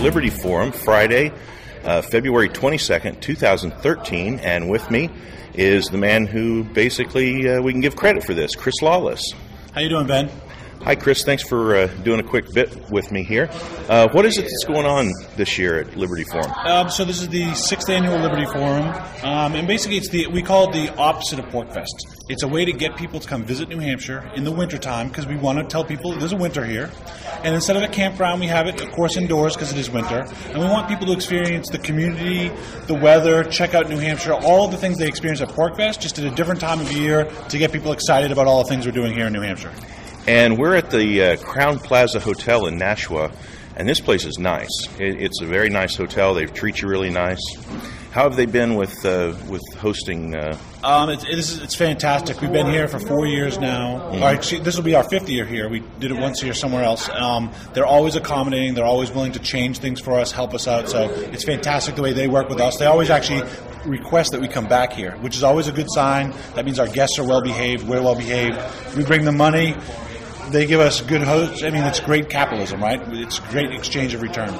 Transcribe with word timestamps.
Liberty 0.00 0.30
Forum 0.30 0.72
Friday, 0.72 1.30
uh, 1.84 2.00
February 2.00 2.48
22nd, 2.48 3.20
2013. 3.20 4.38
And 4.38 4.70
with 4.70 4.90
me 4.90 5.10
is 5.52 5.86
the 5.86 5.98
man 5.98 6.26
who 6.26 6.64
basically 6.64 7.46
uh, 7.46 7.60
we 7.60 7.72
can 7.72 7.82
give 7.82 7.96
credit 7.96 8.24
for 8.24 8.32
this, 8.32 8.54
Chris 8.54 8.80
Lawless. 8.80 9.34
How 9.72 9.82
you 9.82 9.90
doing, 9.90 10.06
Ben? 10.06 10.30
Hi, 10.82 10.94
Chris. 10.94 11.24
Thanks 11.24 11.42
for 11.42 11.76
uh, 11.76 11.86
doing 12.04 12.20
a 12.20 12.22
quick 12.22 12.54
bit 12.54 12.90
with 12.90 13.12
me 13.12 13.22
here. 13.22 13.50
Uh, 13.90 14.08
what 14.12 14.24
is 14.24 14.38
it 14.38 14.44
that's 14.44 14.64
going 14.64 14.86
on 14.86 15.12
this 15.36 15.58
year 15.58 15.78
at 15.78 15.94
Liberty 15.94 16.24
Forum? 16.24 16.50
Um, 16.64 16.88
so 16.88 17.04
this 17.04 17.20
is 17.20 17.28
the 17.28 17.52
sixth 17.54 17.90
annual 17.90 18.18
Liberty 18.18 18.46
Forum, 18.46 18.86
um, 19.22 19.54
and 19.56 19.68
basically 19.68 19.98
it's 19.98 20.08
the 20.08 20.28
we 20.28 20.42
call 20.42 20.70
it 20.70 20.72
the 20.72 20.96
opposite 20.96 21.38
of 21.38 21.44
PorcFest. 21.46 22.24
It's 22.30 22.44
a 22.44 22.48
way 22.48 22.64
to 22.64 22.72
get 22.72 22.96
people 22.96 23.20
to 23.20 23.28
come 23.28 23.44
visit 23.44 23.68
New 23.68 23.78
Hampshire 23.78 24.30
in 24.34 24.44
the 24.44 24.50
wintertime 24.50 25.08
because 25.08 25.26
we 25.26 25.36
want 25.36 25.58
to 25.58 25.64
tell 25.64 25.84
people 25.84 26.18
there's 26.18 26.32
a 26.32 26.36
winter 26.36 26.64
here, 26.64 26.90
and 27.44 27.54
instead 27.54 27.76
of 27.76 27.82
a 27.82 27.88
campground, 27.88 28.40
we 28.40 28.46
have 28.46 28.66
it, 28.66 28.80
of 28.80 28.90
course, 28.92 29.18
indoors 29.18 29.54
because 29.54 29.70
it 29.72 29.78
is 29.78 29.90
winter, 29.90 30.26
and 30.46 30.58
we 30.58 30.64
want 30.64 30.88
people 30.88 31.06
to 31.06 31.12
experience 31.12 31.68
the 31.68 31.78
community, 31.78 32.48
the 32.86 32.94
weather, 32.94 33.44
check 33.44 33.74
out 33.74 33.90
New 33.90 33.98
Hampshire, 33.98 34.32
all 34.32 34.66
the 34.66 34.78
things 34.78 34.96
they 34.96 35.08
experience 35.08 35.42
at 35.42 35.50
PorcFest, 35.50 36.00
just 36.00 36.18
at 36.18 36.24
a 36.24 36.34
different 36.34 36.58
time 36.58 36.80
of 36.80 36.90
year 36.90 37.30
to 37.50 37.58
get 37.58 37.70
people 37.70 37.92
excited 37.92 38.32
about 38.32 38.46
all 38.46 38.62
the 38.62 38.68
things 38.70 38.86
we're 38.86 38.92
doing 38.92 39.12
here 39.12 39.26
in 39.26 39.32
New 39.34 39.42
Hampshire. 39.42 39.72
And 40.26 40.58
we're 40.58 40.74
at 40.76 40.90
the 40.90 41.22
uh, 41.22 41.36
Crowne 41.36 41.82
Plaza 41.82 42.20
Hotel 42.20 42.66
in 42.66 42.78
Nashua, 42.78 43.32
and 43.76 43.88
this 43.88 44.00
place 44.00 44.24
is 44.24 44.38
nice. 44.38 44.70
It, 44.98 45.20
it's 45.20 45.40
a 45.40 45.46
very 45.46 45.70
nice 45.70 45.96
hotel. 45.96 46.34
They 46.34 46.46
treat 46.46 46.80
you 46.82 46.88
really 46.88 47.10
nice. 47.10 47.40
How 48.12 48.24
have 48.24 48.36
they 48.36 48.46
been 48.46 48.74
with 48.74 49.04
uh, 49.04 49.34
with 49.48 49.62
hosting? 49.78 50.34
Uh, 50.34 50.58
Um, 50.82 51.10
it's, 51.10 51.24
it's, 51.28 51.58
it's 51.58 51.74
fantastic. 51.76 52.40
We've 52.40 52.52
been 52.52 52.66
here 52.66 52.88
for 52.88 52.98
four 52.98 53.26
years 53.26 53.58
now. 53.58 54.12
Actually, 54.24 54.62
this 54.62 54.76
will 54.76 54.82
be 54.82 54.94
our 54.96 55.04
fifth 55.04 55.28
year 55.28 55.44
here. 55.44 55.68
We 55.68 55.80
did 56.00 56.10
it 56.10 56.18
once 56.18 56.42
a 56.42 56.46
year 56.46 56.54
somewhere 56.54 56.82
else. 56.82 57.08
Um, 57.08 57.52
they're 57.72 57.86
always 57.86 58.16
accommodating. 58.16 58.74
They're 58.74 58.84
always 58.84 59.12
willing 59.12 59.32
to 59.32 59.38
change 59.38 59.78
things 59.78 60.00
for 60.00 60.18
us, 60.18 60.32
help 60.32 60.54
us 60.54 60.66
out. 60.66 60.88
So 60.88 61.08
it's 61.10 61.44
fantastic 61.44 61.94
the 61.94 62.02
way 62.02 62.12
they 62.12 62.26
work 62.28 62.48
with 62.48 62.60
us. 62.60 62.78
They 62.78 62.86
always 62.86 63.10
actually 63.10 63.42
request 63.86 64.32
that 64.32 64.40
we 64.40 64.48
come 64.48 64.66
back 64.66 64.92
here, 64.92 65.12
which 65.18 65.36
is 65.36 65.42
always 65.44 65.68
a 65.68 65.72
good 65.72 65.90
sign. 65.90 66.34
That 66.54 66.64
means 66.64 66.78
our 66.80 66.88
guests 66.88 67.18
are 67.18 67.26
well 67.26 67.42
behaved. 67.42 67.86
We're 67.86 68.02
well 68.02 68.16
behaved. 68.16 68.58
We 68.96 69.04
bring 69.04 69.24
the 69.24 69.32
money. 69.32 69.76
They 70.48 70.66
give 70.66 70.80
us 70.80 71.00
good 71.00 71.22
hosts. 71.22 71.62
I 71.62 71.70
mean, 71.70 71.84
it's 71.84 72.00
great 72.00 72.28
capitalism, 72.28 72.82
right? 72.82 73.00
It's 73.12 73.38
great 73.38 73.72
exchange 73.72 74.14
of 74.14 74.22
return. 74.22 74.52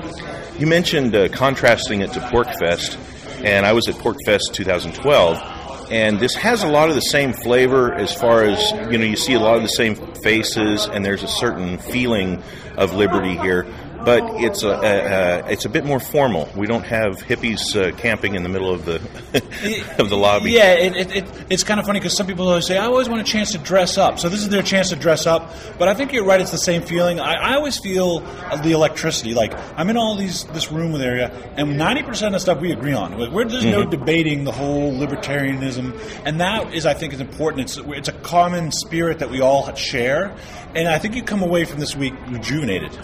you 0.59 0.67
mentioned 0.67 1.15
uh, 1.15 1.29
contrasting 1.29 2.01
it 2.01 2.13
to 2.13 2.21
PorcFest, 2.21 2.97
and 3.45 3.67
I 3.67 3.73
was 3.73 3.89
at 3.89 3.97
PorcFest 3.97 4.53
2012. 4.53 5.91
And 5.91 6.21
this 6.21 6.37
has 6.37 6.63
a 6.63 6.69
lot 6.69 6.89
of 6.89 6.95
the 6.95 7.01
same 7.01 7.33
flavor 7.33 7.93
as 7.93 8.15
far 8.15 8.45
as, 8.45 8.71
you 8.93 8.99
know, 8.99 9.05
you 9.05 9.17
see 9.17 9.33
a 9.33 9.41
lot 9.41 9.57
of 9.57 9.63
the 9.63 9.69
same 9.69 9.97
faces, 10.23 10.87
and 10.87 11.05
there's 11.05 11.25
a 11.25 11.29
certain 11.29 11.79
feeling 11.79 12.41
of 12.77 12.95
liberty 12.95 13.37
here. 13.37 13.67
But 14.05 14.23
it's 14.43 14.63
a, 14.63 14.69
a, 14.69 14.73
a 14.73 15.51
it's 15.51 15.65
a 15.65 15.69
bit 15.69 15.85
more 15.85 16.01
formal. 16.01 16.49
We 16.57 16.67
don't 16.67 16.85
have 16.85 17.19
hippies 17.19 17.77
uh, 17.77 17.97
camping 17.97 18.35
in 18.35 18.43
the 18.43 18.49
middle 18.49 18.73
of 18.73 18.85
the 18.85 18.97
of 19.99 20.09
the 20.11 20.17
lobby. 20.17 20.53
Yeah, 20.53 20.73
it, 20.75 20.97
it, 20.97 21.17
it, 21.17 21.25
it's 21.51 21.65
kind 21.65 21.79
of 21.79 21.87
funny 21.87 22.01
because 22.01 22.17
some 22.17 22.27
people 22.27 22.49
always 22.49 22.67
say, 22.67 22.79
I 22.79 22.87
always 22.87 23.09
want 23.09 23.21
a 23.21 23.31
chance 23.31 23.53
to 23.53 23.59
dress 23.59 23.99
up. 23.99 24.19
So 24.19 24.29
this 24.29 24.41
is 24.41 24.49
their 24.49 24.63
chance 24.63 24.91
to 24.91 24.97
dress 24.97 25.27
up. 25.27 25.53
But 25.79 25.89
I 25.89 25.95
think 25.95 26.13
you're 26.13 26.25
right, 26.25 26.41
it's 26.41 26.51
the 26.51 26.59
same 26.59 26.83
feeling. 26.83 27.21
I, 27.21 27.35
I 27.35 27.55
always 27.55 27.79
feel 27.79 28.21
the 28.63 28.73
electricity. 28.73 29.35
Like, 29.35 29.53
I'm 29.79 29.91
in 29.91 29.97
all 29.97 30.17
these 30.17 30.45
this 30.47 30.71
room 30.73 30.93
with 30.93 31.03
area, 31.03 31.31
and 31.57 31.79
90% 31.79 32.27
of 32.27 32.33
the 32.33 32.41
stuff 32.41 32.61
we 32.61 32.73
agree 32.73 32.93
on. 32.93 33.19
Like, 33.19 33.31
We're, 33.31 33.45
there's 33.45 33.65
no 33.65 33.85
debating 33.85 34.45
the 34.45 34.53
whole 34.53 34.93
libertarianism. 34.93 35.99
And 36.25 36.41
that 36.41 36.73
is, 36.75 36.87
I 36.87 36.95
think, 36.95 37.13
is 37.13 37.21
important. 37.21 37.63
It's, 37.63 37.79
it's 37.79 38.09
a 38.09 38.13
common 38.13 38.73
spirit 38.73 39.19
that 39.19 39.31
we 39.31 39.41
all 39.41 39.73
share. 39.75 40.35
And 40.75 40.89
I 40.89 40.99
think 40.99 41.15
you 41.15 41.23
come 41.23 41.43
away 41.43 41.65
from 41.65 41.81
this 41.81 41.97
week 41.97 42.15
rejuvenated. 42.29 42.97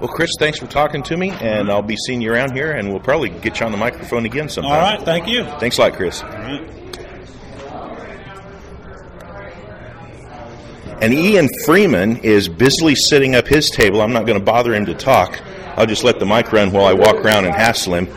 Well, 0.00 0.08
Chris, 0.08 0.30
thanks 0.38 0.60
for 0.60 0.68
talking 0.68 1.02
to 1.04 1.16
me, 1.16 1.30
and 1.30 1.70
I'll 1.70 1.82
be 1.82 1.96
seeing 1.96 2.20
you 2.20 2.32
around 2.32 2.52
here, 2.52 2.70
and 2.70 2.90
we'll 2.90 3.00
probably 3.00 3.30
get 3.30 3.58
you 3.58 3.66
on 3.66 3.72
the 3.72 3.78
microphone 3.78 4.26
again 4.26 4.48
sometime. 4.48 4.72
All 4.72 4.78
right, 4.78 5.02
thank 5.02 5.26
you. 5.26 5.44
Thanks 5.58 5.76
a 5.78 5.82
lot, 5.82 5.94
Chris. 5.94 6.22
All 6.22 6.28
right. 6.28 6.78
And 11.00 11.12
Ian 11.12 11.48
Freeman 11.64 12.18
is 12.18 12.48
busily 12.48 12.94
sitting 12.94 13.34
up 13.34 13.46
his 13.46 13.70
table. 13.70 14.00
I'm 14.00 14.12
not 14.12 14.26
going 14.26 14.38
to 14.38 14.44
bother 14.44 14.74
him 14.74 14.86
to 14.86 14.94
talk. 14.94 15.40
I'll 15.76 15.86
just 15.86 16.04
let 16.04 16.18
the 16.18 16.26
mic 16.26 16.52
run 16.52 16.72
while 16.72 16.86
I 16.86 16.92
walk 16.92 17.16
around 17.16 17.46
and 17.46 17.54
hassle 17.54 17.94
him. 17.94 18.08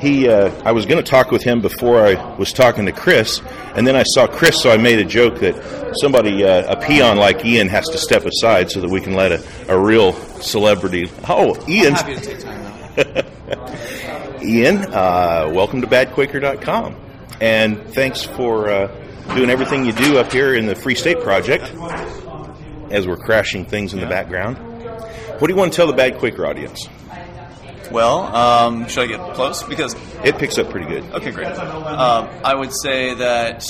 He, 0.00 0.28
uh, 0.28 0.50
I 0.64 0.72
was 0.72 0.86
going 0.86 1.02
to 1.02 1.08
talk 1.08 1.30
with 1.30 1.42
him 1.42 1.60
before 1.60 2.06
I 2.06 2.36
was 2.36 2.54
talking 2.54 2.86
to 2.86 2.92
Chris, 2.92 3.42
and 3.74 3.86
then 3.86 3.96
I 3.96 4.02
saw 4.02 4.26
Chris, 4.26 4.62
so 4.62 4.70
I 4.70 4.78
made 4.78 4.98
a 4.98 5.04
joke 5.04 5.40
that 5.40 5.94
somebody, 6.00 6.42
uh, 6.42 6.72
a 6.72 6.80
peon 6.80 7.18
like 7.18 7.44
Ian, 7.44 7.68
has 7.68 7.86
to 7.88 7.98
step 7.98 8.24
aside 8.24 8.70
so 8.70 8.80
that 8.80 8.88
we 8.88 9.02
can 9.02 9.14
let 9.14 9.30
a, 9.30 9.44
a 9.68 9.78
real 9.78 10.14
celebrity. 10.40 11.10
Oh, 11.28 11.54
Ian! 11.68 11.92
Happy 11.92 12.14
to 12.14 12.20
take 12.20 12.40
time 12.40 12.62
now. 12.62 14.40
Ian, 14.42 14.78
uh, 14.86 15.50
welcome 15.52 15.82
to 15.82 15.86
BadQuaker.com, 15.86 16.96
and 17.42 17.86
thanks 17.92 18.22
for 18.22 18.70
uh, 18.70 18.86
doing 19.34 19.50
everything 19.50 19.84
you 19.84 19.92
do 19.92 20.16
up 20.16 20.32
here 20.32 20.54
in 20.54 20.64
the 20.64 20.74
Free 20.74 20.94
State 20.94 21.20
Project 21.20 21.64
as 22.90 23.06
we're 23.06 23.18
crashing 23.18 23.66
things 23.66 23.92
in 23.92 24.00
the 24.00 24.06
background. 24.06 24.56
What 25.40 25.48
do 25.48 25.52
you 25.52 25.58
want 25.58 25.74
to 25.74 25.76
tell 25.76 25.86
the 25.86 25.92
Bad 25.92 26.18
Quaker 26.18 26.46
audience? 26.46 26.88
Well, 27.90 28.34
um, 28.34 28.86
should 28.88 29.04
I 29.04 29.06
get 29.06 29.34
close? 29.34 29.62
Because 29.64 29.94
It 30.24 30.38
picks 30.38 30.58
up 30.58 30.70
pretty 30.70 30.86
good. 30.86 31.04
okay, 31.12 31.30
great. 31.32 31.48
Um, 31.48 32.28
I 32.44 32.54
would 32.54 32.72
say 32.82 33.14
that 33.14 33.64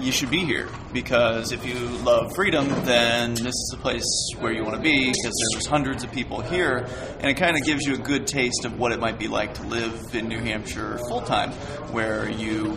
you 0.00 0.12
should 0.12 0.30
be 0.30 0.44
here 0.44 0.68
because 0.92 1.52
if 1.52 1.66
you 1.66 1.74
love 2.04 2.34
freedom, 2.34 2.68
then 2.84 3.34
this 3.34 3.46
is 3.46 3.68
the 3.72 3.78
place 3.80 4.04
where 4.38 4.52
you 4.52 4.62
want 4.62 4.76
to 4.76 4.82
be 4.82 5.06
because 5.06 5.50
there's 5.52 5.66
hundreds 5.66 6.04
of 6.04 6.12
people 6.12 6.40
here, 6.40 6.86
and 7.20 7.26
it 7.26 7.36
kind 7.36 7.56
of 7.56 7.64
gives 7.64 7.84
you 7.86 7.94
a 7.94 7.98
good 7.98 8.26
taste 8.26 8.64
of 8.64 8.78
what 8.78 8.92
it 8.92 9.00
might 9.00 9.18
be 9.18 9.28
like 9.28 9.54
to 9.54 9.62
live 9.64 10.14
in 10.14 10.28
New 10.28 10.38
Hampshire 10.38 10.98
full 11.08 11.22
time, 11.22 11.52
where 11.92 12.28
you 12.30 12.76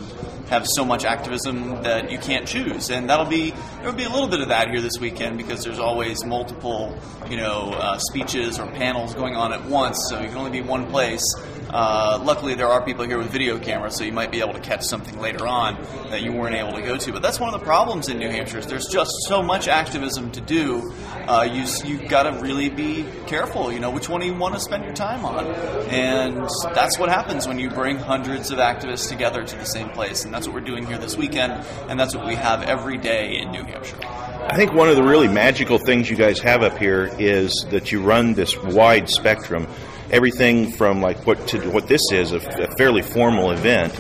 have 0.50 0.68
so 0.76 0.84
much 0.84 1.06
activism 1.06 1.82
that 1.84 2.12
you 2.12 2.18
can't 2.18 2.46
choose, 2.48 2.90
and 2.90 3.10
that'll 3.10 3.26
be 3.26 3.52
there'll 3.78 3.94
be 3.94 4.04
a 4.04 4.10
little 4.10 4.28
bit 4.28 4.42
of 4.42 4.50
that 4.50 4.70
here 4.70 4.82
this 4.82 5.00
weekend 5.00 5.38
because 5.38 5.64
there's 5.64 5.80
always 5.80 6.26
multiple, 6.26 6.98
you 7.30 7.38
know, 7.38 7.72
uh, 7.74 7.98
speeches 7.98 8.60
or 8.60 8.68
panels 8.68 9.14
going 9.14 9.36
on 9.36 9.54
at 9.54 9.64
once, 9.66 9.98
so 10.10 10.20
you 10.20 10.28
can 10.28 10.38
only 10.38 10.52
be 10.52 10.62
one 10.62 10.90
place. 10.92 11.24
Uh, 11.72 12.20
luckily, 12.24 12.54
there 12.54 12.68
are 12.68 12.84
people 12.84 13.06
here 13.06 13.18
with 13.18 13.30
video 13.30 13.58
cameras, 13.58 13.96
so 13.96 14.04
you 14.04 14.12
might 14.12 14.32
be 14.32 14.40
able 14.42 14.54
to 14.54 14.60
catch 14.60 14.84
something 14.84 15.20
later 15.20 15.48
on 15.48 15.82
that 16.10 16.22
you 16.22 16.32
weren't 16.32 16.56
able 16.56 16.74
to 16.74 16.82
go 16.82 16.98
to. 16.98 17.12
But 17.14 17.22
that's 17.22 17.40
one 17.40 17.54
of 17.54 17.60
the 17.60 17.66
problems 17.66 18.10
in 18.10 18.20
New 18.20 18.30
Hampshire 18.30 18.60
is 18.60 18.68
there's 18.68 18.88
just 18.88 19.12
so 19.28 19.42
much 19.42 19.68
activism 19.68 20.32
to 20.32 20.42
do. 20.42 20.94
Uh, 21.28 21.48
you 21.52 21.66
you 21.86 22.08
got 22.08 22.24
to 22.24 22.42
really 22.42 22.70
be 22.70 23.06
careful. 23.26 23.72
You 23.72 23.80
know 23.80 23.92
which 23.92 24.10
one 24.10 24.22
you 24.22 24.34
want 24.34 24.56
to 24.56 24.60
spend 24.60 24.84
your 24.84 24.94
time 24.94 25.26
on, 25.26 25.48
and 25.90 26.38
that's 26.76 27.00
what 27.00 27.10
happens 27.10 27.48
when 27.48 27.60
you 27.60 27.70
bring 27.70 27.98
hundreds 27.98 28.52
of 28.52 28.58
activists 28.58 29.08
together 29.08 29.44
to 29.44 29.56
the 29.56 29.66
same 29.66 29.90
place. 29.90 30.26
And 30.26 30.34
that's 30.34 30.48
what 30.48 30.54
we're 30.54 30.62
doing 30.62 30.86
here 30.86 30.98
this 30.98 31.16
weekend, 31.16 31.54
and 31.88 32.00
that's 32.00 32.16
what 32.16 32.28
we 32.28 32.36
have 32.36 32.64
every 32.64 32.98
day 32.98 33.38
in 33.38 33.52
New 33.52 33.64
Hampshire. 33.64 33.98
I 34.04 34.56
think 34.58 34.74
one 34.74 34.90
of 34.90 34.96
the 34.98 35.04
really 35.04 35.28
magical 35.28 35.78
things 35.78 36.10
you 36.10 36.18
guys 36.18 36.40
have 36.40 36.64
up 36.64 36.78
here 36.78 37.10
is 37.20 37.66
that 37.70 37.92
you 37.92 38.02
run 38.02 38.34
this 38.34 38.58
wide 38.58 39.08
spectrum. 39.08 39.68
Everything 40.12 40.72
from 40.72 41.02
like 41.02 41.26
what 41.26 41.48
to 41.48 41.72
what 41.72 41.88
this 41.88 42.02
is 42.12 42.32
a, 42.34 42.38
a 42.38 42.76
fairly 42.78 43.02
formal 43.02 43.52
event 43.52 43.98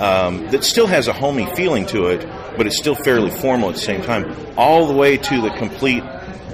um, 0.00 0.48
that 0.48 0.64
still 0.64 0.86
has 0.86 1.08
a 1.08 1.12
homey 1.12 1.46
feeling 1.54 1.84
to 1.86 2.06
it, 2.06 2.26
but 2.56 2.66
it's 2.66 2.78
still 2.78 2.94
fairly 2.94 3.30
formal 3.30 3.68
at 3.68 3.74
the 3.74 3.80
same 3.80 4.02
time. 4.02 4.34
All 4.56 4.86
the 4.86 4.94
way 4.94 5.18
to 5.18 5.40
the 5.42 5.50
complete 5.50 6.02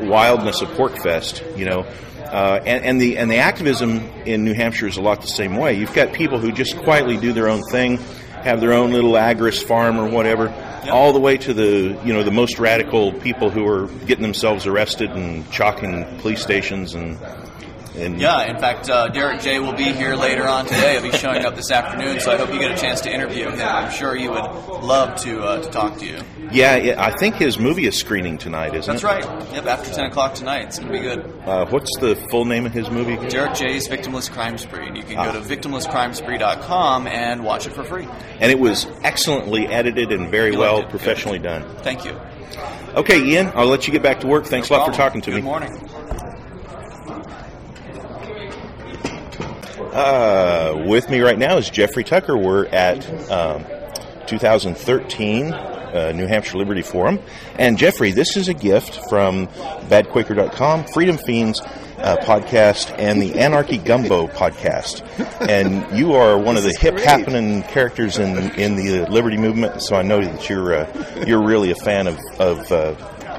wildness 0.01 0.61
of 0.61 0.69
PorcFest, 0.71 1.57
you 1.57 1.65
know. 1.65 1.87
Uh, 2.27 2.61
and, 2.67 2.85
and 2.85 3.01
the 3.01 3.17
and 3.19 3.31
the 3.31 3.37
activism 3.37 3.99
in 4.27 4.45
New 4.45 4.53
Hampshire 4.53 4.89
is 4.89 4.97
a 4.97 5.01
lot 5.01 5.21
the 5.21 5.29
same 5.29 5.57
way. 5.57 5.75
You've 5.75 5.95
got 5.95 6.13
people 6.13 6.39
who 6.39 6.51
just 6.51 6.77
quietly 6.79 7.17
do 7.17 7.33
their 7.33 7.49
own 7.49 7.63
thing, 7.71 7.99
have 8.43 8.61
their 8.61 8.73
own 8.73 8.93
little 8.93 9.13
agris 9.13 9.63
farm 9.63 9.99
or 9.99 10.09
whatever, 10.09 10.53
all 10.91 11.13
the 11.13 11.21
way 11.21 11.37
to 11.37 11.55
the 11.55 11.99
you 12.05 12.13
know 12.13 12.25
the 12.25 12.33
most 12.33 12.59
radical 12.59 13.13
people 13.13 13.49
who 13.49 13.67
are 13.67 13.87
getting 14.07 14.23
themselves 14.23 14.67
arrested 14.67 15.11
and 15.11 15.49
chalking 15.53 16.05
police 16.19 16.43
stations 16.43 16.95
and 16.95 17.17
And 17.99 18.21
Yeah, 18.21 18.43
in 18.51 18.59
fact, 18.59 18.91
uh, 18.91 19.09
Derrick 19.09 19.41
J 19.41 19.59
will 19.59 19.73
be 19.73 19.85
here 19.85 20.15
later 20.17 20.47
on 20.47 20.67
today. 20.67 20.93
He'll 21.01 21.11
be 21.11 21.17
showing 21.17 21.45
up 21.45 21.57
this 21.57 21.71
afternoon, 21.71 22.21
so 22.21 22.31
I 22.33 22.37
hope 22.37 22.53
you 22.53 22.59
get 22.59 22.71
a 22.71 22.77
chance 22.77 23.01
to 23.03 23.13
interview 23.13 23.49
him. 23.49 23.61
I'm 23.61 23.91
sure 23.91 24.15
he 24.15 24.29
would 24.29 24.45
love 24.83 25.17
to 25.23 25.43
uh, 25.43 25.63
to 25.63 25.71
talk 25.71 25.97
to 25.99 26.07
you. 26.07 26.19
yeah, 26.53 26.77
yeah, 26.77 27.03
I 27.03 27.11
think 27.17 27.37
his 27.37 27.59
movie 27.59 27.87
is 27.87 27.97
screening 27.99 28.37
tonight, 28.39 28.75
isn't 28.75 28.93
That's 29.01 29.03
it? 29.03 29.07
That's 29.07 29.27
right. 29.27 29.53
Yep, 29.55 29.67
after 29.67 29.95
10 29.95 30.05
o'clock 30.07 30.35
tonight. 30.35 30.67
It's 30.67 30.79
going 30.79 30.93
to 30.93 30.99
be 30.99 31.05
good. 31.05 31.33
Uh, 31.47 31.67
what's 31.67 31.91
the 31.99 32.17
full 32.31 32.45
name 32.45 32.67
of 32.67 32.73
his 32.73 32.91
movie? 32.91 33.17
Derrick 33.29 33.55
J's 33.55 33.89
Victimless 33.89 34.31
Crime 34.31 34.59
Spree. 34.59 34.87
And 34.89 34.97
you 34.97 35.03
can 35.03 35.17
Ah. 35.19 35.33
go 35.33 35.41
to 35.41 35.57
victimlesscrimespree.com 35.57 37.07
and 37.07 37.45
watch 37.45 37.67
it 37.67 37.73
for 37.73 37.85
free. 37.85 38.07
And 38.41 38.51
it 38.53 38.59
was 38.59 38.87
excellently 39.05 39.67
edited 39.69 40.13
and 40.13 40.31
very 40.31 40.53
You 40.53 40.59
well 40.59 40.79
it. 40.79 40.83
Good. 40.83 40.91
professionally 40.91 41.39
done. 41.39 41.65
Thank 41.79 42.05
you. 42.05 42.13
Okay, 42.95 43.23
Ian, 43.23 43.53
I'll 43.55 43.67
let 43.67 43.87
you 43.87 43.93
get 43.93 44.03
back 44.03 44.21
to 44.21 44.27
work. 44.27 44.47
Thanks 44.47 44.69
a 44.71 44.73
No 44.73 44.79
lot 44.81 44.91
for 44.91 44.97
talking 44.97 45.21
to 45.23 45.31
Good 45.31 45.37
me. 45.37 45.41
Good 45.43 45.47
morning. 45.47 46.06
Uh, 49.97 50.85
with 50.87 51.09
me 51.09 51.21
right 51.21 51.39
now 51.39 51.57
is 51.57 51.71
Jeffrey 51.71 52.05
Tucker. 52.05 52.37
We're 52.37 52.67
at 52.67 53.09
um, 53.31 53.65
2013 54.27 55.55
uh, 55.55 56.13
New 56.15 56.27
Hampshire 56.27 56.59
Liberty 56.59 56.83
Forum. 56.83 57.19
And 57.59 57.79
Jeffrey, 57.79 58.13
this 58.13 58.37
is 58.37 58.49
a 58.49 58.53
gift 58.53 59.09
from 59.09 59.47
badquaker.com, 59.89 60.85
Freedom 60.93 61.17
Feens 61.17 61.67
uh, 61.97 62.19
podcast, 62.19 62.95
and 62.99 63.23
the 63.23 63.39
Anarchy 63.39 63.79
Gumbo 63.79 64.27
podcast. 64.27 65.01
And 65.49 65.97
you 65.97 66.13
are 66.13 66.39
one 66.39 66.59
of 66.59 66.63
the 66.63 66.77
hip 66.79 66.99
happening 66.99 67.63
characters 67.63 68.19
in 68.19 68.37
in 68.53 68.77
the 68.77 69.07
Liberty 69.11 69.39
movement. 69.39 69.81
So 69.81 69.97
I 69.97 70.03
know 70.03 70.23
that 70.23 70.47
you're 70.47 70.75
uh, 70.75 71.25
you're 71.27 71.43
really 71.43 71.71
a 71.71 71.75
fan 71.77 72.07
of 72.07 72.19
of 72.39 72.71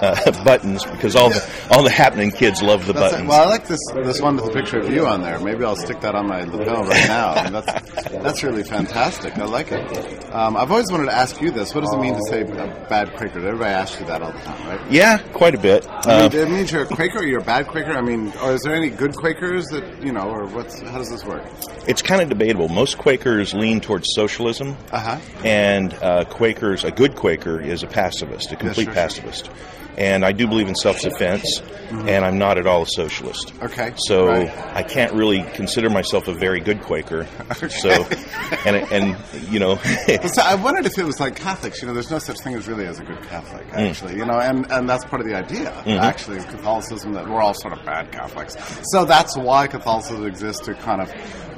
uh, 0.02 0.16
uh, 0.26 0.44
buttons 0.44 0.84
because 0.86 1.16
all 1.16 1.30
the 1.30 1.68
all 1.72 1.84
the 1.84 1.90
happening 1.90 2.32
kids 2.32 2.62
love 2.62 2.86
the 2.86 2.94
That's 2.94 3.14
it. 3.14 3.16
buttons. 3.16 3.30
Well, 3.30 3.42
I 3.48 3.50
like 3.50 3.68
this 3.68 3.80
this 3.96 4.22
one 4.22 4.36
with 4.36 4.46
the 4.46 4.52
picture 4.52 4.80
of 4.80 4.92
you 4.92 5.06
on 5.08 5.22
there. 5.22 5.40
Maybe 5.40 5.64
I'll 5.64 5.76
stick 5.76 6.02
that 6.02 6.16
on 6.16 6.28
my 6.28 6.44
lapel 6.44 6.84
right 6.84 7.08
now. 7.08 7.34
I 7.34 7.44
mean, 7.50 7.54
that's 7.54 8.12
that's 8.12 8.44
really 8.44 8.64
fantastic. 8.64 9.38
I 9.38 9.46
like 9.46 9.72
it. 9.72 10.34
Um, 10.34 10.56
I've 10.58 10.72
always 10.72 10.92
wanted 10.92 11.06
to 11.06 11.14
ask 11.16 11.42
you 11.42 11.52
this. 11.52 11.74
What 11.74 11.82
does 11.84 11.94
it 11.94 12.00
mean 12.00 12.14
to 12.16 12.22
say 12.30 12.42
a 12.42 12.46
bad 12.90 13.14
Quaker? 13.16 13.40
Everybody 13.40 13.72
asks 13.72 14.00
you 14.00 14.06
that 14.08 14.22
all 14.22 14.32
the 14.32 14.40
time, 14.40 14.68
right? 14.68 14.92
yeah, 14.92 15.18
quite 15.34 15.56
a 15.56 15.60
bit. 15.60 15.88
I 15.88 16.26
Uh, 16.26 16.30
mean, 16.30 16.40
it 16.42 16.50
means 16.50 16.72
you're 16.72 16.84
a 16.84 16.86
Quaker 16.86 17.20
or 17.20 17.26
you're 17.26 17.40
a 17.42 17.44
bad 17.44 17.68
Quaker. 17.68 17.92
I 17.92 18.02
mean, 18.02 18.32
or 18.44 18.52
is 18.54 18.62
there 18.64 18.76
any 18.76 18.90
good 18.90 19.16
Quakers 19.16 19.66
that 19.68 20.04
you 20.04 20.12
know, 20.12 20.30
or 20.30 20.46
what's 20.48 20.80
how 20.82 20.98
does 20.98 21.10
this 21.10 21.24
work? 21.26 21.44
It's 21.88 22.02
kind 22.02 22.22
of 22.22 22.30
debatable. 22.30 22.68
Most 22.70 22.98
Quakers 22.98 23.54
lean 23.54 23.80
towards 23.80 24.08
socialism, 24.14 24.76
Uh 24.92 25.00
huh. 25.00 25.20
and 25.46 25.94
uh, 25.96 26.26
Quakers, 26.26 26.84
a 26.84 26.92
good 26.92 27.16
Quaker, 27.16 27.60
is 27.62 27.84
a 27.84 27.88
pacifist, 27.88 28.52
a 28.52 28.56
complete 28.56 28.86
sure, 28.86 28.94
sure. 28.94 28.94
pacifist. 28.94 29.50
And 29.98 30.24
I 30.24 30.32
do 30.32 30.48
believe 30.48 30.68
in 30.68 30.76
self-defense, 30.76 31.60
mm-hmm. 31.60 32.08
and 32.08 32.24
I'm 32.24 32.38
not 32.38 32.60
at 32.60 32.68
all 32.68 32.84
a 32.84 32.88
socialist. 32.88 33.52
Okay, 33.64 33.94
So 33.98 34.28
right. 34.28 34.50
I 34.76 34.84
can't 34.84 35.12
really 35.14 35.42
consider 35.54 35.90
myself 35.90 36.28
a 36.28 36.34
very 36.34 36.60
good 36.60 36.82
Quaker. 36.82 37.28
So, 37.70 37.90
and 38.66 38.76
and 38.92 39.18
you 39.52 39.60
know, 39.60 39.76
so 40.34 40.42
I 40.44 40.56
wondered 40.56 40.86
if 40.86 40.98
it 40.98 41.04
was 41.04 41.20
like 41.20 41.36
Catholics. 41.36 41.82
You 41.82 41.88
know, 41.88 41.94
there's 41.94 42.12
no 42.12 42.20
such 42.20 42.40
thing 42.40 42.54
as 42.56 42.68
really 42.68 42.86
as 42.86 43.00
a 43.00 43.04
good 43.04 43.22
Catholic, 43.24 43.68
mm. 43.68 43.90
actually. 43.90 44.16
You 44.18 44.26
know, 44.26 44.40
and, 44.40 44.72
and 44.72 44.88
that's 44.88 45.06
part 45.06 45.22
of 45.22 45.28
the 45.28 45.36
idea, 45.36 45.72
mm-hmm. 45.72 45.90
actually, 45.90 46.38
of 46.38 46.48
Catholicism 46.48 47.14
that 47.14 47.28
we're 47.28 47.42
all 47.42 47.54
sort 47.54 47.78
of 47.78 47.86
bad 47.86 48.12
Catholics. 48.12 48.56
So 48.92 49.06
that's 49.06 49.38
why 49.38 49.68
Catholicism 49.68 50.26
exists 50.26 50.66
to 50.66 50.76
kind 50.76 51.02
of, 51.02 51.12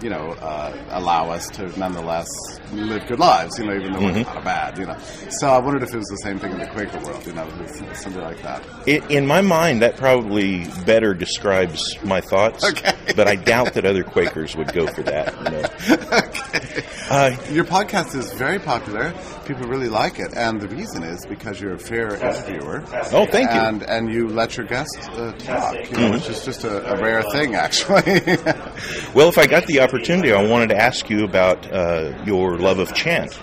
you 0.03 0.09
know, 0.09 0.31
uh, 0.41 0.85
allow 0.89 1.29
us 1.29 1.47
to 1.51 1.67
nonetheless 1.79 2.27
live 2.71 3.07
good 3.07 3.19
lives. 3.19 3.57
You 3.59 3.65
know, 3.65 3.75
even 3.75 3.93
though 3.93 3.99
we're 3.99 4.11
mm-hmm. 4.11 4.23
kind 4.23 4.37
of 4.37 4.43
bad. 4.43 4.77
You 4.77 4.85
know, 4.85 4.97
so 5.29 5.49
I 5.49 5.59
wondered 5.59 5.83
if 5.83 5.93
it 5.93 5.97
was 5.97 6.07
the 6.07 6.21
same 6.23 6.39
thing 6.39 6.51
in 6.51 6.59
the 6.59 6.67
Quaker 6.67 6.99
world. 6.99 7.25
You 7.25 7.33
know, 7.33 7.49
something 7.93 8.21
like 8.29 8.41
that. 8.43 8.63
in, 8.87 9.03
in 9.11 9.25
my 9.27 9.41
mind, 9.41 9.81
that 9.81 9.97
probably 9.97 10.65
better 10.85 11.13
describes 11.13 11.81
my 12.03 12.21
thoughts. 12.21 12.63
Okay. 12.69 12.93
But 13.15 13.27
I 13.27 13.35
doubt 13.35 13.73
that 13.73 13.85
other 13.85 14.03
Quakers 14.03 14.55
would 14.55 14.71
go 14.71 14.85
for 14.87 15.01
that. 15.03 15.33
know. 15.43 16.83
Uh, 17.11 17.35
Your 17.49 17.65
podcast 17.65 18.13
is 18.15 18.31
very 18.33 18.59
popular. 18.59 19.11
People 19.45 19.67
really 19.67 19.89
like 19.89 20.19
it, 20.19 20.31
and 20.35 20.61
the 20.61 20.67
reason 20.67 21.01
is 21.01 21.25
because 21.25 21.59
you're 21.59 21.73
a 21.73 21.79
fair 21.79 22.13
interviewer. 22.13 22.83
Oh, 23.11 23.25
thank 23.25 23.49
you. 23.51 23.59
And 23.59 23.81
and 23.81 24.13
you 24.13 24.27
let 24.29 24.55
your 24.55 24.67
guests 24.67 25.07
uh, 25.09 25.31
talk, 25.39 25.89
you 25.89 25.97
know, 25.97 26.11
which 26.11 26.29
is 26.29 26.45
just 26.45 26.65
a, 26.65 26.93
a 26.93 27.01
rare 27.01 27.23
thing, 27.31 27.55
actually. 27.55 28.03
well, 29.15 29.27
if 29.27 29.39
I 29.39 29.47
got 29.47 29.65
the 29.65 29.79
opportunity, 29.79 30.31
I 30.31 30.43
wanted 30.47 30.69
to 30.69 30.77
ask 30.77 31.09
you 31.09 31.23
about 31.23 31.65
uh, 31.73 32.13
your 32.27 32.59
love 32.59 32.77
of 32.77 32.93
chant. 32.93 33.33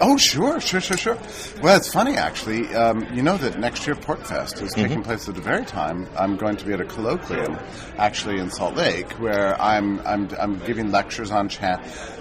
Oh, 0.00 0.16
sure, 0.16 0.60
sure, 0.60 0.80
sure, 0.80 0.96
sure. 0.96 1.18
Well, 1.62 1.76
it's 1.76 1.92
funny 1.92 2.16
actually. 2.16 2.74
Um, 2.74 3.06
you 3.14 3.22
know 3.22 3.36
that 3.36 3.58
next 3.58 3.86
year 3.86 3.94
PorcFest 3.94 4.60
is 4.62 4.72
taking 4.72 5.02
place 5.02 5.28
at 5.28 5.34
the 5.34 5.40
very 5.40 5.64
time 5.64 6.08
I'm 6.18 6.36
going 6.36 6.56
to 6.56 6.64
be 6.64 6.72
at 6.72 6.80
a 6.80 6.84
colloquium, 6.84 7.62
actually 7.96 8.38
in 8.38 8.50
Salt 8.50 8.74
Lake, 8.74 9.10
where 9.12 9.60
I'm 9.60 10.00
I'm 10.00 10.28
I'm 10.38 10.58
giving 10.60 10.90
lectures 10.90 11.30
on 11.30 11.48
chant. 11.48 11.80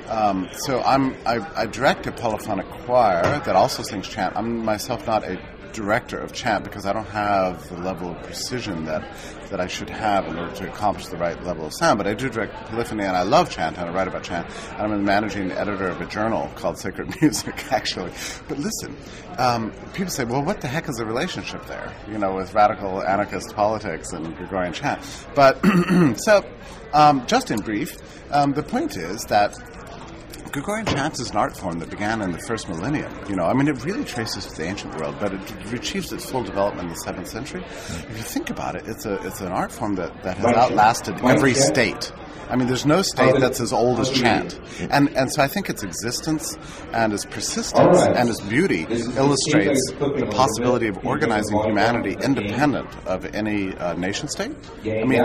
Um, 0.10 0.50
so 0.54 0.81
I'm 0.81 1.16
I, 1.25 1.40
I 1.56 1.66
direct 1.66 2.06
a 2.08 2.12
polyphonic 2.12 2.68
choir 2.86 3.24
that 3.24 3.56
also 3.56 3.81
sings 3.84 4.08
chant. 4.08 4.36
I'm 4.38 4.64
myself 4.64 5.08
not 5.08 5.24
a 5.24 5.40
director 5.74 6.18
of 6.18 6.31
chant 6.31 6.64
because 6.64 6.86
I 6.86 6.94
don't 6.94 7.08
have 7.08 7.68
the 7.70 7.78
level 7.78 8.12
of 8.12 8.24
precision 8.24 8.86
that 8.86 9.04
that 9.54 9.62
I 9.62 9.68
should 9.68 9.90
have 9.90 10.25
in 10.28 10.38
order 10.40 10.52
to 10.56 10.68
accomplish 10.68 11.06
the 11.08 11.18
right 11.18 11.42
level 11.44 11.68
of 11.68 11.74
sound. 11.74 12.00
But 12.00 12.08
I 12.08 12.16
do 12.16 12.28
direct 12.28 12.56
polyphony, 12.70 13.04
and 13.04 13.16
I 13.16 13.22
love 13.22 13.52
chant, 13.52 13.78
and 13.78 13.88
I 13.88 13.94
write 13.94 14.08
about 14.08 14.24
chant. 14.24 14.48
And 14.72 14.81
I'm 14.81 14.92
a 14.94 14.98
managing 14.98 15.52
editor 15.52 15.88
of 15.88 16.02
a 16.02 16.08
journal 16.08 16.50
called 16.56 16.80
Sacred 16.80 17.16
Music, 17.22 17.72
actually. 17.72 18.12
But 18.48 18.58
listen, 18.58 18.98
um, 19.38 19.72
people 19.94 20.10
say, 20.10 20.24
well, 20.24 20.44
what 20.44 20.62
the 20.62 20.68
heck 20.68 20.90
is 20.90 20.96
the 20.96 21.06
relationship 21.06 21.66
there? 21.68 21.94
You 22.08 22.18
know, 22.18 22.34
with 22.34 22.54
radical 22.56 23.04
anarchist 23.04 23.54
politics 23.56 24.12
and 24.12 24.36
Gregorian 24.38 24.74
chant. 24.74 25.02
But 25.36 25.64
so, 26.18 26.44
um, 26.94 27.24
just 27.28 27.52
in 27.52 27.60
brief, 27.60 27.98
um, 28.31 28.54
the 28.54 28.64
point 28.64 28.98
is 28.98 29.24
that 29.25 29.56
Gregorian 30.51 30.86
chant 30.86 31.19
is 31.19 31.30
an 31.31 31.38
art 31.38 31.57
form 31.57 31.80
that 31.80 31.90
began 31.90 32.22
in 32.22 32.31
the 32.31 32.38
first 32.38 32.69
millennium. 32.69 33.12
You 33.28 33.36
know, 33.36 33.45
I 33.45 33.54
mean, 33.54 33.68
it 33.68 33.84
really 33.84 34.04
traces 34.04 34.45
to 34.45 34.56
the 34.57 34.63
ancient 34.66 34.95
world, 35.00 35.16
but 35.19 35.34
it 35.34 35.74
achieves 35.74 36.12
its 36.12 36.30
full 36.30 36.44
development 36.44 36.88
in 36.90 36.94
the 36.94 37.00
seventh 37.00 37.28
century. 37.28 37.63
If 37.63 38.10
you 38.18 38.24
think 38.24 38.50
about 38.50 38.75
it, 38.75 38.84
it's 38.88 39.06
a 39.06 39.16
it's 39.25 39.42
an 39.42 39.51
art 39.51 39.72
form 39.72 39.95
that, 39.95 40.24
that 40.24 40.38
has 40.38 40.56
outlasted 40.56 41.19
every 41.24 41.54
state. 41.54 42.12
I 42.50 42.56
mean, 42.56 42.68
there's 42.68 42.86
no 42.86 43.01
state 43.01 43.40
that's 43.40 43.62
as 43.62 43.74
old 43.74 44.00
as 44.00 44.12
chant, 44.12 44.60
and 44.92 45.10
and 45.18 45.31
so 45.31 45.42
I 45.42 45.48
think 45.48 45.69
its 45.69 45.81
existence 45.81 46.56
and 46.92 47.13
its 47.13 47.25
persistence 47.25 48.01
and 48.01 48.30
its 48.30 48.42
beauty 48.42 48.86
illustrates 49.18 49.92
the 49.98 50.28
possibility 50.30 50.88
of 50.88 51.04
organizing 51.06 51.57
humanity 51.63 52.16
independent 52.22 52.88
of 53.07 53.25
any 53.34 53.75
uh, 53.78 53.94
nation 53.94 54.28
state. 54.28 54.51
I 54.81 55.04
mean, 55.04 55.22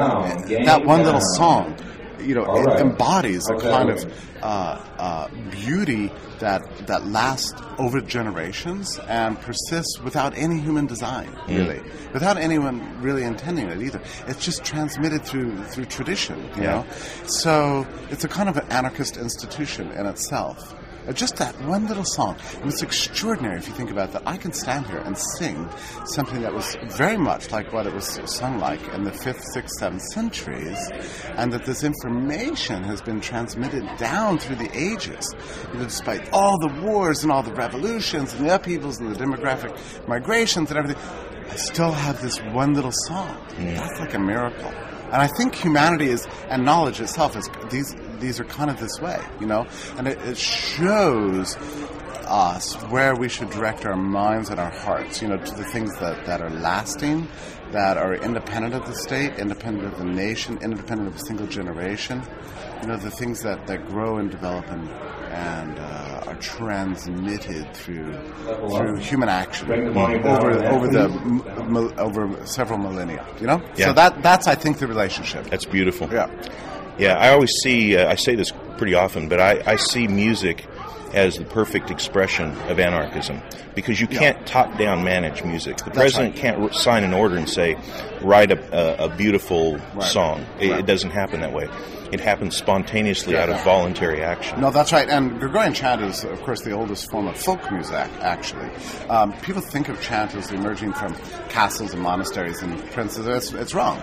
that 0.65 0.83
one 0.87 1.03
little 1.03 1.21
song 1.35 1.77
you 2.29 2.35
know, 2.35 2.45
it 2.45 2.81
embodies 2.81 3.49
a 3.49 3.57
kind 3.57 3.89
of 3.89 4.05
uh, 4.43 4.47
uh, 4.99 5.29
beauty 5.51 6.13
that 6.41 6.61
that 6.87 7.07
lasts 7.07 7.55
over 7.79 8.03
generations 8.03 8.99
and 9.09 9.41
persists 9.41 9.99
without 10.01 10.37
any 10.37 10.61
human 10.61 10.87
design, 10.87 11.35
really, 11.49 11.81
without 12.13 12.37
anyone 12.37 13.01
really 13.01 13.23
intending 13.23 13.69
it 13.69 13.81
either. 13.81 14.01
It's 14.27 14.45
just 14.45 14.63
transmitted 14.63 15.25
through 15.25 15.65
through 15.65 15.87
tradition, 15.87 16.39
you 16.55 16.63
know. 16.65 16.87
So 17.27 17.87
it's 18.11 18.25
a 18.25 18.29
kind 18.29 18.51
of 18.51 18.59
an 18.59 18.67
anarchist 18.71 19.17
institution 19.17 19.91
in 19.93 20.05
itself. 20.05 20.75
Uh, 21.09 21.13
Just 21.13 21.37
that 21.37 21.59
one 21.63 21.87
little 21.87 22.05
song. 22.05 22.37
And 22.61 22.67
it's 22.67 22.83
extraordinary 22.83 23.59
if 23.59 23.67
you 23.67 23.75
think 23.75 23.91
about 23.91 24.13
that. 24.13 24.23
I 24.27 24.37
can 24.37 24.53
stand 24.53 24.87
here 24.87 24.99
and 24.99 25.17
sing 25.17 25.69
something 26.05 26.43
that 26.43 26.53
was 26.53 26.77
very 26.91 27.17
much 27.17 27.51
like 27.51 27.73
what 27.73 27.87
it 27.87 27.95
was 27.95 28.21
sung 28.27 28.59
like 28.59 28.83
in 28.95 29.05
the 29.05 29.11
5th, 29.11 29.43
6th, 29.55 29.71
7th 29.81 30.01
centuries, 30.13 30.79
and 31.37 31.53
that 31.53 31.65
this 31.65 31.83
information 31.83 32.85
has 32.85 33.01
been 33.01 33.21
transmitted 33.21 33.85
down 33.99 34.39
through 34.39 34.57
the 34.57 34.71
ages. 34.77 35.35
You 35.73 35.79
know, 35.79 35.85
despite 35.85 36.31
all 36.33 36.59
the 36.59 36.83
wars 36.83 37.23
and 37.23 37.33
all 37.33 37.43
the 37.43 37.55
revolutions 37.55 38.35
and 38.35 38.47
the 38.47 38.55
upheavals 38.55 39.01
and 39.01 39.15
the 39.15 39.19
demographic 39.19 39.73
migrations 40.07 40.71
and 40.71 40.79
everything, 40.79 41.03
I 41.51 41.57
still 41.57 41.93
have 41.93 42.21
this 42.21 42.39
one 42.53 42.75
little 42.75 42.93
song. 42.93 43.35
That's 43.57 43.99
like 44.01 44.15
a 44.15 44.19
miracle. 44.19 44.71
And 45.11 45.17
I 45.23 45.27
think 45.27 45.55
humanity 45.55 46.11
is, 46.11 46.27
and 46.51 46.67
knowledge 46.67 47.01
itself 47.01 47.35
is, 47.35 47.49
these, 47.71 47.95
these 48.21 48.41
are 48.41 48.45
kind 48.45 48.71
of 48.71 48.79
this 48.81 49.01
way, 49.01 49.21
you 49.41 49.47
know? 49.47 49.67
And 49.97 50.07
it, 50.09 50.19
it 50.23 50.37
shows 50.39 51.57
us 52.27 52.75
where 52.91 53.15
we 53.15 53.29
should 53.29 53.51
direct 53.51 53.87
our 53.87 53.97
minds 53.97 54.51
and 54.51 54.61
our 54.61 54.71
hearts, 54.71 55.23
you 55.23 55.29
know, 55.29 55.39
to 55.39 55.55
the 55.55 55.65
things 55.65 55.97
that, 55.99 56.27
that 56.27 56.41
are 56.43 56.51
lasting, 56.51 57.27
that 57.73 57.97
are 57.97 58.15
independent 58.15 58.75
of 58.75 58.87
the 58.87 58.95
state, 58.95 59.39
independent 59.39 59.87
of 59.93 59.99
the 59.99 60.05
nation, 60.05 60.59
independent 60.63 61.09
of 61.09 61.17
a 61.17 61.21
single 61.21 61.47
generation. 61.47 62.23
You 62.83 62.89
know, 62.89 62.97
the 62.97 63.11
things 63.11 63.43
that, 63.43 63.67
that 63.67 63.89
grow 63.89 64.19
and 64.19 64.31
develop 64.31 64.67
and, 64.71 64.89
and 65.33 65.79
uh, 65.79 66.25
are 66.27 66.37
transmitted 66.37 67.75
through 67.75 68.13
through 68.71 68.97
human 68.99 69.29
action 69.29 69.71
over 69.71 70.65
over 70.65 70.89
the 70.89 71.95
over 71.99 72.47
several 72.47 72.79
millennia. 72.79 73.27
You 73.41 73.49
know, 73.49 73.63
Yeah. 73.77 73.87
so 73.87 73.93
that 73.95 74.23
that's 74.23 74.47
I 74.47 74.55
think 74.55 74.79
the 74.79 74.87
relationship. 74.87 75.47
That's 75.47 75.65
beautiful. 75.65 76.09
Yeah. 76.13 76.27
Yeah, 76.99 77.17
I 77.17 77.31
always 77.31 77.53
see, 77.63 77.97
uh, 77.97 78.11
I 78.11 78.17
say 78.17 78.35
this 78.35 78.53
pretty 78.77 78.95
often, 78.95 79.29
but 79.29 79.41
I, 79.41 79.63
I 79.65 79.77
see 79.77 80.09
music 80.09 80.67
as 81.15 81.37
the 81.37 81.45
perfect 81.45 81.91
expression 81.91 82.51
of 82.69 82.79
anarchism 82.79 83.41
because 83.75 84.01
you 84.01 84.07
can't 84.07 84.47
top 84.47 84.77
down 84.77 85.05
manage 85.05 85.43
music. 85.43 85.79
The 85.79 85.91
president 85.91 86.35
right. 86.35 86.41
can't 86.41 86.75
sign 86.75 87.05
an 87.05 87.15
order 87.15 87.37
and 87.37 87.49
say, 87.49 87.77
write 88.23 88.51
a, 88.53 89.03
a, 89.03 89.07
a 89.07 89.09
beautiful 89.17 89.79
Right. 89.95 90.03
song. 90.05 90.47
It, 90.61 90.71
Right. 90.71 90.81
it 90.81 90.87
doesn't 90.87 91.11
happen 91.11 91.41
that 91.41 91.53
way. 91.53 91.69
It 92.11 92.21
happens 92.21 92.57
spontaneously 92.57 93.37
out 93.37 93.51
of 93.51 93.63
voluntary 93.65 94.23
action. 94.23 94.63
No, 94.63 94.71
that's 94.71 94.95
right. 94.95 95.07
And 95.11 95.39
Gregorian 95.39 95.75
chant 95.75 96.01
is, 96.01 96.25
of 96.25 96.41
course, 96.41 96.63
the 96.63 96.71
oldest 96.73 97.11
form 97.11 97.27
of 97.29 97.37
folk 97.37 97.71
music, 97.71 98.09
actually. 98.23 98.71
Um, 99.11 99.35
people 99.43 99.61
think 99.61 99.91
of 99.91 100.01
chant 100.01 100.35
as 100.35 100.51
emerging 100.51 100.95
from 100.95 101.15
castles 101.51 101.93
and 101.93 102.03
monasteries 102.03 102.63
and 102.63 102.83
princes. 102.93 103.27
It's, 103.27 103.53
it's 103.53 103.75
wrong. 103.75 103.99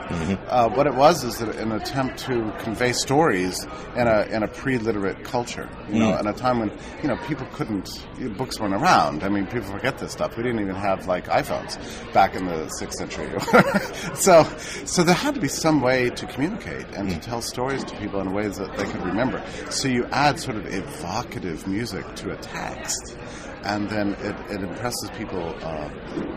Uh, 0.50 0.70
what 0.70 0.86
it 0.86 0.94
was 0.94 1.24
is 1.24 1.42
an 1.42 1.72
attempt 1.72 2.20
to 2.26 2.54
convey 2.60 2.94
stories 2.94 3.66
in 3.96 4.08
a, 4.08 4.22
in 4.30 4.44
a 4.44 4.48
pre-literate 4.48 5.24
culture. 5.24 5.68
You 5.90 5.98
know, 5.98 6.16
in 6.20 6.28
a 6.28 6.34
time 6.34 6.60
when, 6.60 6.72
you 7.02 7.08
know, 7.08 7.18
people 7.26 7.48
couldn't, 7.54 8.06
books 8.38 8.60
weren't 8.60 8.76
around. 8.76 9.24
I 9.24 9.30
mean, 9.30 9.48
people 9.48 9.64
forget 9.72 9.98
this 9.98 10.12
stuff. 10.12 10.38
We 10.38 10.44
didn't 10.44 10.60
even 10.62 10.76
have, 10.76 11.08
like, 11.08 11.26
iPhones 11.26 11.80
back 12.14 12.36
in 12.36 12.46
the 12.46 12.70
6th 12.80 12.94
century. 12.94 13.32
so, 14.14 14.44
so 14.86 15.04
there 15.04 15.16
had 15.16 15.36
to 15.36 15.42
be 15.42 15.48
some 15.48 15.82
way 15.82 16.10
to 16.12 16.26
communicate 16.28 16.86
and 16.96 17.10
to 17.10 17.20
tell 17.20 17.42
stories 17.42 17.84
to 17.84 17.96
people 17.98 18.20
in 18.22 18.34
ways 18.34 18.58
that 18.58 18.76
they 18.78 18.86
could 18.86 19.04
remember. 19.04 19.44
So 19.70 19.88
you 19.88 20.06
add 20.12 20.40
sort 20.40 20.58
of 20.58 20.66
evocative 20.68 21.68
music 21.68 22.16
to 22.16 22.32
a 22.32 22.38
text, 22.38 23.18
and 23.64 23.90
then 23.90 24.14
it, 24.20 24.36
it 24.52 24.62
impresses 24.62 25.10
people 25.18 25.56
uh, 25.64 25.90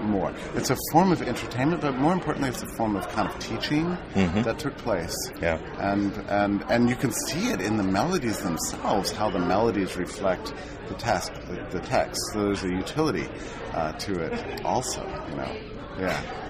more. 0.03 0.33
It's 0.55 0.71
a 0.71 0.77
form 0.93 1.13
of 1.13 1.21
entertainment, 1.21 1.83
but 1.83 1.95
more 1.97 2.13
importantly, 2.13 2.49
it's 2.49 2.63
a 2.63 2.77
form 2.77 2.97
of 2.97 3.07
kind 3.11 3.29
of 3.29 3.39
teaching 3.39 3.99
that 4.15 4.59
took 4.59 4.77
place. 4.79 5.15
Yeah. 5.41 5.59
And, 5.79 6.17
and, 6.29 6.65
and 6.71 6.89
you 6.89 6.97
can 6.97 7.13
see 7.13 7.51
it 7.51 7.61
in 7.61 7.77
the 7.77 7.83
melodies 7.83 8.39
themselves, 8.41 9.13
how 9.13 9.31
the 9.31 9.41
melodies 9.41 9.97
reflect 9.97 10.55
the 10.89 10.95
text. 10.95 11.35
The, 11.49 11.67
the 11.71 11.81
text. 11.81 12.21
So 12.33 12.45
there's 12.45 12.65
a 12.65 12.69
utility 12.69 13.29
uh, 13.75 13.93
to 13.93 14.21
it 14.21 14.65
also, 14.65 15.05
you 15.29 15.37
know. 15.37 15.57
Yeah. 15.99 16.48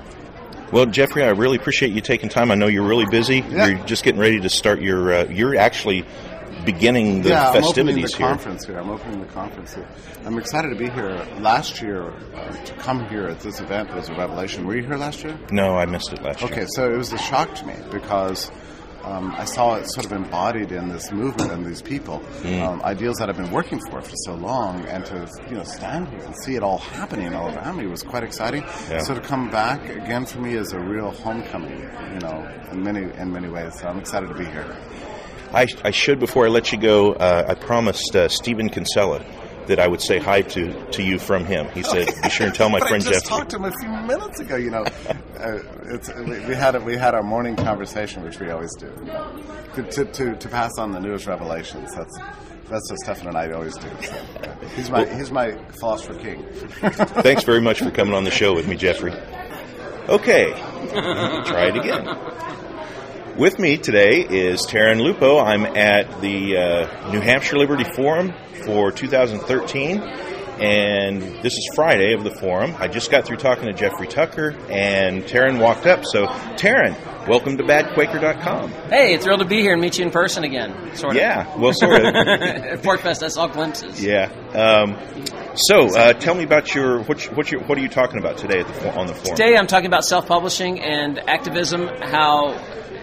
Well, 0.72 0.86
Jeffrey, 0.86 1.24
I 1.24 1.30
really 1.30 1.56
appreciate 1.56 1.92
you 1.92 2.00
taking 2.00 2.28
time. 2.28 2.50
I 2.50 2.54
know 2.54 2.66
you're 2.66 2.86
really 2.86 3.06
busy. 3.06 3.38
Yeah. 3.38 3.66
You're 3.66 3.86
just 3.86 4.04
getting 4.04 4.20
ready 4.20 4.40
to 4.40 4.50
start 4.50 4.80
your. 4.82 5.12
Uh, 5.12 5.24
you're 5.24 5.56
actually 5.56 6.04
beginning 6.64 7.22
the 7.22 7.30
yeah, 7.30 7.52
festivities 7.52 7.64
I'm 7.64 7.86
opening 7.88 8.02
the 8.02 8.08
here. 8.08 8.26
conference 8.26 8.66
here. 8.66 8.78
I'm 8.78 8.90
opening 8.90 9.20
the 9.20 9.26
conference 9.32 9.74
here. 9.74 9.88
I'm 10.26 10.38
excited 10.38 10.68
to 10.68 10.76
be 10.76 10.90
here. 10.90 11.26
Last 11.40 11.80
year, 11.80 12.10
uh, 12.34 12.52
to 12.64 12.74
come 12.74 13.08
here 13.08 13.26
at 13.28 13.40
this 13.40 13.60
event 13.60 13.94
was 13.94 14.08
a 14.10 14.14
revelation. 14.14 14.66
Were 14.66 14.76
you 14.76 14.82
here 14.82 14.96
last 14.96 15.24
year? 15.24 15.38
No, 15.50 15.76
I 15.76 15.86
missed 15.86 16.12
it 16.12 16.22
last 16.22 16.42
year. 16.42 16.50
Okay, 16.50 16.66
so 16.68 16.92
it 16.92 16.96
was 16.98 17.12
a 17.12 17.18
shock 17.18 17.54
to 17.56 17.66
me 17.66 17.74
because 17.90 18.50
um, 19.10 19.34
I 19.36 19.44
saw 19.44 19.74
it 19.76 19.90
sort 19.90 20.06
of 20.06 20.12
embodied 20.12 20.70
in 20.72 20.88
this 20.88 21.10
movement 21.12 21.50
and 21.52 21.64
these 21.64 21.82
people, 21.82 22.20
Mm. 22.42 22.62
um, 22.66 22.82
ideals 22.82 23.16
that 23.18 23.28
I've 23.28 23.36
been 23.36 23.50
working 23.50 23.80
for 23.90 24.00
for 24.00 24.16
so 24.26 24.34
long, 24.34 24.84
and 24.86 25.04
to 25.06 25.28
you 25.48 25.56
know 25.56 25.64
stand 25.64 26.08
here 26.08 26.20
and 26.24 26.34
see 26.44 26.54
it 26.56 26.62
all 26.62 26.78
happening 26.78 27.34
all 27.34 27.48
around 27.54 27.76
me 27.76 27.86
was 27.86 28.02
quite 28.02 28.22
exciting. 28.24 28.62
Yeah. 28.90 28.98
So 29.00 29.14
to 29.14 29.20
come 29.20 29.50
back 29.50 29.88
again 29.88 30.24
for 30.26 30.38
me 30.40 30.54
is 30.54 30.72
a 30.72 30.80
real 30.80 31.10
homecoming, 31.10 31.78
you 32.14 32.20
know, 32.20 32.36
in 32.72 32.82
many 32.82 33.02
in 33.22 33.32
many 33.32 33.48
ways. 33.48 33.72
So 33.80 33.88
I'm 33.88 33.98
excited 33.98 34.28
to 34.28 34.34
be 34.34 34.44
here. 34.44 34.76
I, 35.52 35.66
I 35.82 35.90
should 35.90 36.18
before 36.20 36.44
I 36.46 36.50
let 36.50 36.72
you 36.72 36.78
go. 36.78 37.12
Uh, 37.14 37.44
I 37.48 37.54
promised 37.54 38.14
uh, 38.14 38.28
Stephan 38.28 38.68
Kinsella 38.68 39.24
that 39.66 39.78
I 39.78 39.86
would 39.88 40.00
say 40.00 40.18
hi 40.18 40.40
to, 40.42 40.72
to 40.92 41.02
you 41.02 41.18
from 41.18 41.44
him. 41.46 41.68
He 41.72 41.82
said, 41.82 42.08
"Be 42.22 42.28
sure 42.30 42.46
and 42.46 42.54
tell 42.54 42.68
my 42.70 42.78
friend 42.88 43.02
I 43.06 43.10
just 43.10 43.24
Jeffrey." 43.24 43.28
talked 43.38 43.50
to 43.52 43.56
him 43.56 43.64
a 43.64 43.72
few 43.80 43.88
minutes 43.88 44.40
ago. 44.40 44.56
You 44.56 44.70
know, 44.70 44.84
we, 45.38 46.46
we 46.46 46.54
had 46.54 46.74
a, 46.74 46.80
we 46.80 46.96
had 46.96 47.14
our 47.14 47.22
morning 47.22 47.56
conversation, 47.56 48.22
which 48.22 48.40
we 48.40 48.50
always 48.50 48.74
do. 48.74 48.90
To, 49.74 50.04
to, 50.04 50.36
to, 50.36 50.48
pass 50.48 50.78
on 50.78 50.92
the 50.92 51.00
newest 51.00 51.26
revelations. 51.26 51.94
That's 51.94 52.18
that's 52.68 52.90
what 52.90 52.98
Stephan 53.00 53.28
and 53.28 53.36
I 53.36 53.50
always 53.52 53.76
do. 53.76 53.88
So, 54.02 54.14
uh, 54.14 54.68
he's 54.76 54.90
my 54.90 55.06
he's 55.06 55.30
my 55.30 55.56
philosopher 55.72 56.14
king. 56.14 56.44
Thanks 57.22 57.44
very 57.44 57.60
much 57.60 57.78
for 57.80 57.90
coming 57.90 58.14
on 58.14 58.24
the 58.24 58.30
show 58.30 58.54
with 58.54 58.68
me, 58.68 58.76
Jeffrey. 58.76 59.12
Okay, 60.08 60.50
try 61.46 61.68
it 61.68 61.76
again. 61.76 63.36
With 63.38 63.58
me 63.58 63.76
today 63.76 64.26
is 64.28 64.66
Tarrin 64.66 65.00
Lupo. 65.00 65.38
I'm 65.38 65.64
at 65.64 66.20
the 66.20 66.56
uh, 66.56 67.10
New 67.12 67.20
Hampshire 67.20 67.56
Liberty 67.56 67.84
Forum 67.84 68.32
for 68.64 68.90
2013, 68.90 70.00
and 70.60 71.22
this 71.42 71.52
is 71.54 71.70
Friday 71.74 72.12
of 72.14 72.24
the 72.24 72.30
forum. 72.30 72.74
I 72.78 72.88
just 72.88 73.10
got 73.10 73.24
through 73.26 73.36
talking 73.36 73.64
to 73.66 73.72
Jeffrey 73.72 74.06
Tucker, 74.08 74.50
and 74.70 75.22
Tarrin 75.24 75.58
walked 75.60 75.86
up. 75.86 76.04
So, 76.04 76.26
Tarrin, 76.56 76.94
welcome 77.28 77.56
to 77.58 77.64
BadQuaker.com. 77.64 78.70
Hey, 78.90 79.14
it's 79.14 79.26
real 79.26 79.38
to 79.38 79.44
be 79.44 79.60
here 79.60 79.72
and 79.72 79.80
meet 79.80 79.98
you 79.98 80.04
in 80.04 80.10
person 80.10 80.44
again. 80.44 80.94
Sort 80.96 81.12
of. 81.16 81.20
Yeah, 81.22 81.56
well, 81.58 81.72
sort 81.72 82.00
of. 82.00 82.04
At 82.14 82.82
PorcFest, 82.82 83.22
I 83.22 83.28
saw 83.28 83.46
glimpses. 83.46 84.02
Yeah. 84.02 84.30
Um, 84.54 84.96
so, 85.54 85.96
uh, 85.96 86.12
tell 86.14 86.34
me 86.34 86.44
about 86.44 86.74
your 86.74 87.02
what, 87.02 87.24
you- 87.24 87.30
what, 87.32 87.50
you, 87.52 87.58
what 87.60 87.78
are 87.78 87.80
you 87.82 87.88
talking 87.88 88.18
about 88.18 88.38
today 88.38 88.60
at 88.60 88.66
the 88.68 88.94
on 88.98 89.06
the 89.06 89.14
forum? 89.14 89.36
Today, 89.36 89.56
I'm 89.56 89.66
talking 89.66 89.86
about 89.86 90.04
self-publishing 90.04 90.80
and 90.80 91.18
activism. 91.28 91.88
How, 92.00 92.52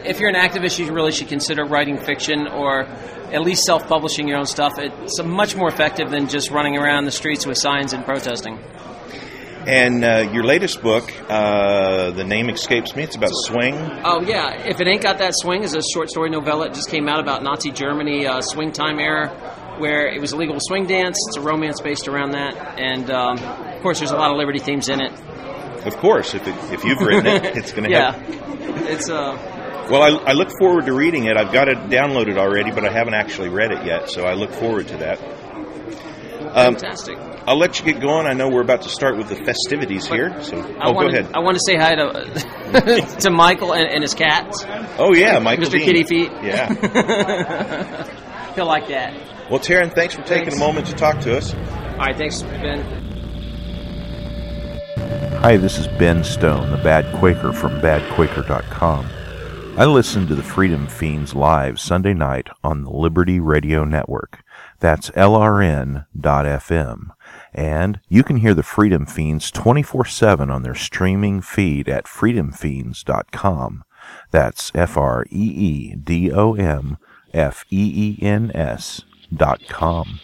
if 0.06 0.20
you're 0.20 0.30
an 0.30 0.36
activist, 0.36 0.80
you 0.80 0.92
really 0.94 1.12
should 1.12 1.28
consider 1.28 1.66
writing 1.66 1.98
fiction 1.98 2.48
or 2.48 2.88
at 3.32 3.42
least 3.42 3.64
self-publishing 3.64 4.28
your 4.28 4.38
own 4.38 4.46
stuff. 4.46 4.74
It's 4.78 5.22
much 5.24 5.56
more 5.56 5.68
effective 5.68 6.10
than 6.10 6.28
just 6.28 6.52
running 6.52 6.78
around 6.78 7.06
the 7.06 7.12
streets 7.12 7.46
with 7.46 7.58
signs 7.58 7.94
and 7.94 8.06
protesting. 8.06 8.60
And 9.68 10.06
uh, 10.06 10.30
your 10.32 10.44
latest 10.44 10.84
book, 10.84 11.12
uh, 11.28 12.12
the 12.12 12.24
name 12.24 12.50
escapes 12.52 12.96
me. 12.96 13.02
It's 13.02 13.16
about 13.16 13.32
swing. 13.34 13.74
Oh 14.04 14.22
yeah, 14.22 14.68
if 14.68 14.80
it 14.80 14.88
ain't 14.88 15.02
got 15.02 15.18
that 15.18 15.34
swing 15.36 15.64
is 15.64 15.74
a 15.74 15.82
short 15.82 16.12
story 16.12 16.30
novella. 16.30 16.68
It 16.68 16.76
just 16.76 16.92
came 16.92 17.10
out 17.10 17.20
about 17.20 17.42
Nazi 17.42 17.72
Germany, 17.72 18.28
uh, 18.28 18.42
swing 18.42 18.72
time 18.72 19.00
era, 19.00 19.30
where 19.80 20.08
it 20.08 20.22
was 20.22 20.34
illegal 20.34 20.58
swing 20.60 20.86
dance. 20.86 21.18
It's 21.30 21.38
a 21.38 21.42
romance 21.42 21.82
based 21.82 22.08
around 22.08 22.34
that, 22.34 22.80
and 22.80 23.10
um, 23.10 23.40
of 23.40 23.82
course, 23.82 23.98
there's 23.98 24.12
a 24.12 24.16
lot 24.16 24.30
of 24.30 24.38
liberty 24.38 24.60
themes 24.60 24.88
in 24.88 25.02
it. 25.02 25.12
Of 25.86 25.98
course, 25.98 26.34
if 26.34 26.48
it, 26.48 26.56
if 26.74 26.84
you've 26.84 27.00
written 27.00 27.28
it, 27.28 27.58
it's 27.58 27.72
going 27.72 27.90
to 27.90 27.96
help. 27.96 28.16
yeah, 28.30 28.76
have. 28.76 28.88
it's 28.88 29.10
uh, 29.10 29.88
Well, 29.90 30.02
I, 30.02 30.32
I 30.32 30.34
look 30.34 30.50
forward 30.58 30.86
to 30.88 30.94
reading 30.94 31.26
it. 31.26 31.38
I've 31.38 31.54
got 31.54 31.68
it 31.68 31.78
downloaded 31.90 32.38
already, 32.38 32.72
but 32.72 32.86
I 32.86 32.92
haven't 32.92 33.14
actually 33.14 33.50
read 33.50 33.72
it 33.72 33.86
yet, 33.86 34.10
so 34.10 34.26
I 34.26 34.34
look 34.34 34.52
forward 34.52 34.88
to 34.88 34.98
that. 34.98 35.20
Um, 36.56 36.76
fantastic. 36.76 37.18
I'll 37.48 37.58
let 37.58 37.80
you 37.80 37.86
get 37.86 38.02
going. 38.02 38.26
I 38.26 38.34
know 38.34 38.50
we're 38.50 38.62
about 38.62 38.84
to 38.84 38.90
start 38.90 39.18
with 39.18 39.30
the 39.30 39.36
festivities 39.36 40.08
here, 40.08 40.42
so 40.42 40.58
I 40.58 40.88
oh, 40.90 40.94
want 40.94 41.12
go 41.12 41.20
ahead. 41.20 41.32
I 41.36 41.40
want 41.40 41.58
to 41.58 41.62
say 41.64 41.76
hi 41.76 41.96
to 41.96 43.18
to 43.20 43.30
Michael 43.30 43.74
and, 43.74 43.88
and 43.88 44.02
his 44.02 44.16
cats, 44.16 44.66
oh 44.98 45.14
yeah, 45.14 45.38
Michael 45.40 45.66
Mr. 45.66 45.72
Dean. 45.74 45.82
Kitty 45.86 46.04
Feet. 46.04 46.32
Yeah. 46.42 48.06
He'll 48.56 48.66
like 48.66 48.88
that. 48.88 49.14
Well, 49.50 49.60
Tarrin, 49.60 49.94
thanks 49.94 50.16
for 50.16 50.24
taking 50.24 50.46
Thanks. 50.46 50.56
a 50.56 50.60
moment 50.60 50.88
to 50.88 50.94
talk 50.94 51.20
to 51.22 51.38
us. 51.38 51.54
All 51.54 51.98
right, 51.98 52.16
thanks, 52.16 52.42
Ben. 52.42 53.05
Hi, 55.46 55.58
this 55.58 55.78
is 55.78 55.88
Ben 55.88 56.24
Stone, 56.24 56.72
the 56.72 56.78
Bad 56.78 57.06
Quaker 57.20 57.54
from 57.54 57.80
badquaker.com. 57.80 59.08
I 59.78 59.86
listen 59.86 60.26
to 60.26 60.34
the 60.34 60.42
Freedom 60.42 60.88
Feens 60.88 61.36
live 61.36 61.80
Sunday 61.80 62.16
night 62.16 62.48
on 62.64 62.84
the 62.84 62.90
Liberty 62.90 63.40
Radio 63.40 63.86
Network. 63.86 64.44
That's 64.80 65.12
LRN.FM. 65.12 67.10
And 67.54 68.00
you 68.10 68.24
can 68.24 68.38
hear 68.38 68.56
the 68.56 68.64
Freedom 68.64 69.06
Feens 69.06 69.52
24 69.52 70.06
7 70.06 70.50
on 70.50 70.64
their 70.64 70.74
streaming 70.74 71.42
feed 71.42 71.88
at 71.88 72.06
freedomfeens.com. 72.06 73.84
That's 74.32 74.72
F 74.74 74.98
R 74.98 75.28
E 75.30 75.46
E 75.46 75.96
D 75.96 76.32
O 76.32 76.56
M 76.56 76.98
F 77.36 77.66
E 77.70 78.18
E 78.20 78.26
N 78.26 78.52
S 78.56 79.04
dot 79.32 79.62
com. 79.68 80.22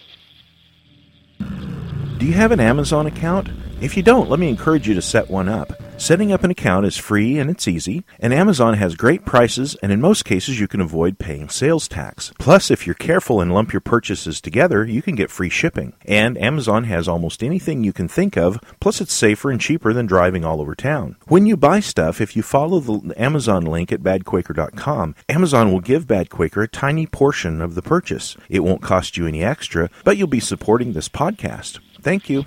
Do 1.38 2.26
you 2.26 2.32
have 2.32 2.50
an 2.50 2.58
Amazon 2.58 3.06
account? 3.06 3.50
If 3.82 3.96
you 3.96 4.04
don't, 4.04 4.30
let 4.30 4.38
me 4.38 4.48
encourage 4.48 4.86
you 4.86 4.94
to 4.94 5.02
set 5.02 5.28
one 5.28 5.48
up. 5.48 5.72
Setting 5.98 6.30
up 6.30 6.44
an 6.44 6.52
account 6.52 6.86
is 6.86 6.96
free 6.96 7.40
and 7.40 7.50
it's 7.50 7.66
easy, 7.66 8.04
and 8.20 8.32
Amazon 8.32 8.74
has 8.74 8.94
great 8.94 9.24
prices, 9.24 9.74
and 9.82 9.90
in 9.90 10.00
most 10.00 10.24
cases, 10.24 10.60
you 10.60 10.68
can 10.68 10.80
avoid 10.80 11.18
paying 11.18 11.48
sales 11.48 11.88
tax. 11.88 12.32
Plus, 12.38 12.70
if 12.70 12.86
you're 12.86 12.94
careful 12.94 13.40
and 13.40 13.52
lump 13.52 13.72
your 13.72 13.80
purchases 13.80 14.40
together, 14.40 14.84
you 14.84 15.02
can 15.02 15.16
get 15.16 15.32
free 15.32 15.48
shipping. 15.48 15.94
And 16.04 16.38
Amazon 16.38 16.84
has 16.84 17.08
almost 17.08 17.42
anything 17.42 17.82
you 17.82 17.92
can 17.92 18.06
think 18.06 18.36
of, 18.36 18.60
plus, 18.78 19.00
it's 19.00 19.12
safer 19.12 19.50
and 19.50 19.60
cheaper 19.60 19.92
than 19.92 20.06
driving 20.06 20.44
all 20.44 20.60
over 20.60 20.76
town. 20.76 21.16
When 21.26 21.46
you 21.46 21.56
buy 21.56 21.80
stuff, 21.80 22.20
if 22.20 22.36
you 22.36 22.42
follow 22.44 22.78
the 22.78 23.20
Amazon 23.20 23.64
link 23.64 23.90
at 23.90 24.00
badquaker.com, 24.00 25.16
Amazon 25.28 25.72
will 25.72 25.80
give 25.80 26.06
Bad 26.06 26.30
Quaker 26.30 26.62
a 26.62 26.68
tiny 26.68 27.08
portion 27.08 27.60
of 27.60 27.74
the 27.74 27.82
purchase. 27.82 28.36
It 28.48 28.60
won't 28.60 28.80
cost 28.80 29.16
you 29.16 29.26
any 29.26 29.42
extra, 29.42 29.90
but 30.04 30.16
you'll 30.16 30.28
be 30.28 30.38
supporting 30.38 30.92
this 30.92 31.08
podcast. 31.08 31.80
Thank 32.00 32.30
you. 32.30 32.44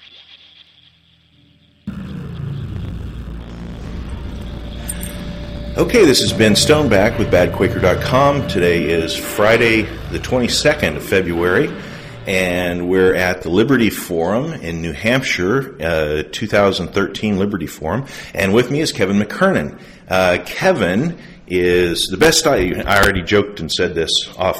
Okay, 5.77 6.05
this 6.05 6.21
is 6.21 6.31
Ben 6.31 6.55
Stone 6.55 6.87
back 6.87 7.19
with 7.19 7.29
BadQuaker.com. 7.29 8.47
Today 8.47 8.85
is 8.85 9.13
Friday, 9.13 9.81
the 10.09 10.19
22nd 10.19 10.95
of 10.95 11.03
February, 11.03 11.69
and 12.25 12.87
we're 12.87 13.13
at 13.13 13.41
the 13.41 13.49
Liberty 13.49 13.89
Forum 13.89 14.53
in 14.53 14.81
New 14.81 14.93
Hampshire, 14.93 15.75
uh, 15.81 16.23
2013 16.31 17.37
Liberty 17.37 17.67
Forum. 17.67 18.05
And 18.33 18.53
with 18.53 18.71
me 18.71 18.79
is 18.79 18.93
Kevin 18.93 19.19
McKernan. 19.19 19.77
Uh, 20.07 20.37
Kevin 20.45 21.17
is 21.45 22.07
the 22.07 22.15
best. 22.15 22.47
I, 22.47 22.71
I 22.81 23.03
already 23.03 23.21
joked 23.21 23.59
and 23.59 23.69
said 23.69 23.95
this 23.95 24.29
off 24.37 24.57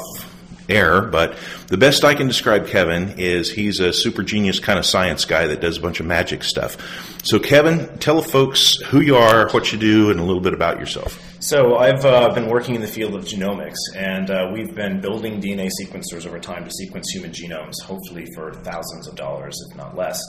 air, 0.68 1.02
but 1.02 1.36
the 1.68 1.76
best 1.76 2.04
I 2.04 2.14
can 2.14 2.26
describe 2.26 2.66
Kevin 2.66 3.14
is 3.18 3.50
he's 3.50 3.80
a 3.80 3.92
super 3.92 4.22
genius 4.22 4.58
kind 4.58 4.78
of 4.78 4.86
science 4.86 5.24
guy 5.24 5.46
that 5.46 5.60
does 5.60 5.78
a 5.78 5.80
bunch 5.80 6.00
of 6.00 6.06
magic 6.06 6.44
stuff. 6.44 6.76
So, 7.24 7.38
Kevin, 7.38 7.88
tell 7.98 8.22
folks 8.22 8.76
who 8.76 9.00
you 9.00 9.16
are, 9.16 9.48
what 9.50 9.72
you 9.72 9.78
do, 9.78 10.10
and 10.10 10.20
a 10.20 10.22
little 10.22 10.40
bit 10.40 10.54
about 10.54 10.78
yourself. 10.78 11.20
So 11.40 11.76
I've 11.76 12.04
uh, 12.04 12.32
been 12.32 12.48
working 12.48 12.74
in 12.74 12.80
the 12.80 12.86
field 12.86 13.14
of 13.14 13.24
genomics, 13.24 13.76
and 13.94 14.30
uh, 14.30 14.50
we've 14.52 14.74
been 14.74 15.00
building 15.00 15.40
DNA 15.40 15.70
sequencers 15.80 16.26
over 16.26 16.38
time 16.40 16.64
to 16.64 16.70
sequence 16.70 17.10
human 17.10 17.30
genomes, 17.30 17.74
hopefully 17.84 18.26
for 18.34 18.52
thousands 18.52 19.06
of 19.06 19.16
dollars, 19.16 19.56
if 19.70 19.76
not 19.76 19.96
less. 19.96 20.20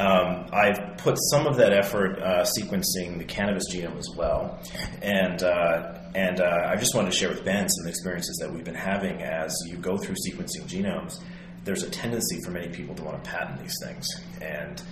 Um, 0.00 0.46
I've 0.50 0.96
put 0.96 1.16
some 1.30 1.46
of 1.46 1.56
that 1.58 1.74
effort 1.74 2.18
uh, 2.20 2.46
sequencing 2.58 3.18
the 3.18 3.24
cannabis 3.24 3.64
genome 3.70 3.98
as 3.98 4.08
well, 4.16 4.58
and 5.02 5.42
uh, 5.42 5.98
and 6.14 6.40
uh, 6.40 6.68
I 6.68 6.76
just 6.76 6.94
wanted 6.94 7.12
to 7.12 7.16
share 7.18 7.28
with 7.28 7.44
Ben 7.44 7.68
some 7.68 7.86
experiences 7.86 8.38
that 8.40 8.50
we've 8.50 8.64
been 8.64 8.74
having 8.74 9.22
as 9.22 9.54
you 9.68 9.76
go 9.76 9.98
through 9.98 10.16
sequencing 10.26 10.64
genomes. 10.66 11.22
There's 11.64 11.82
a 11.82 11.90
tendency 11.90 12.40
for 12.42 12.50
many 12.50 12.68
people 12.68 12.94
to 12.94 13.04
want 13.04 13.22
to 13.22 13.30
patent 13.30 13.60
these 13.60 13.76
things, 13.84 14.08
and 14.40 14.82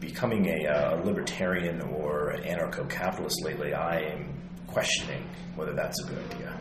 becoming 0.00 0.46
a, 0.46 0.66
uh, 0.66 1.02
libertarian 1.04 1.82
or 1.82 2.36
anarcho-capitalist 2.38 3.44
lately, 3.44 3.74
I 3.74 4.00
am 4.00 4.32
questioning 4.66 5.28
whether 5.56 5.74
that's 5.74 6.02
a 6.04 6.08
good 6.08 6.18
idea. 6.32 6.58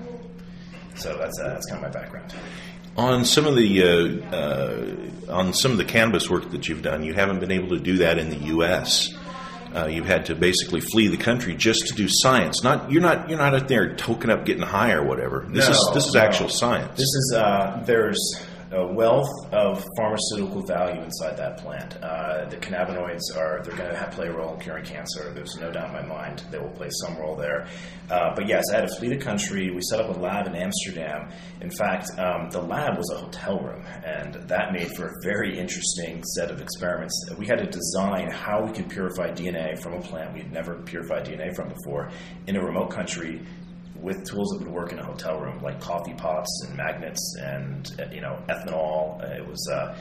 So 0.95 1.17
that's 1.17 1.39
uh, 1.39 1.53
that's 1.53 1.65
kind 1.67 1.83
of 1.83 1.93
my 1.93 1.99
background. 2.01 2.33
On 2.95 3.25
some 3.25 3.47
of 3.47 3.55
the 3.55 3.83
uh, 3.83 4.35
uh, 4.35 5.31
on 5.31 5.53
some 5.53 5.71
of 5.71 5.77
the 5.77 5.85
cannabis 5.85 6.29
work 6.29 6.51
that 6.51 6.67
you've 6.69 6.83
done, 6.83 7.03
you 7.03 7.13
haven't 7.13 7.39
been 7.39 7.51
able 7.51 7.69
to 7.69 7.79
do 7.79 7.97
that 7.99 8.19
in 8.19 8.29
the 8.29 8.37
U.S. 8.47 9.11
Uh, 9.75 9.87
you've 9.87 10.05
had 10.05 10.27
to 10.27 10.35
basically 10.35 10.79
flee 10.79 11.07
the 11.07 11.17
country 11.17 11.55
just 11.55 11.87
to 11.87 11.95
do 11.95 12.07
science. 12.07 12.63
Not 12.63 12.91
you're 12.91 13.01
not 13.01 13.29
you're 13.29 13.39
not 13.39 13.55
out 13.55 13.67
there 13.67 13.95
token 13.95 14.29
up, 14.29 14.45
getting 14.45 14.61
high 14.61 14.91
or 14.91 15.03
whatever. 15.03 15.43
This 15.49 15.65
No, 15.67 15.71
is 15.73 15.89
this 15.95 16.05
is 16.07 16.13
no. 16.13 16.21
actual 16.21 16.49
science. 16.49 16.91
This 16.91 17.01
is 17.07 17.33
uh, 17.35 17.81
there's 17.85 18.19
a 18.73 18.85
wealth 18.85 19.29
of 19.51 19.85
pharmaceutical 19.95 20.61
value 20.63 21.01
inside 21.01 21.37
that 21.37 21.57
plant. 21.57 21.95
Uh, 22.01 22.45
the 22.49 22.57
cannabinoids 22.57 23.35
are 23.37 23.61
they're 23.63 23.75
going 23.75 23.93
to 23.93 24.09
play 24.11 24.27
a 24.27 24.33
role 24.33 24.55
in 24.55 24.59
curing 24.59 24.83
cancer. 24.83 25.31
There's 25.31 25.55
no 25.57 25.71
doubt 25.71 25.89
in 25.89 25.93
my 25.93 26.01
mind 26.01 26.43
they 26.49 26.57
will 26.57 26.71
play 26.71 26.89
some 26.89 27.15
role 27.17 27.35
there. 27.35 27.67
Uh, 28.09 28.33
but 28.35 28.47
yes, 28.47 28.63
I 28.71 28.77
had 28.77 28.89
to 28.89 28.95
flee 28.95 29.09
the 29.09 29.17
country. 29.17 29.69
We 29.69 29.81
set 29.81 29.99
up 29.99 30.15
a 30.15 30.19
lab 30.19 30.47
in 30.47 30.55
Amsterdam. 30.55 31.31
In 31.61 31.69
fact, 31.69 32.07
um, 32.17 32.49
the 32.49 32.61
lab 32.61 32.97
was 32.97 33.09
a 33.11 33.17
hotel 33.17 33.59
room, 33.59 33.85
and 34.03 34.33
that 34.49 34.73
made 34.73 34.95
for 34.95 35.07
a 35.07 35.13
very 35.23 35.57
interesting 35.57 36.23
set 36.35 36.49
of 36.49 36.59
experiments. 36.59 37.29
We 37.37 37.45
had 37.45 37.59
to 37.59 37.67
design 37.67 38.31
how 38.31 38.65
we 38.65 38.71
could 38.71 38.89
purify 38.89 39.29
DNA 39.29 39.79
from 39.79 39.93
a 39.93 40.01
plant 40.01 40.33
we 40.33 40.39
had 40.39 40.51
never 40.51 40.75
purified 40.81 41.25
DNA 41.25 41.55
from 41.55 41.69
before 41.69 42.09
in 42.47 42.55
a 42.55 42.63
remote 42.63 42.89
country 42.89 43.41
with 44.03 44.23
tools 44.25 44.49
that 44.51 44.59
would 44.59 44.71
work 44.71 44.91
in 44.91 44.99
a 44.99 45.05
hotel 45.05 45.39
room, 45.39 45.63
like 45.63 45.79
coffee 45.79 46.13
pots 46.13 46.65
and 46.67 46.77
magnets 46.77 47.35
and 47.41 47.89
uh, 47.99 48.05
you 48.11 48.21
know 48.21 48.37
ethanol. 48.49 49.21
Uh, 49.23 49.37
It 49.41 49.47
was 49.47 49.67
uh, 49.73 49.95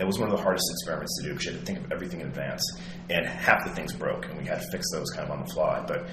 it 0.00 0.06
was 0.06 0.18
one 0.18 0.30
of 0.30 0.36
the 0.36 0.42
hardest 0.42 0.64
experiments 0.70 1.18
to 1.20 1.24
do 1.28 1.32
because 1.34 1.46
you 1.46 1.52
had 1.52 1.60
to 1.60 1.66
think 1.66 1.84
of 1.84 1.92
everything 1.92 2.20
in 2.20 2.28
advance, 2.28 2.62
and 3.10 3.26
half 3.26 3.64
the 3.64 3.70
things 3.74 3.92
broke, 3.92 4.26
and 4.26 4.38
we 4.38 4.46
had 4.46 4.60
to 4.60 4.68
fix 4.70 4.86
those 4.92 5.10
kind 5.10 5.24
of 5.28 5.32
on 5.36 5.44
the 5.44 5.52
fly. 5.52 5.84
But 5.86 6.06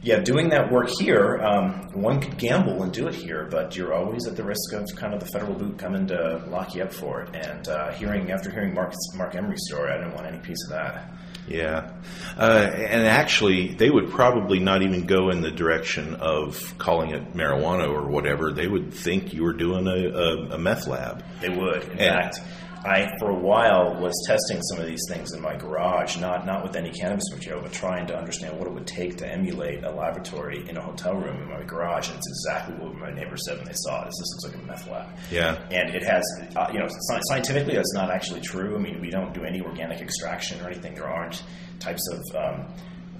yeah, 0.00 0.20
doing 0.20 0.48
that 0.50 0.70
work 0.72 0.88
here, 0.88 1.38
um, 1.42 1.88
one 1.92 2.20
could 2.20 2.36
gamble 2.38 2.82
and 2.82 2.92
do 2.92 3.06
it 3.08 3.14
here, 3.14 3.46
but 3.50 3.76
you're 3.76 3.94
always 3.94 4.26
at 4.26 4.36
the 4.36 4.44
risk 4.44 4.72
of 4.72 4.84
kind 4.96 5.12
of 5.14 5.20
the 5.20 5.26
federal 5.26 5.54
boot 5.54 5.78
coming 5.78 6.06
to 6.08 6.44
lock 6.48 6.74
you 6.74 6.82
up 6.82 6.92
for 6.92 7.22
it. 7.22 7.34
And 7.34 7.68
uh, 7.68 7.92
hearing 7.92 8.30
after 8.30 8.50
hearing 8.50 8.74
Marc 8.74 8.94
Marc 9.16 9.34
Emery's 9.34 9.62
story, 9.68 9.90
I 9.92 9.98
didn't 9.98 10.14
want 10.14 10.26
any 10.26 10.38
piece 10.38 10.62
of 10.66 10.70
that. 10.70 11.10
Yeah, 11.48 11.90
uh, 12.38 12.70
and 12.72 13.04
actually, 13.06 13.74
they 13.74 13.90
would 13.90 14.10
probably 14.10 14.60
not 14.60 14.82
even 14.82 15.06
go 15.06 15.30
in 15.30 15.40
the 15.42 15.50
direction 15.50 16.14
of 16.14 16.74
calling 16.78 17.10
it 17.10 17.34
marijuana 17.34 17.88
or 17.88 18.06
whatever. 18.08 18.52
They 18.52 18.68
would 18.68 18.94
think 18.94 19.34
you 19.34 19.42
were 19.42 19.52
doing 19.52 19.86
a, 19.88 19.90
a, 20.08 20.54
a 20.54 20.58
meth 20.58 20.86
lab. 20.86 21.24
They 21.40 21.48
would. 21.48 21.82
In 21.82 21.90
And- 21.98 21.98
fact, 22.32 22.40
I 22.84 23.08
for 23.18 23.30
a 23.30 23.38
while 23.38 23.94
was 24.00 24.12
testing 24.26 24.60
some 24.62 24.80
of 24.80 24.86
these 24.86 25.04
things 25.08 25.32
in 25.32 25.40
my 25.40 25.56
garage, 25.56 26.16
not 26.16 26.44
not 26.46 26.64
with 26.64 26.74
any 26.74 26.90
cannabis 26.90 27.24
material, 27.32 27.62
but 27.62 27.72
trying 27.72 28.06
to 28.08 28.16
understand 28.16 28.58
what 28.58 28.66
it 28.66 28.72
would 28.74 28.86
take 28.86 29.16
to 29.18 29.30
emulate 29.30 29.84
a 29.84 29.90
laboratory 29.90 30.68
in 30.68 30.76
a 30.76 30.82
hotel 30.82 31.14
room 31.14 31.42
in 31.42 31.48
my 31.48 31.62
garage. 31.62 32.08
And 32.08 32.18
it's 32.18 32.28
exactly 32.28 32.74
what 32.76 32.94
my 32.96 33.12
neighbors 33.12 33.44
said 33.46 33.58
when 33.58 33.66
they 33.66 33.74
saw 33.74 34.04
it. 34.04 34.08
Is 34.08 34.18
this 34.18 34.44
looks 34.44 34.56
like 34.56 34.64
a 34.64 34.66
meth 34.66 34.88
lab? 34.90 35.16
Yeah. 35.30 35.64
And 35.70 35.94
it 35.94 36.02
has, 36.02 36.24
uh, 36.56 36.70
you 36.72 36.80
know, 36.80 36.88
scientifically 37.28 37.74
that's 37.74 37.94
not 37.94 38.10
actually 38.10 38.40
true. 38.40 38.74
I 38.74 38.78
mean, 38.78 39.00
we 39.00 39.10
don't 39.10 39.32
do 39.32 39.44
any 39.44 39.60
organic 39.60 40.00
extraction 40.00 40.60
or 40.60 40.68
anything. 40.68 40.94
There 40.94 41.08
aren't 41.08 41.42
types 41.78 42.02
of 42.10 42.36
um, 42.36 42.74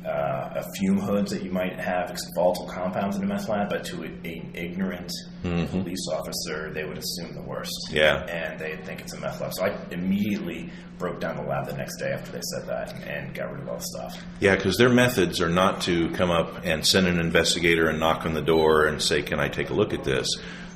uh, 0.07 0.63
fume 0.79 0.99
hoods 0.99 1.31
that 1.31 1.43
you 1.43 1.51
might 1.51 1.79
have 1.79 2.17
volatile 2.35 2.69
compounds 2.69 3.17
in 3.17 3.23
a 3.23 3.27
meth 3.27 3.49
lab, 3.49 3.69
but 3.69 3.85
to 3.85 4.03
an 4.03 4.51
ignorant 4.55 5.13
police 5.43 6.07
officer, 6.13 6.73
they 6.73 6.85
would 6.85 6.99
assume 6.99 7.35
the 7.35 7.43
worst. 7.43 7.73
Yeah. 7.91 8.25
And 8.27 8.59
they 8.59 8.77
think 8.77 9.01
it's 9.01 9.13
a 9.13 9.21
meth 9.21 9.41
lab. 9.41 9.53
So 9.55 9.65
I 9.65 9.77
immediately 9.91 10.71
broke 10.99 11.21
down 11.21 11.37
the 11.37 11.43
lab 11.43 11.67
the 11.67 11.77
next 11.77 11.97
day 11.99 12.13
after 12.13 12.31
they 12.33 12.41
said 12.43 12.67
that 12.69 12.95
and, 12.95 13.05
and 13.05 13.35
got 13.35 13.51
rid 13.51 13.63
of 13.63 13.69
all 13.69 13.77
the 13.77 13.83
stuff. 13.83 14.23
Yeah, 14.41 14.55
because 14.57 14.77
their 14.77 14.89
methods 14.89 15.41
are 15.41 15.49
not 15.49 15.81
to 15.83 16.11
come 16.11 16.31
up 16.31 16.65
and 16.65 16.87
send 16.87 17.07
an 17.07 17.19
investigator 17.19 17.89
and 17.89 17.99
knock 17.99 18.25
on 18.25 18.35
the 18.35 18.43
door 18.43 18.87
and 18.87 19.03
say, 19.03 19.23
"Can 19.23 19.41
I 19.41 19.49
take 19.49 19.71
a 19.71 19.75
look 19.75 19.93
at 19.93 20.05
this?" 20.05 20.29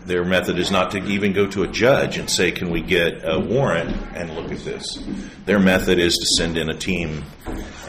Their 0.07 0.25
method 0.25 0.59
is 0.59 0.71
not 0.71 0.93
to 0.93 0.99
even 1.05 1.33
go 1.33 1.47
to 1.49 1.63
a 1.65 1.67
judge 1.69 2.17
and 2.19 2.31
say, 2.31 2.51
"Can 2.53 2.71
we 2.71 2.81
get 2.81 3.23
a 3.25 3.39
warrant 3.41 3.97
and 4.15 4.35
look 4.35 4.53
at 4.53 4.65
this?" 4.65 4.99
Their 5.45 5.59
method 5.59 5.99
is 5.99 6.15
to 6.17 6.27
send 6.37 6.57
in 6.57 6.71
a 6.71 6.75
team 6.75 7.25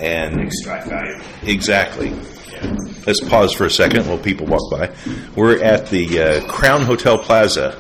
and 0.01 0.41
Extract 0.41 0.88
value. 0.89 1.19
exactly. 1.43 2.13
Let's 3.06 3.19
pause 3.21 3.53
for 3.53 3.65
a 3.65 3.69
second 3.69 4.08
while 4.08 4.17
people 4.17 4.47
walk 4.47 4.71
by. 4.71 4.89
We're 5.36 5.62
at 5.63 5.89
the 5.89 6.21
uh, 6.21 6.47
Crown 6.47 6.82
Hotel 6.82 7.17
Plaza. 7.19 7.77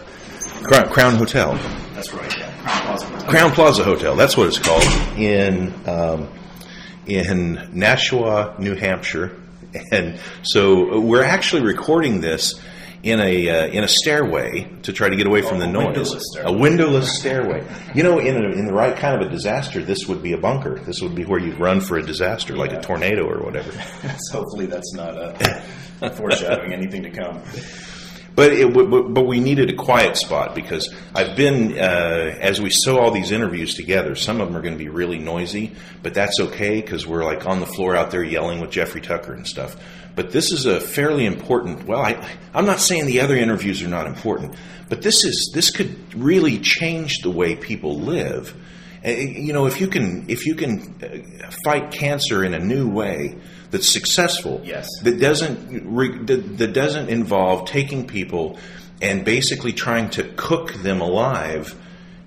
Crown, 0.63 0.89
Crown 0.89 1.15
Hotel. 1.15 1.53
That's 1.95 2.13
right. 2.13 2.37
Yeah. 2.37 2.51
Crowne 2.61 2.81
Plaza. 2.85 3.05
Crowne 3.27 3.51
Plaza 3.53 3.83
Hotel. 3.83 4.15
That's 4.15 4.37
what 4.37 4.47
it's 4.47 4.59
called 4.59 4.83
in 5.17 5.73
um, 5.87 6.27
in 7.07 7.69
Nashua, 7.73 8.55
New 8.59 8.75
Hampshire. 8.75 9.35
And 9.91 10.19
so 10.43 10.99
we're 10.99 11.23
actually 11.23 11.63
recording 11.63 12.21
this 12.21 12.59
in 13.03 13.19
a 13.19 13.49
uh, 13.49 13.67
in 13.67 13.83
a 13.83 13.87
stairway 13.87 14.67
to 14.83 14.93
try 14.93 15.09
to 15.09 15.15
get 15.15 15.27
away 15.27 15.41
from 15.41 15.59
the 15.59 15.67
noise. 15.67 15.85
windowless. 15.85 16.35
A 16.43 16.51
windowless 16.51 17.19
stairway. 17.19 17.65
You 17.93 18.03
know, 18.03 18.19
in 18.19 18.35
a, 18.35 18.49
in 18.49 18.65
the 18.65 18.73
right 18.73 18.95
kind 18.95 19.21
of 19.21 19.27
a 19.27 19.31
disaster, 19.31 19.83
this 19.83 20.07
would 20.07 20.21
be 20.21 20.33
a 20.33 20.37
bunker. 20.37 20.79
This 20.79 21.01
would 21.01 21.15
be 21.15 21.25
where 21.25 21.39
you'd 21.39 21.59
run 21.59 21.81
for 21.81 21.97
a 21.97 22.03
disaster, 22.05 22.55
like 22.55 22.73
a 22.73 22.81
tornado 22.81 23.27
or 23.27 23.43
whatever. 23.43 23.71
So 24.19 24.39
hopefully 24.39 24.65
that's 24.65 24.93
not 24.93 25.17
uh, 25.17 26.09
foreshadowing 26.11 26.73
anything 26.73 27.03
to 27.03 27.11
come. 27.11 27.41
But 28.37 28.53
it, 28.53 28.71
w- 28.71 29.09
but 29.09 29.23
we 29.25 29.39
needed 29.39 29.71
a 29.71 29.75
quiet 29.75 30.15
spot 30.15 30.53
because 30.53 30.93
I've 31.15 31.35
been 31.35 31.75
uh, 31.75 32.37
as 32.39 32.61
we 32.61 32.69
sew 32.69 32.99
all 32.99 33.09
these 33.09 33.31
interviews 33.31 33.73
together. 33.73 34.13
Some 34.13 34.39
of 34.39 34.47
them 34.47 34.55
are 34.55 34.61
going 34.61 34.75
to 34.75 34.77
be 34.77 34.89
really 34.89 35.17
noisy, 35.17 35.73
but 36.03 36.13
that's 36.13 36.39
okay 36.39 36.79
because 36.79 37.07
we're 37.07 37.25
like 37.25 37.47
on 37.47 37.61
the 37.61 37.65
floor 37.65 37.95
out 37.95 38.11
there 38.11 38.23
yelling 38.23 38.61
with 38.61 38.69
Jeffrey 38.69 39.01
Tucker 39.01 39.33
and 39.33 39.47
stuff. 39.47 39.75
But 40.15 40.29
this 40.29 40.51
is 40.51 40.67
a 40.67 40.79
fairly 40.79 41.25
important. 41.25 41.87
Well, 41.87 41.99
I, 41.99 42.23
I'm 42.53 42.67
not 42.67 42.79
saying 42.79 43.07
the 43.07 43.21
other 43.21 43.35
interviews 43.35 43.81
are 43.81 43.87
not 43.87 44.05
important, 44.05 44.53
but 44.87 45.01
this 45.01 45.25
is 45.25 45.49
this 45.55 45.71
could 45.71 46.13
really 46.13 46.59
change 46.59 47.21
the 47.23 47.31
way 47.31 47.55
people 47.55 48.01
live. 48.01 48.55
You 49.03 49.51
know, 49.51 49.65
if 49.65 49.81
you 49.81 49.87
can 49.87 50.29
if 50.29 50.45
you 50.45 50.53
can 50.53 50.93
uh, 51.01 51.49
fight 51.63 51.89
cancer 51.89 52.43
in 52.43 52.53
a 52.53 52.59
new 52.59 52.87
way 52.87 53.35
that's 53.71 53.87
successful, 53.89 54.61
Yes. 54.63 54.87
that 55.03 55.19
doesn't 55.19 55.85
re, 55.85 56.17
that, 56.25 56.57
that 56.57 56.73
doesn't 56.73 57.09
involve 57.09 57.67
taking 57.67 58.07
people 58.07 58.57
and 59.01 59.23
basically 59.25 59.73
trying 59.73 60.09
to 60.11 60.23
cook 60.37 60.73
them 60.73 61.01
alive, 61.01 61.75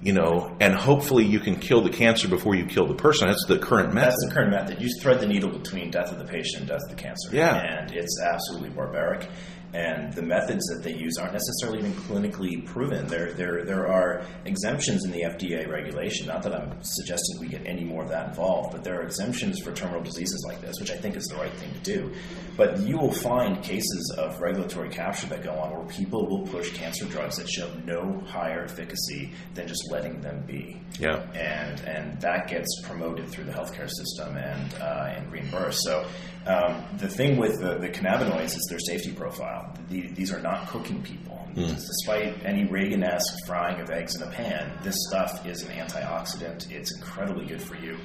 you 0.02 0.12
know, 0.12 0.56
and 0.60 0.74
hopefully 0.74 1.24
you 1.24 1.40
can 1.40 1.56
kill 1.56 1.82
the 1.82 1.90
cancer 1.90 2.28
before 2.28 2.54
you 2.54 2.64
kill 2.64 2.86
the 2.86 2.94
person. 2.94 3.28
That's 3.28 3.44
the 3.46 3.58
current 3.58 3.92
method. 3.92 4.12
That's 4.12 4.26
the 4.28 4.34
current 4.34 4.50
method. 4.50 4.80
You 4.80 4.88
thread 5.00 5.20
the 5.20 5.26
needle 5.26 5.50
between 5.50 5.90
death 5.90 6.12
of 6.12 6.18
the 6.18 6.24
patient 6.24 6.60
and 6.60 6.68
death 6.68 6.82
of 6.84 6.90
the 6.96 7.02
cancer. 7.02 7.28
Yeah. 7.32 7.56
And 7.56 7.90
it's 7.92 8.20
absolutely 8.22 8.70
barbaric. 8.70 9.28
And 9.72 10.12
the 10.14 10.22
methods 10.22 10.64
that 10.66 10.82
they 10.82 10.94
use 10.94 11.16
aren't 11.16 11.32
necessarily 11.32 11.78
even 11.78 11.92
clinically 11.92 12.64
proven. 12.66 13.06
There, 13.06 13.32
there, 13.32 13.64
there 13.64 13.86
are 13.86 14.22
exemptions 14.44 15.04
in 15.04 15.12
the 15.12 15.22
FDA 15.22 15.68
regulation. 15.70 16.26
Not 16.26 16.42
that 16.42 16.54
I'm 16.54 16.72
suggesting 16.82 17.38
we 17.40 17.46
get 17.48 17.64
any 17.66 17.84
more 17.84 18.02
of 18.02 18.08
that 18.08 18.28
involved, 18.30 18.72
but 18.72 18.82
there 18.82 18.98
are 18.98 19.02
exemptions 19.02 19.60
for 19.60 19.72
terminal 19.72 20.02
diseases 20.02 20.44
like 20.48 20.60
this, 20.60 20.74
which 20.80 20.90
I 20.90 20.96
think 20.96 21.16
is 21.16 21.24
the 21.26 21.36
right 21.36 21.52
thing 21.52 21.72
to 21.72 21.78
do. 21.80 22.12
But 22.56 22.80
you 22.80 22.98
will 22.98 23.12
find 23.12 23.62
cases 23.62 24.14
of 24.18 24.40
regulatory 24.40 24.88
capture 24.88 25.28
that 25.28 25.42
go 25.44 25.52
on 25.52 25.70
where 25.70 25.86
people 25.86 26.28
will 26.28 26.46
push 26.48 26.72
cancer 26.72 27.04
drugs 27.06 27.36
that 27.36 27.48
show 27.48 27.72
no 27.86 28.20
higher 28.26 28.64
efficacy 28.64 29.32
than 29.54 29.68
just 29.68 29.88
letting 29.90 30.20
them 30.20 30.42
be 30.46 30.80
Yeah. 30.98 31.22
and 31.34 31.80
and 31.82 32.20
that 32.20 32.48
gets 32.48 32.68
promoted 32.82 33.28
through 33.28 33.44
the 33.44 33.52
healthcare 33.52 33.88
system 33.88 34.36
and 34.36 34.74
uh, 34.74 35.14
and 35.16 35.30
reimbursed. 35.32 35.82
So 35.84 36.06
um, 36.46 36.84
the 36.98 37.08
thing 37.08 37.36
with 37.36 37.60
the, 37.60 37.78
the 37.78 37.88
cannabinoids 37.88 38.56
is 38.56 38.66
their 38.70 38.78
safety 38.78 39.12
profile. 39.12 39.76
The, 39.88 40.08
these 40.08 40.32
are 40.32 40.40
not 40.40 40.68
cooking 40.68 41.02
people. 41.02 41.36
Despite 41.54 42.44
any 42.44 42.64
Reagan-esque 42.66 43.34
frying 43.44 43.80
of 43.80 43.90
eggs 43.90 44.14
in 44.14 44.22
a 44.22 44.30
pan, 44.30 44.70
this 44.82 44.94
stuff 45.08 45.44
is 45.44 45.62
an 45.62 45.70
antioxidant. 45.70 46.70
It's 46.70 46.96
incredibly 46.96 47.44
good 47.46 47.60
for 47.60 47.76
you. 47.76 47.96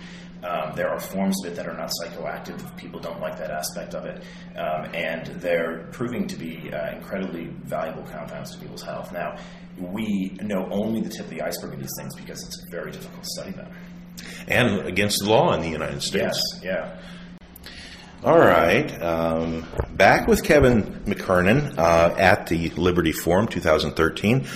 Um, 0.43 0.76
there 0.76 0.89
are 0.89 1.00
forms 1.00 1.43
of 1.43 1.52
it 1.52 1.56
that 1.56 1.67
are 1.67 1.78
not 1.78 1.91
psychoactive 2.02 2.76
people 2.76 3.00
don't 3.00 3.19
like 3.19 3.38
that 3.38 3.52
aspect 3.52 3.95
of 3.95 4.06
it, 4.06 4.21
um, 4.58 4.93
and 4.93 5.28
they're 5.41 5.88
proving 5.91 6.28
to 6.28 6.36
be 6.36 6.71
uh, 6.71 6.95
incredibly 6.95 7.45
valuable 7.63 8.04
compounds 8.04 8.54
to 8.54 8.60
people's 8.60 8.84
health. 8.84 9.12
Now, 9.12 9.38
we 9.80 10.38
know 10.41 10.67
only 10.71 11.02
the 11.02 11.10
tip 11.10 11.26
of 11.26 11.30
the 11.30 11.41
iceberg 11.41 11.74
of 11.74 11.80
these 11.80 11.93
things 11.98 12.15
because 12.15 12.45
it's 12.45 12.63
very 12.69 12.91
difficult 12.91 13.24
to 13.24 13.30
study 13.30 13.52
them. 13.52 13.71
And 14.48 14.88
against 14.88 15.19
the 15.24 15.30
law 15.30 15.54
in 15.54 15.62
the 15.62 15.69
United 15.69 16.02
States. 16.02 16.41
Yes, 16.63 16.63
yeah. 16.63 17.00
All 18.25 18.39
right. 18.39 18.89
Um, 19.03 19.67
back 19.91 20.27
with 20.27 20.43
Kevin 20.43 20.81
McKernan 21.05 21.77
uh, 21.77 22.15
at 22.17 22.47
the 22.47 22.71
Liberty 22.71 23.11
Forum 23.11 23.47
2013. 23.47 24.47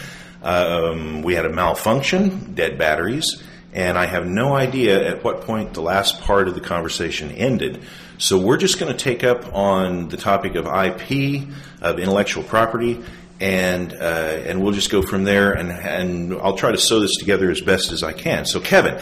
Um, 0.42 1.22
we 1.22 1.36
had 1.36 1.46
a 1.46 1.50
malfunction, 1.50 2.56
dead 2.56 2.80
batteries, 2.80 3.44
and 3.72 3.96
I 3.96 4.08
have 4.08 4.26
no 4.26 4.56
idea 4.56 5.08
at 5.08 5.24
what 5.24 5.42
point 5.42 5.76
the 5.76 5.84
last 5.84 6.20
part 6.22 6.48
of 6.48 6.56
the 6.56 6.62
conversation 6.62 7.30
ended. 7.30 7.84
So 8.18 8.40
we're 8.40 8.58
just 8.58 8.80
going 8.80 8.92
to 8.92 8.98
take 8.98 9.24
up 9.24 9.54
on 9.54 10.10
the 10.10 10.18
topic 10.18 10.56
of 10.56 10.66
IP, 10.66 11.48
of 11.80 12.00
intellectual 12.00 12.42
property, 12.42 13.04
and 13.40 13.94
uh, 13.94 14.42
and 14.48 14.64
we'll 14.64 14.74
just 14.74 14.90
go 14.90 15.04
from 15.04 15.26
there. 15.26 15.52
And 15.52 15.72
and 15.72 16.34
I'll 16.42 16.58
try 16.58 16.72
to 16.72 16.80
sew 16.80 17.02
this 17.02 17.18
together 17.18 17.52
as 17.52 17.62
best 17.62 17.92
as 17.92 18.02
I 18.02 18.14
can. 18.14 18.46
So 18.46 18.62
Kevin. 18.62 19.00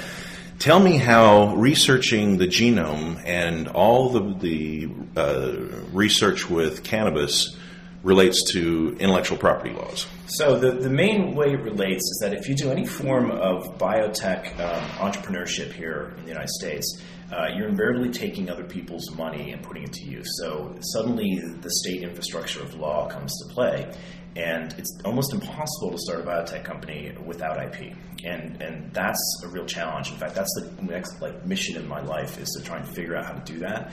Tell 0.60 0.80
me 0.80 0.98
how 0.98 1.56
researching 1.56 2.38
the 2.38 2.48
genome 2.48 3.22
and 3.24 3.68
all 3.68 4.10
the, 4.10 4.34
the 4.40 4.90
uh, 5.16 5.52
research 5.94 6.50
with 6.50 6.84
cannabis 6.84 7.56
relates 8.02 8.52
to 8.54 8.98
intellectual 9.00 9.38
property 9.38 9.72
laws. 9.72 10.08
So 10.26 10.58
the, 10.58 10.72
the 10.72 10.90
main 10.90 11.36
way 11.36 11.54
it 11.54 11.62
relates 11.62 12.02
is 12.02 12.20
that 12.24 12.34
if 12.34 12.50
you 12.50 12.56
do 12.56 12.72
any 12.72 12.88
form 12.88 13.30
of 13.30 13.78
biotech 13.78 14.60
um, 14.60 15.12
entrepreneurship 15.12 15.74
here 15.74 16.16
in 16.18 16.24
the 16.24 16.30
United 16.30 16.50
States, 16.50 17.04
uh, 17.32 17.50
you're 17.56 17.68
invariably 17.68 18.10
taking 18.10 18.50
other 18.50 18.64
people's 18.64 19.12
money 19.12 19.52
and 19.52 19.62
putting 19.62 19.84
it 19.84 19.94
to 19.94 20.06
use. 20.06 20.28
So 20.40 20.76
suddenly 20.80 21.40
the 21.62 21.70
state 21.70 22.02
infrastructure 22.02 22.62
of 22.62 22.74
law 22.74 23.08
comes 23.08 23.32
to 23.44 23.54
play, 23.54 23.92
and 24.38 24.74
it's 24.78 24.96
almost 25.04 25.34
impossible 25.34 25.92
to 25.92 25.98
start 25.98 26.22
a 26.22 26.24
biotech 26.24 26.64
company 26.64 27.12
without 27.26 27.58
IP. 27.62 27.94
And 28.24 28.62
and 28.62 28.94
that's 28.94 29.42
a 29.44 29.48
real 29.48 29.66
challenge. 29.66 30.12
In 30.12 30.18
fact, 30.18 30.36
that's 30.36 30.54
the 30.56 30.84
next 30.84 31.22
like 31.22 31.46
mission 31.46 31.76
in 31.76 31.88
my 31.88 32.02
life 32.02 32.40
is 32.40 32.50
to 32.58 32.64
try 32.64 32.78
and 32.78 32.88
figure 32.88 33.16
out 33.16 33.26
how 33.26 33.34
to 33.34 33.52
do 33.52 33.60
that. 33.60 33.92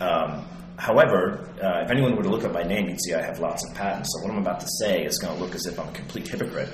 Um, 0.00 0.44
However, 0.78 1.48
uh, 1.62 1.84
if 1.84 1.90
anyone 1.90 2.16
were 2.16 2.22
to 2.22 2.30
look 2.30 2.44
up 2.44 2.52
my 2.52 2.62
name, 2.62 2.88
you'd 2.88 3.00
see 3.00 3.14
I 3.14 3.22
have 3.22 3.38
lots 3.38 3.62
of 3.68 3.76
patents. 3.76 4.08
So 4.12 4.24
what 4.24 4.32
I'm 4.32 4.40
about 4.40 4.58
to 4.60 4.66
say 4.80 5.04
is 5.04 5.18
going 5.18 5.36
to 5.36 5.40
look 5.40 5.54
as 5.54 5.66
if 5.66 5.78
I'm 5.78 5.88
a 5.88 5.92
complete 5.92 6.26
hypocrite. 6.26 6.70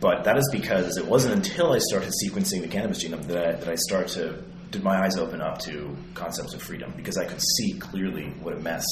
But 0.00 0.22
that 0.24 0.36
is 0.36 0.48
because 0.52 0.96
it 0.96 1.04
wasn't 1.04 1.34
until 1.34 1.72
I 1.72 1.78
started 1.78 2.12
sequencing 2.24 2.60
the 2.60 2.68
cannabis 2.68 3.02
genome 3.02 3.26
that 3.26 3.36
I, 3.36 3.52
that 3.52 3.68
I 3.68 3.74
started 3.74 4.08
to 4.10 4.44
did 4.70 4.84
my 4.84 5.02
eyes 5.02 5.16
open 5.16 5.40
up 5.40 5.58
to 5.58 5.96
concepts 6.14 6.52
of 6.52 6.62
freedom 6.62 6.92
because 6.94 7.16
I 7.16 7.24
could 7.24 7.40
see 7.40 7.72
clearly 7.78 8.26
what 8.42 8.54
a 8.54 8.58
mess 8.60 8.84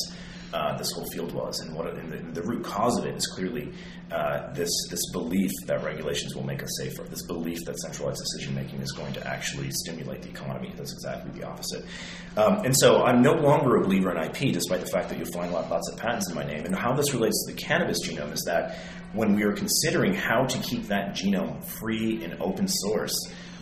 uh, 0.53 0.77
this 0.77 0.91
whole 0.93 1.07
field 1.07 1.33
was, 1.33 1.61
and 1.61 1.75
what 1.75 1.87
and 1.89 2.13
the, 2.13 2.41
the, 2.41 2.47
root 2.47 2.65
cause 2.65 2.97
of 2.99 3.05
it 3.05 3.17
is 3.17 3.27
clearly 3.27 3.73
uh, 4.11 4.53
this 4.53 4.71
this 4.91 5.01
belief 5.13 5.51
that 5.67 5.83
regulations 5.83 6.35
will 6.35 6.45
make 6.45 6.63
us 6.63 6.71
safer. 6.81 7.03
This 7.05 7.23
belief 7.27 7.59
that 7.67 7.79
centralized 7.81 8.23
decision 8.23 8.55
making 8.55 8.81
is 8.81 8.93
going 8.93 9.13
to 9.15 9.27
actually 9.27 9.71
stimulate 9.71 10.23
the 10.23 10.29
economy. 10.29 10.73
That's 10.77 10.93
exactly 10.93 11.33
the 11.39 11.47
opposite. 11.47 11.85
Um, 12.37 12.65
and 12.65 12.75
so 12.77 13.03
I'm 13.03 13.23
no 13.23 13.33
longer 13.33 13.77
a 13.77 13.81
believer 13.83 14.11
in 14.11 14.23
IP, 14.23 14.53
despite 14.53 14.81
the 14.81 14.87
fact 14.87 15.09
that 15.09 15.19
you'll 15.19 15.33
find 15.33 15.53
lots 15.53 15.91
of 15.91 15.99
patents 15.99 16.29
in 16.29 16.35
my 16.35 16.45
name. 16.45 16.65
And 16.65 16.75
how 16.75 16.95
this 16.95 17.13
relates 17.13 17.45
to 17.47 17.55
the 17.55 17.61
cannabis 17.61 18.07
genome 18.07 18.33
is 18.33 18.45
that 18.47 18.79
when 19.13 19.35
we 19.35 19.45
were 19.45 19.53
considering 19.53 20.15
how 20.15 20.45
to 20.45 20.59
keep 20.59 20.85
that 20.89 21.15
genome 21.15 21.65
free 21.65 22.23
and 22.23 22.41
open 22.41 22.69
source, 22.69 23.15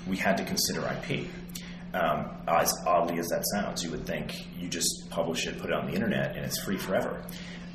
we 0.06 0.16
had 0.16 0.36
to 0.36 0.44
consider 0.44 0.80
IP. 0.80 1.26
Um, 1.94 2.28
as 2.48 2.72
oddly 2.86 3.20
as 3.20 3.28
that 3.28 3.44
sounds, 3.54 3.84
you 3.84 3.90
would 3.92 4.04
think 4.04 4.34
you 4.58 4.68
just 4.68 5.08
publish 5.10 5.46
it, 5.46 5.58
put 5.58 5.70
it 5.70 5.76
on 5.76 5.86
the 5.86 5.92
internet, 5.92 6.34
and 6.34 6.44
it's 6.44 6.58
free 6.58 6.76
forever. 6.76 7.22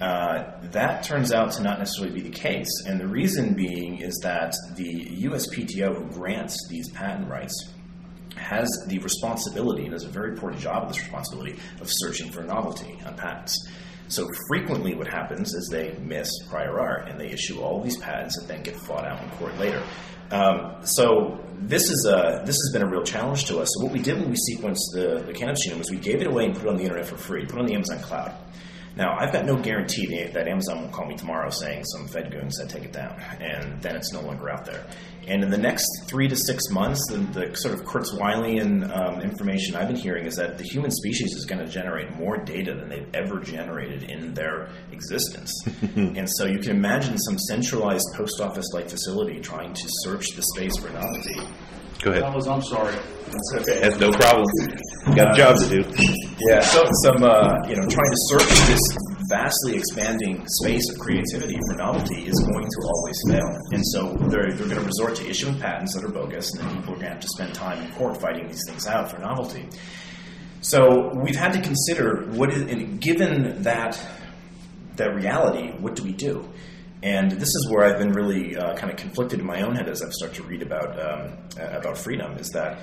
Uh, 0.02 0.60
that 0.72 1.04
turns 1.04 1.32
out 1.32 1.54
to 1.54 1.64
not 1.64 1.80
necessarily 1.80 2.14
be 2.14 2.22
the 2.22 2.36
case, 2.36 2.68
and 2.86 3.00
the 3.00 3.08
reason 3.08 3.54
being 3.54 4.00
is 4.00 4.20
that 4.22 4.54
the 4.76 5.06
USPTO, 5.24 5.96
who 5.96 6.06
grants 6.14 6.68
these 6.70 6.90
patent 6.90 7.30
rights, 7.30 7.72
has 8.36 8.70
the 8.88 9.00
responsibility, 9.00 9.84
and 9.84 9.92
does 9.92 10.04
a 10.04 10.10
very 10.10 10.36
poor 10.36 10.52
job 10.52 10.84
of 10.84 10.90
this 10.90 11.00
responsibility, 11.00 11.56
of 11.80 11.88
searching 11.90 12.30
for 12.30 12.44
novelty 12.44 13.00
on 13.06 13.16
patents. 13.16 13.70
So 14.10 14.28
frequently, 14.48 14.96
what 14.96 15.08
happens 15.08 15.54
is 15.54 15.70
they 15.70 15.96
miss 16.02 16.30
prior 16.50 16.80
art 16.80 17.08
and 17.08 17.20
they 17.20 17.30
issue 17.30 17.62
all 17.62 17.82
these 17.82 17.98
patents 17.98 18.40
that 18.40 18.48
then 18.48 18.64
get 18.64 18.76
fought 18.76 19.06
out 19.06 19.22
in 19.24 19.30
court 19.32 19.56
later. 19.60 19.84
Um, 20.32 20.86
so 20.86 21.40
this 21.60 21.90
is 21.90 22.06
a 22.06 22.44
this 22.46 22.56
has 22.56 22.70
been 22.72 22.82
a 22.82 22.90
real 22.90 23.04
challenge 23.04 23.46
to 23.46 23.60
us. 23.60 23.70
So 23.74 23.84
what 23.84 23.92
we 23.94 24.00
did 24.00 24.20
when 24.20 24.30
we 24.30 24.38
sequenced 24.38 24.94
the, 24.94 25.24
the 25.26 25.34
cannabis 25.34 25.68
genome 25.68 25.80
was 25.80 25.92
we 25.92 25.98
gave 25.98 26.22
it 26.22 26.28
away 26.28 26.46
and 26.46 26.54
put 26.54 26.64
it 26.64 26.70
on 26.70 26.78
the 26.78 26.84
internet 26.84 27.06
for 27.06 27.18
free, 27.18 27.46
put 27.46 27.56
it 27.56 27.60
on 27.60 27.66
the 27.66 27.74
Amazon 27.74 28.00
cloud. 28.00 28.36
Now, 28.96 29.16
I've 29.18 29.32
got 29.32 29.46
no 29.46 29.56
guarantee 29.56 30.26
that 30.26 30.48
Amazon 30.48 30.82
will 30.82 30.90
call 30.90 31.06
me 31.06 31.16
tomorrow 31.16 31.50
saying 31.50 31.86
some 31.86 32.08
Fed 32.08 32.32
goon 32.32 32.52
said 32.52 32.70
take 32.70 32.84
it 32.84 32.92
down, 32.92 33.18
and 33.40 33.82
then 33.82 33.96
it's 33.96 34.12
no 34.12 34.22
longer 34.22 34.50
out 34.50 34.66
there. 34.66 34.86
And 35.30 35.44
in 35.44 35.52
the 35.52 35.58
next 35.58 35.88
three 36.08 36.28
to 36.28 36.36
six 36.36 36.70
months, 36.72 37.00
the, 37.08 37.18
the 37.18 37.56
sort 37.56 37.76
of 37.76 37.86
Kurzweilian 37.86 38.90
um, 38.90 39.22
information 39.22 39.76
I've 39.76 39.88
been 39.88 39.96
hearing 39.96 40.26
is 40.26 40.36
that 40.38 40.58
the 40.58 40.64
human 40.64 40.90
species 40.90 41.34
is 41.34 41.46
going 41.46 41.64
to 41.64 41.72
generate 41.72 42.12
more 42.16 42.38
data 42.38 42.74
than 42.74 42.90
they've 42.90 43.08
ever 43.14 43.40
generated 43.40 44.10
in 44.10 44.34
their 44.34 44.70
existence. 44.92 45.54
and 45.96 46.28
so 46.28 46.46
you 46.46 46.58
can 46.58 46.72
imagine 46.72 47.18
some 47.20 47.38
centralized 47.38 48.08
post 48.16 48.42
office 48.42 48.66
like 48.74 48.90
facility 48.90 49.40
trying 49.40 49.74
to 49.74 49.86
search 50.04 50.32
the 50.36 50.42
space 50.56 50.76
for 50.78 50.90
novelty. 50.90 51.36
Go 52.02 52.12
ahead. 52.12 52.24
Fellas, 52.24 52.48
I'm 52.48 52.62
sorry. 52.64 52.96
That's 52.96 53.54
okay. 53.56 53.80
That's 53.82 54.00
no 54.00 54.12
problem. 54.12 54.46
Got 55.16 55.34
a 55.34 55.38
job 55.38 55.58
to 55.60 55.70
do. 55.70 55.84
Yeah, 56.40 56.62
so 56.62 56.84
some 57.04 57.24
uh, 57.24 57.54
you 57.68 57.76
know 57.76 57.88
trying 57.88 58.10
to 58.10 58.20
search 58.30 58.50
this 58.68 58.82
vastly 59.30 59.76
expanding 59.76 60.44
space 60.48 60.90
of 60.90 61.00
creativity 61.00 61.58
for 61.68 61.78
novelty 61.78 62.26
is 62.26 62.40
going 62.40 62.66
to 62.66 62.88
always 62.88 63.18
fail, 63.30 63.58
and 63.72 63.86
so 63.88 64.14
they're 64.30 64.52
they're 64.54 64.68
going 64.68 64.82
to 64.82 64.86
resort 64.86 65.16
to 65.16 65.30
issuing 65.30 65.58
patents 65.60 65.94
that 65.94 66.04
are 66.04 66.12
bogus, 66.12 66.52
and 66.54 66.62
then 66.62 66.76
people 66.78 66.94
are 66.94 66.98
going 66.98 67.08
to 67.08 67.14
have 67.14 67.20
to 67.20 67.28
spend 67.30 67.54
time 67.54 67.82
in 67.84 67.92
court 67.94 68.20
fighting 68.20 68.48
these 68.48 68.64
things 68.68 68.88
out 68.88 69.12
for 69.12 69.20
novelty. 69.20 69.68
So 70.62 71.14
we've 71.16 71.36
had 71.36 71.54
to 71.54 71.62
consider 71.62 72.26
what 72.32 72.52
is, 72.52 72.64
given 73.00 73.62
that 73.64 74.02
that 74.96 75.16
reality, 75.16 75.72
what 75.80 75.96
do 75.96 76.04
we 76.04 76.12
do? 76.12 76.48
And 77.02 77.32
this 77.32 77.48
is 77.48 77.70
where 77.70 77.86
I've 77.86 77.98
been 77.98 78.12
really 78.12 78.58
uh, 78.58 78.76
kind 78.76 78.92
of 78.92 78.98
conflicted 78.98 79.40
in 79.40 79.46
my 79.46 79.62
own 79.62 79.76
head 79.76 79.88
as 79.88 80.02
I've 80.02 80.12
started 80.12 80.36
to 80.36 80.44
read 80.44 80.62
about 80.62 81.00
um, 81.00 81.38
about 81.58 81.98
freedom. 81.98 82.34
Is 82.34 82.50
that 82.50 82.82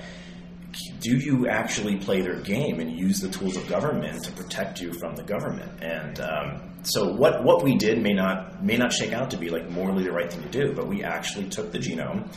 do 0.99 1.17
you 1.17 1.47
actually 1.47 1.97
play 1.97 2.21
their 2.21 2.39
game 2.41 2.79
and 2.79 2.91
use 2.91 3.19
the 3.19 3.29
tools 3.29 3.55
of 3.55 3.67
government 3.67 4.23
to 4.23 4.31
protect 4.31 4.81
you 4.81 4.93
from 4.93 5.15
the 5.15 5.23
government? 5.23 5.83
And 5.83 6.19
um, 6.19 6.73
so, 6.83 7.13
what 7.13 7.43
what 7.43 7.63
we 7.63 7.75
did 7.75 8.01
may 8.01 8.13
not 8.13 8.63
may 8.63 8.77
not 8.77 8.93
shake 8.93 9.13
out 9.13 9.31
to 9.31 9.37
be 9.37 9.49
like 9.49 9.69
morally 9.69 10.03
the 10.03 10.11
right 10.11 10.31
thing 10.31 10.43
to 10.43 10.49
do, 10.49 10.73
but 10.73 10.87
we 10.87 11.03
actually 11.03 11.49
took 11.49 11.71
the 11.71 11.79
genome, 11.79 12.29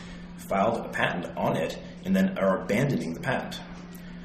filed 0.48 0.86
a 0.86 0.88
patent 0.88 1.36
on 1.36 1.56
it, 1.56 1.78
and 2.04 2.14
then 2.14 2.38
are 2.38 2.62
abandoning 2.62 3.14
the 3.14 3.20
patent 3.20 3.60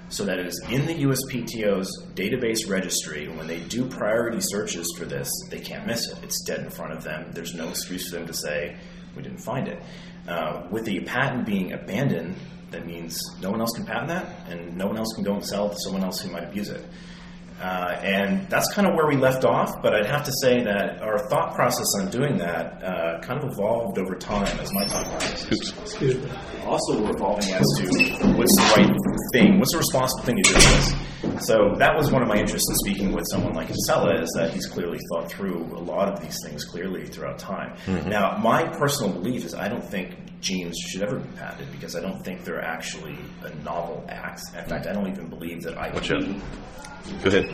so 0.09 0.23
that 0.25 0.39
it 0.39 0.45
is 0.45 0.63
in 0.69 0.85
the 0.85 0.93
USPTO's 0.93 2.07
database 2.13 2.69
registry. 2.69 3.27
When 3.27 3.47
they 3.47 3.59
do 3.61 3.87
priority 3.87 4.39
searches 4.39 4.93
for 4.97 5.05
this, 5.05 5.29
they 5.49 5.59
can't 5.59 5.85
miss 5.87 6.09
it. 6.11 6.23
It's 6.23 6.43
dead 6.43 6.59
in 6.59 6.69
front 6.69 6.93
of 6.93 7.03
them. 7.03 7.31
There's 7.31 7.53
no 7.53 7.69
excuse 7.69 8.09
for 8.09 8.17
them 8.17 8.27
to 8.27 8.33
say, 8.33 8.77
we 9.15 9.23
didn't 9.23 9.39
find 9.39 9.67
it. 9.67 9.81
Uh, 10.27 10.67
with 10.71 10.85
the 10.85 10.99
patent 11.01 11.45
being 11.45 11.73
abandoned, 11.73 12.35
that 12.71 12.85
means 12.85 13.19
no 13.41 13.51
one 13.51 13.59
else 13.59 13.71
can 13.75 13.85
patent 13.85 14.07
that, 14.07 14.49
and 14.49 14.75
no 14.75 14.87
one 14.87 14.97
else 14.97 15.13
can 15.13 15.23
go 15.23 15.33
and 15.33 15.45
sell 15.45 15.67
it 15.67 15.73
to 15.73 15.79
someone 15.79 16.03
else 16.03 16.21
who 16.21 16.31
might 16.31 16.43
abuse 16.43 16.69
it. 16.69 16.83
Uh, 17.61 17.97
and 18.03 18.49
that's 18.49 18.73
kind 18.73 18.85
of 18.85 18.93
where 18.95 19.07
we 19.07 19.15
left 19.15 19.45
off, 19.45 19.81
but 19.81 19.95
I'd 19.95 20.05
have 20.05 20.25
to 20.25 20.31
say 20.41 20.61
that 20.63 21.01
our 21.01 21.19
thought 21.29 21.55
process 21.55 21.87
on 21.99 22.11
doing 22.11 22.37
that 22.37 22.83
uh, 22.83 23.21
kind 23.21 23.41
of 23.41 23.49
evolved 23.49 23.97
over 23.97 24.13
time 24.15 24.59
as 24.59 24.73
my 24.73 24.85
thought 24.87 25.05
process 25.05 25.45
also 26.65 27.01
were 27.01 27.11
evolving 27.11 27.53
as 27.53 27.65
to 27.77 28.27
what's 28.35 28.55
the 28.57 28.73
right 28.75 28.97
thing, 29.31 29.57
what's 29.59 29.71
the 29.71 29.77
responsible 29.77 30.23
thing 30.23 30.35
to 30.35 30.41
do 30.43 30.53
with 30.53 30.65
this. 30.65 31.47
So 31.47 31.75
that 31.77 31.95
was 31.95 32.11
one 32.11 32.21
of 32.21 32.27
my 32.27 32.35
interests 32.35 32.69
in 32.69 32.75
speaking 32.75 33.13
with 33.13 33.25
someone 33.31 33.53
like 33.53 33.67
Kinsella, 33.67 34.21
is 34.21 34.29
that 34.35 34.53
he's 34.53 34.65
clearly 34.65 34.99
thought 35.09 35.31
through 35.31 35.63
a 35.75 35.79
lot 35.79 36.11
of 36.11 36.21
these 36.21 36.37
things 36.45 36.65
clearly 36.65 37.05
throughout 37.05 37.39
time. 37.39 37.75
Mm-hmm. 37.85 38.09
Now, 38.09 38.37
my 38.37 38.67
personal 38.67 39.13
belief 39.13 39.45
is 39.45 39.53
I 39.55 39.69
don't 39.69 39.83
think 39.83 40.17
genes 40.45 40.77
should 40.77 41.01
ever 41.01 41.19
be 41.19 41.37
patented 41.37 41.71
because 41.71 41.95
I 41.95 42.01
don't 42.01 42.23
think 42.23 42.45
they're 42.45 42.61
actually 42.61 43.17
a 43.43 43.53
novel 43.63 44.05
act. 44.07 44.41
In 44.55 44.69
fact, 44.69 44.85
I 44.87 44.93
don't 44.93 45.09
even 45.09 45.27
believe 45.27 45.63
that 45.63 45.77
I. 45.77 45.91
Watch 45.93 46.11
out. 46.11 46.23
Go 47.23 47.29
ahead. 47.29 47.45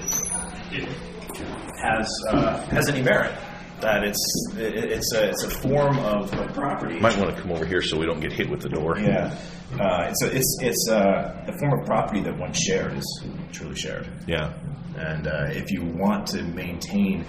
Has 1.82 2.10
uh, 2.30 2.58
has 2.68 2.90
any 2.90 3.02
merit? 3.02 3.34
That 3.80 4.04
it's 4.04 4.54
it, 4.58 4.76
it's 4.76 5.14
a 5.14 5.30
it's 5.30 5.44
a 5.44 5.50
form 5.50 5.98
of, 6.00 6.32
of 6.34 6.54
property. 6.54 7.00
Might 7.00 7.18
want 7.18 7.36
to 7.36 7.42
come 7.42 7.52
over 7.52 7.66
here 7.66 7.82
so 7.82 7.98
we 7.98 8.06
don't 8.06 8.20
get 8.20 8.34
hit 8.34 8.50
with 8.50 8.62
the 8.62 8.70
door. 8.70 9.00
Yeah, 9.00 9.36
uh, 9.80 10.10
it's 10.10 10.24
a, 10.24 10.36
it's 10.36 10.58
it's 10.62 10.90
uh, 10.90 11.46
a 11.48 11.58
form 11.58 11.80
of 11.80 11.86
property 11.86 12.22
that 12.22 12.38
once 12.38 12.60
shared 12.60 12.94
is 12.96 13.24
truly 13.52 13.76
shared. 13.76 14.08
Yeah, 14.28 14.54
and 14.98 15.26
uh, 15.28 15.48
if 15.50 15.72
you 15.72 15.84
want 15.84 16.28
to 16.28 16.44
maintain 16.44 17.26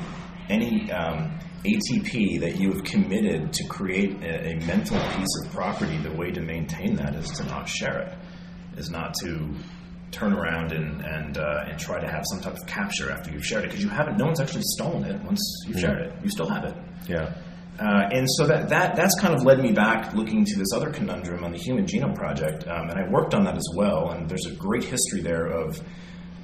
any 0.51 0.91
um, 0.93 1.39
ATP 1.65 2.41
that 2.41 2.57
you 2.59 2.73
have 2.73 2.83
committed 2.85 3.53
to 3.53 3.65
create 3.69 4.21
a, 4.23 4.53
a 4.53 4.67
mental 4.67 4.99
piece 5.17 5.45
of 5.45 5.53
property, 5.53 5.97
the 5.99 6.13
way 6.13 6.31
to 6.31 6.41
maintain 6.41 6.97
that 6.97 7.15
is 7.15 7.31
to 7.31 7.45
not 7.45 7.69
share 7.69 8.01
it, 8.01 8.19
is 8.79 8.91
not 8.91 9.15
to 9.23 9.49
turn 10.11 10.33
around 10.33 10.73
and 10.73 11.01
and, 11.05 11.39
uh, 11.39 11.65
and 11.67 11.79
try 11.79 12.01
to 12.01 12.09
have 12.09 12.25
some 12.31 12.41
type 12.41 12.55
of 12.55 12.67
capture 12.67 13.11
after 13.11 13.31
you've 13.31 13.47
shared 13.47 13.65
it 13.65 13.69
because 13.69 13.83
you 13.83 13.89
haven't. 13.89 14.19
No 14.19 14.27
one's 14.27 14.41
actually 14.41 14.65
stolen 14.65 15.05
it 15.05 15.23
once 15.23 15.41
you've 15.67 15.79
shared 15.79 16.01
it. 16.01 16.13
You 16.23 16.31
still 16.31 16.49
have 16.49 16.65
it. 16.65 16.75
Yeah. 17.09 17.35
Uh, 17.81 18.09
and 18.13 18.29
so 18.31 18.47
that, 18.47 18.69
that 18.69 18.95
that's 18.95 19.19
kind 19.19 19.35
of 19.35 19.43
led 19.45 19.59
me 19.59 19.73
back 19.73 20.13
looking 20.15 20.45
to 20.45 20.59
this 20.59 20.73
other 20.75 20.91
conundrum 20.91 21.43
on 21.43 21.53
the 21.53 21.59
Human 21.59 21.87
Genome 21.87 22.15
Project, 22.15 22.67
um, 22.69 22.91
and 22.91 22.99
I 22.99 23.09
worked 23.09 23.35
on 23.35 23.45
that 23.45 23.57
as 23.57 23.69
well. 23.75 24.11
And 24.11 24.29
there's 24.29 24.47
a 24.47 24.55
great 24.55 24.85
history 24.85 25.23
there 25.23 25.47
of 25.47 25.81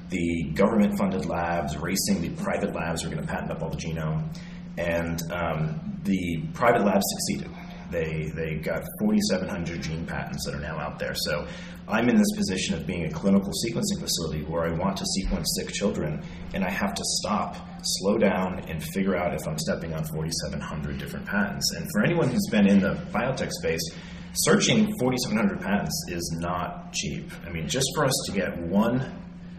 the 0.08 0.50
government-funded 0.54 1.26
labs 1.26 1.76
racing 1.76 2.22
the 2.22 2.30
private 2.42 2.74
labs 2.74 3.02
who 3.02 3.08
are 3.08 3.14
going 3.14 3.26
to 3.26 3.30
patent 3.30 3.50
up 3.50 3.62
all 3.62 3.68
the 3.68 3.76
genome, 3.76 4.34
and 4.78 5.20
um, 5.32 6.00
the 6.04 6.42
private 6.54 6.84
labs 6.84 7.04
succeeded. 7.08 7.50
They 7.90 8.30
they 8.34 8.56
got 8.56 8.84
4,700 9.00 9.82
gene 9.82 10.06
patents 10.06 10.44
that 10.44 10.54
are 10.54 10.60
now 10.60 10.78
out 10.78 10.98
there. 10.98 11.14
So 11.14 11.46
I'm 11.88 12.08
in 12.08 12.16
this 12.16 12.30
position 12.36 12.74
of 12.74 12.86
being 12.86 13.06
a 13.06 13.10
clinical 13.10 13.50
sequencing 13.66 14.00
facility 14.00 14.42
where 14.44 14.64
I 14.64 14.72
want 14.72 14.98
to 14.98 15.06
sequence 15.06 15.58
sick 15.58 15.72
children, 15.72 16.22
and 16.52 16.64
I 16.64 16.70
have 16.70 16.94
to 16.94 17.02
stop, 17.04 17.56
slow 17.82 18.18
down, 18.18 18.60
and 18.68 18.82
figure 18.82 19.16
out 19.16 19.34
if 19.34 19.48
I'm 19.48 19.58
stepping 19.58 19.94
on 19.94 20.04
4,700 20.04 20.98
different 20.98 21.24
patents. 21.24 21.72
And 21.74 21.88
for 21.92 22.04
anyone 22.04 22.28
who's 22.28 22.46
been 22.50 22.66
in 22.66 22.80
the 22.80 22.94
biotech 23.10 23.50
space, 23.52 23.80
searching 24.34 24.92
4,700 25.00 25.60
patents 25.60 26.04
is 26.08 26.36
not 26.38 26.92
cheap. 26.92 27.32
I 27.46 27.50
mean, 27.50 27.66
just 27.68 27.86
for 27.94 28.04
us 28.04 28.22
to 28.26 28.32
get 28.32 28.58
one 28.58 29.18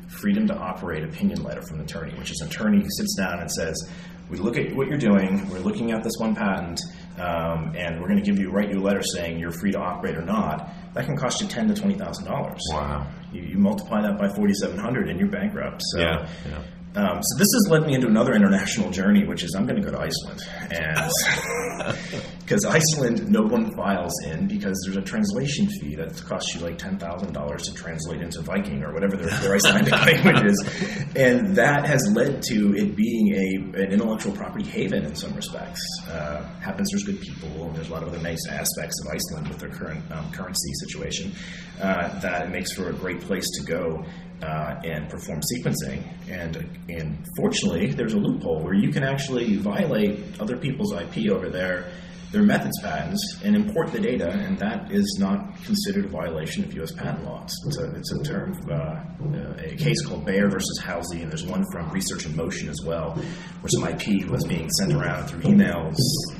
freedom 0.10 0.48
to 0.48 0.56
operate 0.56 1.04
opinion 1.04 1.44
letter 1.44 1.62
from 1.62 1.78
the 1.78 1.84
attorney, 1.84 2.14
which 2.18 2.32
is 2.32 2.42
an 2.42 2.48
attorney 2.48 2.82
who 2.82 2.90
sits 2.90 3.16
down 3.16 3.40
and 3.40 3.52
says, 3.52 3.90
"We 4.30 4.38
look 4.38 4.58
at 4.58 4.76
what 4.76 4.88
you're 4.88 4.98
doing. 4.98 5.50
We're 5.50 5.60
looking 5.60 5.92
at 5.92 6.04
this 6.04 6.14
one 6.20 6.36
patent, 6.36 6.80
um, 7.18 7.74
and 7.76 8.00
we're 8.00 8.08
going 8.08 8.24
to 8.24 8.26
give 8.26 8.40
you 8.40 8.52
write 8.52 8.72
you 8.72 8.80
a 8.80 8.84
letter 8.84 9.02
saying 9.04 9.40
you're 9.40 9.52
free 9.52 9.72
to 9.72 9.80
operate 9.80 10.16
or 10.16 10.26
not." 10.26 10.70
That 10.94 11.06
can 11.06 11.16
cost 11.18 11.42
you 11.42 11.48
ten 11.48 11.68
to 11.68 11.76
twenty 11.76 11.96
thousand 11.96 12.26
dollars. 12.26 12.62
Wow. 12.72 13.08
You, 13.32 13.42
you 13.44 13.58
multiply 13.58 14.02
that 14.02 14.18
by 14.18 14.30
forty 14.30 14.54
seven 14.54 14.78
hundred, 14.78 15.10
and 15.10 15.20
you're 15.20 15.30
bankrupt. 15.30 15.82
So. 15.86 16.00
Yeah, 16.00 16.28
yeah. 16.48 16.64
Um, 16.96 17.22
so 17.22 17.38
this 17.38 17.48
has 17.54 17.68
led 17.70 17.86
me 17.86 17.94
into 17.94 18.08
another 18.08 18.34
international 18.34 18.90
journey, 18.90 19.24
which 19.24 19.44
is 19.44 19.54
I'm 19.56 19.68
going 19.68 19.80
to 19.80 19.88
go 19.88 19.96
to 19.96 20.02
Iceland, 20.02 20.42
and 20.72 22.26
because 22.40 22.66
Iceland 22.66 23.30
no 23.30 23.44
one 23.44 23.76
files 23.76 24.12
in 24.26 24.48
because 24.48 24.76
there's 24.84 24.98
a 24.98 25.02
translation 25.02 25.68
fee 25.68 25.96
that 25.96 26.20
costs 26.26 26.56
you 26.56 26.62
like 26.62 26.80
ten 26.80 26.98
thousand 26.98 27.32
dollars 27.32 27.62
to 27.64 27.74
translate 27.76 28.22
into 28.22 28.42
Viking 28.42 28.84
or 28.84 28.92
whatever 28.92 29.18
their, 29.18 29.30
their 29.40 29.56
Icelandic 29.56 29.92
language 30.26 30.44
is, 30.46 31.14
and 31.16 31.56
that 31.56 31.86
has 31.86 32.12
led 32.16 32.42
to 32.44 32.76
it 32.76 32.96
being 32.96 33.36
a 33.36 33.84
an 33.84 33.92
intellectual 33.92 34.32
property 34.32 34.66
haven 34.66 35.06
in 35.06 35.14
some 35.14 35.34
respects. 35.36 35.86
Uh, 36.10 36.44
happens 36.60 36.90
there's 36.92 37.04
good 37.04 37.22
people, 37.22 37.68
and 37.68 37.76
there's 37.76 37.90
a 37.90 37.94
lot 37.94 38.02
of 38.02 38.10
other 38.10 38.22
nice 38.24 38.48
aspects 38.50 39.00
of 39.06 39.14
Iceland 39.14 39.48
with 39.48 39.60
their 39.60 39.70
current 39.70 40.04
um, 40.12 40.32
currency 40.32 40.72
situation 40.88 41.34
uh, 41.80 42.20
that 42.20 42.48
it 42.48 42.50
makes 42.50 42.74
for 42.74 42.90
a 42.90 42.94
great 42.94 43.22
place 43.22 43.46
to 43.60 43.64
go 43.64 44.04
uh, 44.42 44.82
and 44.84 45.10
perform 45.10 45.42
sequencing. 45.42 46.04
And 46.30 46.56
and 46.90 47.26
fortunately, 47.38 47.92
there's 47.92 48.14
a 48.14 48.18
loophole 48.18 48.62
where 48.64 48.74
you 48.74 48.92
can 48.92 49.04
actually 49.04 49.58
violate 49.58 50.40
other 50.40 50.58
people's 50.58 50.94
IP 50.94 51.30
over 51.32 51.50
there, 51.50 51.92
their 52.32 52.44
methods 52.44 52.80
patents, 52.82 53.40
and 53.44 53.56
import 53.56 53.92
the 53.92 54.00
data, 54.00 54.30
and 54.30 54.58
that 54.60 54.92
is 54.92 55.18
not 55.20 55.56
considered 55.64 56.06
a 56.06 56.08
violation 56.08 56.64
of 56.64 56.74
U.S. 56.74 56.92
patent 56.92 57.26
laws. 57.26 57.52
It's 57.66 57.80
a 57.80 57.96
it's 57.96 58.12
a 58.12 58.24
term 58.24 58.56
uh, 58.70 59.54
a 59.64 59.76
case 59.76 60.06
called 60.06 60.26
Bayer 60.26 60.48
versus 60.48 60.80
Housey, 60.84 61.24
and 61.24 61.32
there's 61.32 61.46
one 61.46 61.66
from 61.72 61.90
Research 61.90 62.26
in 62.26 62.36
Motion 62.36 62.70
as 62.70 62.82
well, 62.86 63.14
where 63.14 63.70
some 63.70 63.88
IP 63.88 64.30
was 64.30 64.44
being 64.46 64.70
sent 64.72 64.94
around 64.94 65.28
through 65.28 65.42
emails. 65.42 65.96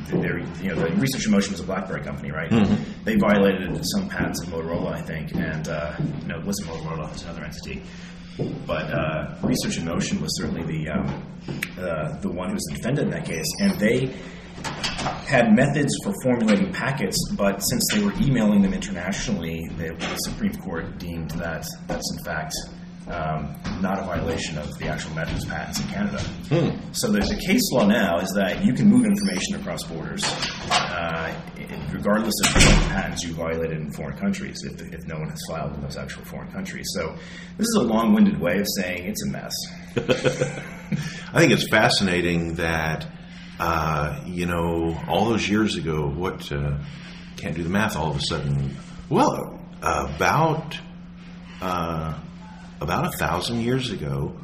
They're, 0.10 0.40
you 0.62 0.70
know, 0.70 0.76
the 0.76 0.96
Research 0.98 1.26
in 1.26 1.32
Motion 1.32 1.54
was 1.54 1.62
a 1.62 1.66
BlackBerry 1.66 2.02
company, 2.02 2.32
right? 2.32 2.52
They 3.04 3.16
violated 3.16 3.82
some 3.96 4.10
patents 4.10 4.44
of 4.44 4.50
Motorola, 4.50 4.94
I 4.94 5.02
think, 5.02 5.34
and 5.34 5.68
uh, 5.68 5.98
no, 6.28 6.40
it 6.40 6.46
wasn't 6.46 6.70
Motorola; 6.70 7.08
it 7.08 7.14
was 7.14 7.24
another 7.24 7.44
entity. 7.44 7.82
But 8.66 8.94
uh, 8.94 9.36
Research 9.42 9.78
in 9.80 9.86
Motion 9.86 10.22
was 10.22 10.38
certainly 10.38 10.64
the 10.64 10.92
um, 10.92 11.24
uh, 11.78 12.20
the 12.20 12.30
one 12.32 12.50
who 12.50 12.54
was 12.54 12.64
the 12.70 12.76
defendant 12.76 13.08
in 13.08 13.12
that 13.12 13.26
case, 13.26 13.48
and 13.60 13.78
they 13.80 14.14
had 15.28 15.56
methods 15.56 15.96
for 16.04 16.14
formulating 16.24 16.74
packets, 16.74 17.18
but 17.38 17.60
since 17.60 17.86
they 17.94 18.04
were 18.04 18.14
emailing 18.20 18.62
them 18.62 18.74
internationally, 18.74 19.68
the, 19.78 19.94
the 19.94 20.16
Supreme 20.18 20.56
Court 20.56 20.98
deemed 20.98 21.32
that 21.32 21.66
that's 21.88 22.18
in 22.18 22.24
fact 22.24 22.54
um, 23.10 23.56
not 23.82 24.00
a 24.00 24.04
violation 24.04 24.58
of 24.58 24.78
the 24.78 24.88
actual 24.88 25.16
methods 25.16 25.46
patents 25.46 25.80
in 25.80 25.88
Canada. 25.88 26.24
So 26.92 27.12
there's 27.12 27.32
a 27.32 27.38
case 27.38 27.72
law 27.72 27.88
now 27.88 28.20
is 28.20 28.32
that 28.36 28.64
you 28.64 28.74
can 28.74 28.88
move 28.88 29.06
information 29.06 29.56
across 29.56 29.84
borders, 29.84 30.24
uh, 30.72 31.34
regardless 31.92 32.34
of 32.46 32.54
what 32.54 32.90
patents 32.90 33.24
you 33.24 33.34
violated 33.34 33.80
in 33.80 33.92
foreign 33.92 34.18
countries, 34.18 34.64
if, 34.64 34.82
if 34.94 35.08
no 35.08 35.18
one 35.18 35.30
has 35.30 35.42
filed 35.50 35.74
in 35.74 35.82
those 35.82 35.98
actual 35.98 36.24
foreign 36.26 36.52
countries. 36.52 36.88
So 36.94 37.16
this 37.58 37.68
is 37.68 37.78
a 37.80 37.84
long-winded 37.84 38.40
way 38.40 38.60
of 38.60 38.68
saying 38.78 39.06
it's 39.06 39.24
a 39.26 39.30
mess. 39.30 39.54
I 41.34 41.40
think 41.40 41.52
it's 41.52 41.68
fascinating 41.70 42.56
that, 42.56 43.08
uh, 43.60 44.22
you 44.26 44.46
know, 44.46 44.98
all 45.08 45.26
those 45.26 45.48
years 45.48 45.76
ago, 45.76 46.08
what, 46.08 46.52
uh, 46.52 46.78
can't 47.38 47.56
do 47.56 47.64
the 47.64 47.70
math 47.70 47.96
all 47.96 48.10
of 48.12 48.18
a 48.18 48.22
sudden, 48.22 48.76
well, 49.10 49.60
about, 49.82 50.80
uh, 51.62 52.18
about 52.82 53.06
a 53.06 53.18
thousand 53.18 53.62
years 53.62 53.92
ago, 53.92 54.36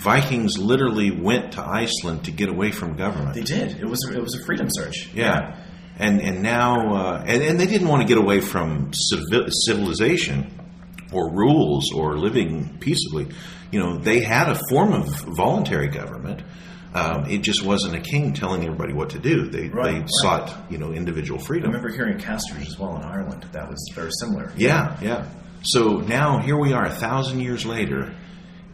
Vikings 0.00 0.56
literally 0.56 1.10
went 1.10 1.52
to 1.52 1.62
Iceland 1.62 2.24
to 2.24 2.30
get 2.30 2.48
away 2.48 2.70
from 2.70 2.96
government. 2.96 3.34
They 3.34 3.42
did. 3.42 3.78
It 3.78 3.84
was 3.84 4.00
it 4.10 4.20
was 4.20 4.34
a 4.34 4.44
freedom 4.46 4.68
search. 4.70 5.10
Yeah. 5.12 5.62
And 5.98 6.22
and 6.22 6.42
now 6.42 6.94
uh, 6.94 7.24
and, 7.26 7.42
and 7.42 7.60
they 7.60 7.66
didn't 7.66 7.88
want 7.88 8.00
to 8.00 8.08
get 8.08 8.16
away 8.16 8.40
from 8.40 8.92
civil, 8.94 9.46
civilization 9.50 10.58
or 11.12 11.30
rules 11.30 11.92
or 11.92 12.16
living 12.16 12.78
peaceably. 12.78 13.28
You 13.70 13.80
know, 13.80 13.98
they 13.98 14.20
had 14.20 14.48
a 14.48 14.58
form 14.70 14.94
of 14.94 15.06
voluntary 15.36 15.88
government. 15.88 16.42
Um, 16.92 17.26
it 17.30 17.38
just 17.42 17.62
wasn't 17.64 17.94
a 17.94 18.00
king 18.00 18.32
telling 18.32 18.64
everybody 18.64 18.92
what 18.92 19.10
to 19.10 19.18
do. 19.20 19.48
They 19.48 19.68
Right, 19.68 19.92
they 19.92 19.98
right. 20.00 20.08
sought 20.22 20.70
you 20.70 20.78
know 20.78 20.92
individual 20.92 21.38
freedom. 21.38 21.70
I 21.70 21.74
remember 21.74 21.94
hearing 21.94 22.18
Castridge 22.18 22.66
as 22.66 22.78
well 22.78 22.96
in 22.96 23.02
Ireland. 23.02 23.46
That 23.52 23.68
was 23.68 23.78
very 23.94 24.10
similar. 24.20 24.52
Yeah, 24.56 24.96
yeah. 25.00 25.26
So 25.62 25.98
now 25.98 26.38
here 26.40 26.58
we 26.58 26.72
are, 26.72 26.84
a 26.86 26.90
thousand 26.90 27.40
years 27.40 27.64
later, 27.64 28.12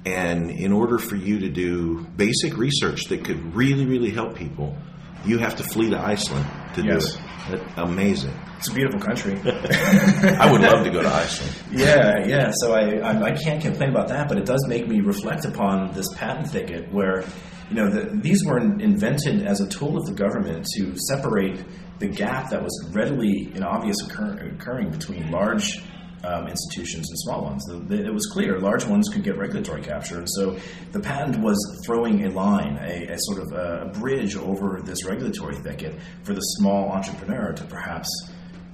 and 0.07 0.50
in 0.50 0.72
order 0.72 0.98
for 0.98 1.16
you 1.16 1.40
to 1.40 1.48
do 1.50 2.07
basic 2.16 2.57
research 2.57 3.05
that 3.09 3.24
could 3.24 3.55
really, 3.55 3.85
really 3.87 4.11
help 4.11 4.35
people, 4.37 4.76
you 5.24 5.38
have 5.38 5.57
to 5.57 5.62
flee 5.64 5.90
to 5.90 5.98
Iceland 5.98 6.46
to 6.74 6.83
Yes. 6.85 7.14
do 7.16 7.18
it. 7.57 7.61
That- 7.76 7.83
Amazing. 7.85 8.33
It's 8.59 8.68
a 8.68 8.72
beautiful 8.74 9.00
country. 9.00 9.35
I 9.44 10.50
would 10.50 10.62
love 10.62 10.83
to 10.85 10.90
go 10.90 11.02
to 11.02 11.09
Iceland. 11.09 11.55
yeah, 11.70 12.24
yeah. 12.26 12.50
So 12.55 12.72
I, 12.72 12.98
I 13.00 13.22
I 13.24 13.31
can't 13.33 13.61
complain 13.61 13.90
about 13.90 14.09
that, 14.09 14.29
but 14.29 14.38
it 14.38 14.46
does 14.46 14.64
make 14.68 14.88
me 14.88 15.00
reflect 15.00 15.44
upon 15.44 15.92
this 15.92 16.07
patent 16.14 16.48
thicket 16.48 16.90
where, 16.90 17.22
you 17.70 17.76
know, 17.76 17.90
the, 17.90 18.16
these 18.20 18.44
were 18.44 18.59
invented 18.59 19.46
as 19.46 19.61
a 19.61 19.68
tool 19.68 19.96
of 19.96 20.07
the 20.07 20.12
government 20.12 20.66
to 20.76 20.96
separate 20.96 21.64
the 21.98 22.07
gap 22.07 22.50
that 22.50 22.62
was 22.62 22.90
readily 22.92 23.50
and 23.55 23.64
obvious 23.64 23.96
occur, 24.07 24.52
occurring 24.55 24.90
between 24.90 25.31
large 25.31 25.83
um, 26.24 26.48
institutions 26.48 27.09
and 27.09 27.18
small 27.20 27.44
ones. 27.44 27.64
The, 27.64 27.79
the, 27.79 28.07
it 28.07 28.12
was 28.12 28.26
clear 28.26 28.59
large 28.59 28.85
ones 28.85 29.09
could 29.09 29.22
get 29.22 29.37
regulatory 29.37 29.83
capture, 29.83 30.18
and 30.18 30.29
so 30.31 30.59
the 30.92 31.00
patent 31.00 31.42
was 31.42 31.57
throwing 31.85 32.24
a 32.24 32.31
line, 32.31 32.79
a, 32.81 33.07
a 33.12 33.16
sort 33.18 33.42
of 33.42 33.52
a, 33.52 33.83
a 33.83 33.98
bridge 33.98 34.37
over 34.37 34.81
this 34.85 35.05
regulatory 35.05 35.57
thicket 35.57 35.98
for 36.22 36.35
the 36.35 36.40
small 36.40 36.90
entrepreneur 36.90 37.52
to 37.52 37.64
perhaps 37.64 38.09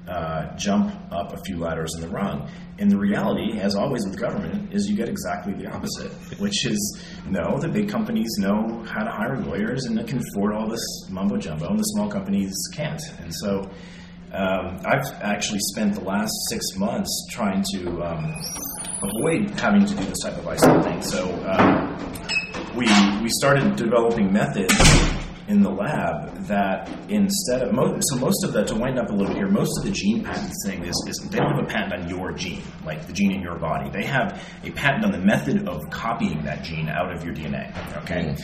uh, 0.08 0.56
jump 0.56 0.92
up 1.12 1.32
a 1.32 1.38
few 1.44 1.58
ladders 1.58 1.94
in 1.94 2.00
the 2.00 2.08
rung. 2.08 2.48
And 2.78 2.90
the 2.90 2.98
reality, 2.98 3.58
as 3.60 3.76
always 3.76 4.04
with 4.04 4.18
government, 4.18 4.72
is 4.72 4.88
you 4.88 4.96
get 4.96 5.08
exactly 5.08 5.52
the 5.54 5.66
opposite, 5.70 6.10
which 6.40 6.66
is 6.66 7.02
no, 7.28 7.58
the 7.58 7.68
big 7.68 7.88
companies 7.88 8.30
know 8.38 8.82
how 8.86 9.04
to 9.04 9.10
hire 9.10 9.38
lawyers 9.40 9.84
and 9.84 9.96
they 9.96 10.04
can 10.04 10.18
afford 10.18 10.54
all 10.54 10.68
this 10.68 10.84
mumbo 11.10 11.36
jumbo, 11.36 11.68
and 11.68 11.78
the 11.78 11.84
small 11.84 12.08
companies 12.08 12.52
can't. 12.74 13.00
And 13.20 13.32
so 13.34 13.70
um, 14.32 14.80
I've 14.84 15.06
actually 15.22 15.60
spent 15.60 15.94
the 15.94 16.04
last 16.04 16.32
six 16.48 16.64
months 16.76 17.28
trying 17.30 17.62
to 17.74 18.02
um, 18.02 18.34
avoid 19.02 19.50
having 19.60 19.84
to 19.84 19.94
do 19.94 20.04
this 20.04 20.20
type 20.20 20.36
of 20.36 20.44
ISO 20.44 20.82
thing. 20.82 21.02
So 21.02 21.24
um, 21.46 21.96
we 22.74 22.86
we 23.22 23.28
started 23.28 23.76
developing 23.76 24.32
methods 24.32 24.74
in 25.52 25.62
the 25.62 25.70
lab 25.70 26.34
that 26.46 26.88
instead 27.10 27.60
of 27.60 27.68
so 28.04 28.16
most 28.16 28.42
of 28.42 28.54
the 28.54 28.64
to 28.64 28.74
wind 28.74 28.98
up 28.98 29.10
a 29.10 29.12
little 29.12 29.28
bit 29.28 29.36
here, 29.36 29.48
most 29.48 29.78
of 29.78 29.84
the 29.84 29.90
gene 29.90 30.24
patent 30.24 30.52
thing 30.64 30.82
is, 30.82 30.96
is 31.06 31.18
they 31.30 31.38
don't 31.38 31.54
have 31.54 31.64
a 31.64 31.66
patent 31.66 31.92
on 31.92 32.08
your 32.08 32.32
gene, 32.32 32.62
like 32.86 33.06
the 33.06 33.12
gene 33.12 33.32
in 33.32 33.42
your 33.42 33.58
body. 33.58 33.90
They 33.90 34.06
have 34.06 34.42
a 34.64 34.70
patent 34.70 35.04
on 35.04 35.12
the 35.12 35.18
method 35.18 35.68
of 35.68 35.90
copying 35.90 36.42
that 36.44 36.64
gene 36.64 36.88
out 36.88 37.14
of 37.14 37.22
your 37.22 37.34
DNA. 37.34 37.70
Okay. 37.98 38.34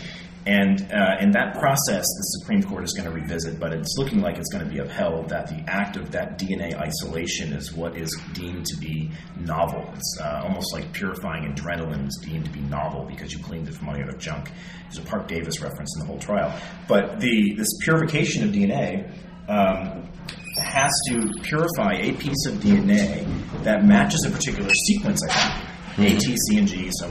And 0.49 0.91
uh, 0.91 1.19
in 1.21 1.33
that 1.33 1.59
process, 1.59 2.07
the 2.07 2.39
Supreme 2.41 2.63
Court 2.63 2.83
is 2.83 2.95
going 2.95 3.05
to 3.05 3.15
revisit, 3.15 3.61
but 3.61 3.75
it's 3.75 3.99
looking 3.99 4.23
like 4.23 4.39
it's 4.39 4.49
going 4.51 4.65
to 4.65 4.71
be 4.71 4.79
upheld 4.79 5.29
that 5.29 5.47
the 5.47 5.63
act 5.67 5.99
of 5.99 6.11
that 6.13 6.39
DNA 6.39 6.75
isolation 6.75 7.53
is 7.53 7.75
what 7.75 7.99
is 7.99 8.19
deemed 8.33 8.65
to 8.65 8.77
be 8.79 9.11
novel. 9.39 9.85
It's 9.95 10.19
uh, 10.19 10.41
almost 10.45 10.73
like 10.73 10.91
purifying 10.95 11.53
adrenaline 11.53 12.09
is 12.09 12.19
deemed 12.25 12.47
to 12.47 12.51
be 12.51 12.61
novel 12.61 13.05
because 13.05 13.31
you 13.31 13.41
cleaned 13.41 13.69
it 13.69 13.75
from 13.75 13.91
all 13.91 13.95
the 13.95 14.03
other 14.03 14.17
junk. 14.17 14.51
There's 14.85 14.97
a 14.97 15.03
Parke-Davis 15.03 15.61
reference 15.61 15.95
in 15.99 16.07
the 16.07 16.07
whole 16.07 16.19
trial. 16.19 16.59
But 16.89 17.21
the 17.21 17.53
this 17.55 17.69
purification 17.83 18.43
of 18.45 18.55
DNA 18.55 19.13
um, 19.49 20.09
has 20.57 20.91
to 21.11 21.31
purify 21.43 21.93
a 21.93 22.15
piece 22.15 22.47
of 22.47 22.55
DNA 22.55 23.27
that 23.65 23.85
matches 23.85 24.25
a 24.25 24.31
particular 24.31 24.71
sequence, 24.87 25.21
I 25.29 25.68
think. 25.99 26.19
A, 26.19 26.21
T, 26.21 26.37
C, 26.37 26.59
and 26.59 26.69
G, 26.69 26.91
so 26.93 27.09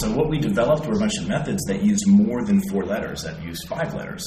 So 0.00 0.12
what 0.12 0.28
we 0.28 0.38
developed 0.38 0.86
were 0.86 0.94
a 0.94 0.98
bunch 0.98 1.18
of 1.18 1.28
methods 1.28 1.64
that 1.64 1.82
used 1.82 2.06
more 2.06 2.44
than 2.44 2.60
four 2.70 2.84
letters, 2.84 3.22
that 3.22 3.42
used 3.42 3.66
five 3.68 3.94
letters. 3.94 4.24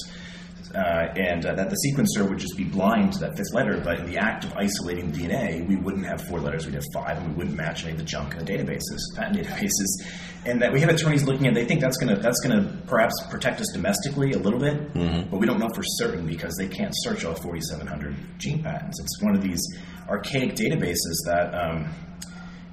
Uh, 0.73 1.11
and 1.17 1.45
uh, 1.45 1.53
that 1.53 1.69
the 1.69 1.75
sequencer 1.85 2.27
would 2.29 2.39
just 2.39 2.55
be 2.55 2.63
blind 2.63 3.11
to 3.11 3.19
that 3.19 3.35
fifth 3.35 3.53
letter, 3.53 3.81
but 3.83 3.99
in 3.99 4.05
the 4.05 4.17
act 4.17 4.45
of 4.45 4.53
isolating 4.53 5.11
DNA, 5.11 5.67
we 5.67 5.75
wouldn't 5.75 6.05
have 6.05 6.21
four 6.29 6.39
letters, 6.39 6.65
we'd 6.65 6.75
have 6.75 6.85
five, 6.93 7.17
and 7.17 7.27
we 7.27 7.33
wouldn't 7.33 7.57
match 7.57 7.83
any 7.83 7.91
of 7.91 7.97
the 7.97 8.05
junk 8.05 8.33
in 8.35 8.45
the 8.45 8.45
databases, 8.45 8.99
patent 9.13 9.37
databases. 9.45 10.07
And 10.45 10.61
that 10.61 10.71
we 10.71 10.79
have 10.79 10.89
attorneys 10.89 11.23
looking 11.23 11.45
at, 11.47 11.53
they 11.53 11.65
think 11.65 11.81
that's 11.81 11.97
going 11.97 12.15
to 12.15 12.21
that's 12.21 12.39
to 12.43 12.73
perhaps 12.87 13.13
protect 13.29 13.59
us 13.59 13.67
domestically 13.73 14.31
a 14.31 14.37
little 14.37 14.59
bit, 14.59 14.93
but 15.29 15.39
we 15.39 15.45
don't 15.45 15.59
know 15.59 15.69
for 15.75 15.83
certain 15.83 16.25
because 16.25 16.55
they 16.57 16.69
can't 16.69 16.93
search 16.99 17.25
all 17.25 17.35
4,700 17.35 18.15
gene 18.37 18.63
patents. 18.63 18.97
It's 19.01 19.21
one 19.21 19.35
of 19.35 19.41
these 19.41 19.61
archaic 20.07 20.55
databases 20.55 21.17
that. 21.25 21.53
Um, 21.53 21.89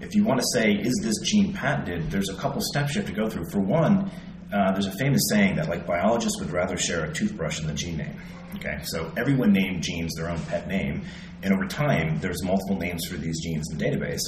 if 0.00 0.14
you 0.14 0.24
want 0.24 0.40
to 0.40 0.46
say, 0.52 0.72
is 0.72 0.94
this 1.02 1.18
gene 1.28 1.52
patented, 1.52 2.10
there's 2.10 2.28
a 2.28 2.34
couple 2.34 2.60
steps 2.60 2.94
you 2.94 3.00
have 3.00 3.10
to 3.10 3.16
go 3.16 3.28
through. 3.28 3.50
For 3.50 3.60
one, 3.60 4.10
uh, 4.52 4.72
there's 4.72 4.86
a 4.86 4.96
famous 4.96 5.22
saying 5.30 5.56
that 5.56 5.68
like 5.68 5.86
biologists 5.86 6.40
would 6.40 6.50
rather 6.50 6.76
share 6.76 7.04
a 7.04 7.12
toothbrush 7.12 7.58
than 7.58 7.68
the 7.68 7.74
gene 7.74 7.98
name. 7.98 8.16
Okay, 8.56 8.78
so 8.84 9.12
everyone 9.16 9.52
named 9.52 9.82
genes 9.82 10.14
their 10.16 10.30
own 10.30 10.40
pet 10.44 10.68
name, 10.68 11.02
and 11.42 11.52
over 11.52 11.66
time, 11.66 12.18
there's 12.20 12.42
multiple 12.42 12.76
names 12.76 13.04
for 13.06 13.16
these 13.16 13.40
genes 13.42 13.66
in 13.70 13.78
the 13.78 13.84
database. 13.84 14.20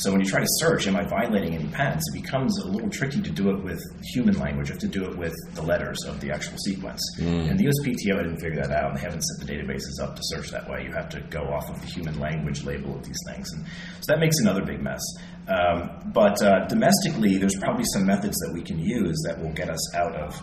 So 0.00 0.10
when 0.10 0.22
you 0.22 0.26
try 0.26 0.40
to 0.40 0.46
search, 0.60 0.86
am 0.86 0.96
I 0.96 1.04
violating 1.04 1.54
any 1.54 1.66
patents? 1.68 2.06
It 2.14 2.22
becomes 2.22 2.58
a 2.60 2.68
little 2.68 2.88
tricky 2.88 3.20
to 3.20 3.30
do 3.30 3.50
it 3.50 3.62
with 3.62 3.82
human 4.14 4.38
language. 4.38 4.68
You 4.68 4.72
have 4.72 4.80
to 4.80 4.88
do 4.88 5.04
it 5.04 5.14
with 5.18 5.34
the 5.52 5.60
letters 5.60 5.98
of 6.06 6.20
the 6.20 6.30
actual 6.30 6.56
sequence. 6.56 7.02
And 7.50 7.58
the 7.58 7.66
USPTO 7.66 8.16
didn't 8.16 8.40
figure 8.40 8.62
that 8.62 8.70
out, 8.70 8.92
and 8.92 8.96
they 8.96 9.02
haven't 9.02 9.20
set 9.20 9.46
the 9.46 9.52
databases 9.52 10.02
up 10.02 10.16
to 10.16 10.22
search 10.24 10.50
that 10.52 10.66
way. 10.70 10.84
You 10.84 10.92
have 10.92 11.10
to 11.10 11.20
go 11.28 11.42
off 11.52 11.68
of 11.68 11.78
the 11.82 11.86
human 11.86 12.18
language 12.18 12.64
label 12.64 12.96
of 12.96 13.04
these 13.04 13.18
things, 13.28 13.52
and 13.52 13.66
so 14.00 14.14
that 14.14 14.20
makes 14.20 14.38
another 14.38 14.64
big 14.64 14.80
mess. 14.80 15.02
Um, 15.48 15.90
but 16.14 16.42
uh, 16.42 16.66
domestically, 16.66 17.36
there's 17.36 17.56
probably 17.56 17.84
some 17.92 18.06
methods 18.06 18.38
that 18.38 18.52
we 18.54 18.62
can 18.62 18.78
use 18.78 19.20
that 19.26 19.38
will 19.38 19.52
get 19.52 19.68
us 19.68 19.94
out 19.94 20.16
of 20.16 20.42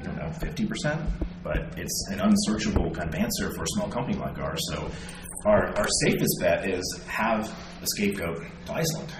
I 0.00 0.02
don't 0.02 0.16
know, 0.16 0.30
50%, 0.38 1.10
but 1.42 1.78
it's 1.78 2.08
an 2.10 2.20
unsearchable 2.20 2.90
kind 2.90 3.08
of 3.08 3.14
answer 3.14 3.52
for 3.54 3.64
a 3.64 3.68
small 3.68 3.88
company 3.88 4.16
like 4.16 4.38
ours. 4.38 4.60
So 4.70 4.90
our, 5.46 5.76
our 5.76 5.88
safest 6.04 6.40
bet 6.40 6.68
is 6.68 7.00
have 7.06 7.54
a 7.84 7.86
scapegoat 7.86 8.42
to 8.66 8.72
Iceland 8.72 9.12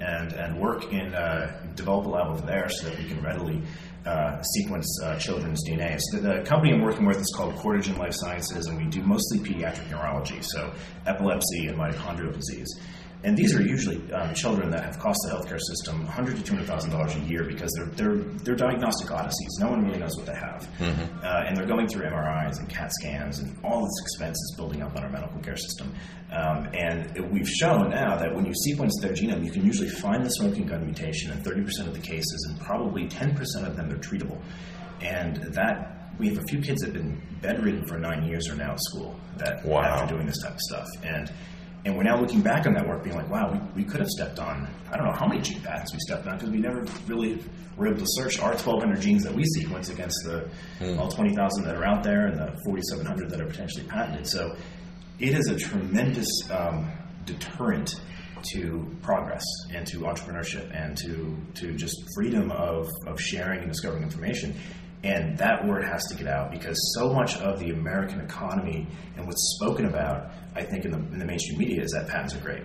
and, 0.00 0.32
and 0.32 0.58
work 0.58 0.92
in, 0.92 1.14
uh, 1.14 1.66
develop 1.74 2.06
a 2.06 2.08
lab 2.08 2.28
over 2.28 2.46
there 2.46 2.68
so 2.68 2.88
that 2.88 2.98
we 2.98 3.04
can 3.04 3.22
readily 3.22 3.62
uh, 4.06 4.40
sequence 4.42 4.88
uh, 5.04 5.18
children's 5.18 5.62
DNA. 5.68 6.00
So 6.00 6.20
the, 6.20 6.38
the 6.38 6.42
company 6.42 6.72
I'm 6.72 6.82
working 6.82 7.06
with 7.06 7.18
is 7.18 7.32
called 7.36 7.54
Courtagen 7.56 7.98
Life 7.98 8.14
Sciences, 8.14 8.66
and 8.66 8.78
we 8.78 8.86
do 8.86 9.02
mostly 9.02 9.38
pediatric 9.40 9.90
neurology, 9.90 10.40
so 10.40 10.72
epilepsy 11.06 11.66
and 11.66 11.76
mitochondrial 11.76 12.32
disease. 12.34 12.80
And 13.22 13.36
these 13.36 13.54
are 13.54 13.60
usually 13.60 14.00
um, 14.14 14.32
children 14.34 14.70
that 14.70 14.82
have 14.82 14.98
cost 14.98 15.18
the 15.28 15.34
healthcare 15.36 15.60
system 15.60 16.04
100 16.06 16.36
to 16.38 16.42
200 16.42 16.66
thousand 16.66 16.90
dollars 16.90 17.14
a 17.16 17.20
year 17.20 17.44
because 17.44 17.70
they're 17.76 17.86
they're 17.88 18.16
they're 18.44 18.54
diagnostic 18.56 19.10
odysseys. 19.10 19.58
No 19.60 19.68
one 19.70 19.84
really 19.84 19.98
knows 19.98 20.16
what 20.16 20.24
they 20.24 20.34
have, 20.34 20.66
uh, 21.22 21.44
and 21.46 21.54
they're 21.54 21.66
going 21.66 21.86
through 21.86 22.06
MRIs 22.06 22.58
and 22.60 22.68
CAT 22.70 22.90
scans 22.94 23.40
and 23.40 23.54
all 23.62 23.82
this 23.82 23.92
expense 24.04 24.36
is 24.38 24.54
building 24.56 24.80
up 24.80 24.96
on 24.96 25.02
our 25.04 25.10
medical 25.10 25.38
care 25.42 25.56
system. 25.56 25.92
Um, 26.32 26.68
and 26.72 27.14
it- 27.14 27.30
we've 27.30 27.48
shown 27.48 27.90
now 27.90 28.16
that 28.16 28.34
when 28.34 28.46
you 28.46 28.54
sequence 28.54 28.98
their 29.02 29.12
genome, 29.12 29.44
you 29.44 29.50
can 29.50 29.66
usually 29.66 29.90
find 29.90 30.24
the 30.24 30.30
smoking 30.30 30.64
gun 30.66 30.82
mutation 30.84 31.30
in 31.30 31.42
30 31.42 31.62
percent 31.62 31.88
of 31.88 31.94
the 31.94 32.00
cases, 32.00 32.46
and 32.48 32.58
probably 32.60 33.06
10 33.06 33.34
percent 33.34 33.66
of 33.66 33.76
them 33.76 33.90
are 33.92 33.98
treatable. 33.98 34.40
And 35.02 35.36
that 35.54 36.14
we 36.18 36.28
have 36.28 36.38
a 36.38 36.42
few 36.48 36.60
kids 36.60 36.80
that 36.82 36.94
have 36.94 37.02
been 37.02 37.20
bedridden 37.42 37.84
for 37.86 37.98
nine 37.98 38.24
years 38.24 38.48
are 38.48 38.54
now 38.56 38.72
at 38.72 38.80
school 38.80 39.14
that 39.36 39.64
Wow. 39.64 39.80
after 39.82 40.14
doing 40.14 40.26
this 40.26 40.38
type 40.42 40.52
of 40.54 40.60
stuff. 40.60 40.86
And 41.02 41.30
and 41.84 41.96
we're 41.96 42.02
now 42.02 42.20
looking 42.20 42.42
back 42.42 42.66
on 42.66 42.74
that 42.74 42.86
work, 42.86 43.02
being 43.02 43.16
like, 43.16 43.30
wow, 43.30 43.50
we, 43.52 43.82
we 43.82 43.88
could 43.88 44.00
have 44.00 44.08
stepped 44.08 44.38
on, 44.38 44.68
I 44.90 44.96
don't 44.96 45.06
know 45.06 45.12
how 45.12 45.26
many 45.26 45.40
gene 45.40 45.60
patents 45.62 45.92
we 45.92 45.98
stepped 46.00 46.26
on 46.26 46.36
because 46.36 46.50
we 46.50 46.58
never 46.58 46.84
really 47.06 47.42
were 47.76 47.88
able 47.88 48.00
to 48.00 48.06
search 48.06 48.38
our 48.38 48.50
1,200 48.50 49.00
genes 49.00 49.24
that 49.24 49.34
we 49.34 49.44
sequence 49.44 49.88
against 49.88 50.18
the 50.24 50.48
all 50.98 51.08
20,000 51.08 51.64
that 51.64 51.76
are 51.76 51.84
out 51.84 52.02
there 52.02 52.26
and 52.26 52.38
the 52.38 52.52
4,700 52.64 53.30
that 53.30 53.40
are 53.40 53.46
potentially 53.46 53.84
patented. 53.86 54.26
So 54.26 54.54
it 55.18 55.34
is 55.34 55.48
a 55.48 55.56
tremendous 55.56 56.28
um, 56.50 56.90
deterrent 57.24 57.94
to 58.52 58.86
progress 59.02 59.44
and 59.72 59.86
to 59.86 60.00
entrepreneurship 60.00 60.74
and 60.74 60.96
to, 60.98 61.36
to 61.54 61.72
just 61.74 61.96
freedom 62.14 62.50
of, 62.50 62.88
of 63.06 63.20
sharing 63.20 63.60
and 63.60 63.68
discovering 63.68 64.02
information. 64.02 64.54
And 65.02 65.38
that 65.38 65.66
word 65.66 65.84
has 65.84 66.04
to 66.10 66.14
get 66.14 66.26
out 66.26 66.50
because 66.50 66.76
so 66.94 67.12
much 67.12 67.36
of 67.38 67.58
the 67.58 67.70
American 67.70 68.20
economy 68.20 68.86
and 69.16 69.26
what's 69.26 69.56
spoken 69.58 69.86
about, 69.86 70.30
I 70.54 70.62
think, 70.62 70.84
in 70.84 70.90
the, 70.90 70.98
in 70.98 71.18
the 71.18 71.24
mainstream 71.24 71.58
media 71.58 71.82
is 71.82 71.92
that 71.92 72.06
patents 72.06 72.34
are 72.34 72.40
great. 72.40 72.62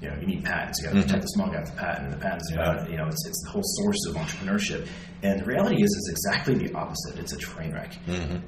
You 0.00 0.10
know, 0.10 0.16
you 0.20 0.26
need 0.26 0.44
patents. 0.44 0.80
You 0.80 0.88
got 0.88 0.94
to 0.94 1.02
protect 1.02 1.22
the 1.22 1.28
small 1.28 1.50
guy 1.50 1.60
with 1.60 1.70
the 1.70 1.76
patent, 1.76 2.04
and 2.04 2.12
the 2.12 2.18
patent's 2.18 2.52
about 2.52 2.90
you 2.90 2.96
know, 2.96 3.06
it's, 3.06 3.26
it's 3.26 3.42
the 3.44 3.50
whole 3.50 3.62
source 3.64 4.06
of 4.08 4.14
entrepreneurship. 4.16 4.86
And 5.22 5.40
the 5.40 5.44
reality 5.44 5.82
is, 5.82 5.90
it's 5.96 6.10
exactly 6.10 6.54
the 6.54 6.74
opposite. 6.74 7.18
It's 7.18 7.32
a 7.32 7.38
train 7.38 7.72
wreck, 7.72 7.96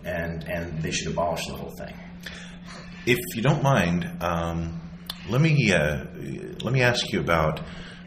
and 0.05 0.45
and 0.45 0.83
they 0.83 0.91
should 0.91 1.09
abolish 1.13 1.47
the 1.47 1.55
whole 1.55 1.71
thing. 1.71 1.95
If 3.07 3.19
you 3.35 3.43
don't 3.43 3.63
mind, 3.63 4.11
um, 4.21 4.81
let 5.31 5.41
me 5.41 5.73
uh, 5.73 6.05
let 6.63 6.73
me 6.73 6.83
ask 6.83 7.11
you 7.13 7.21
about 7.21 7.61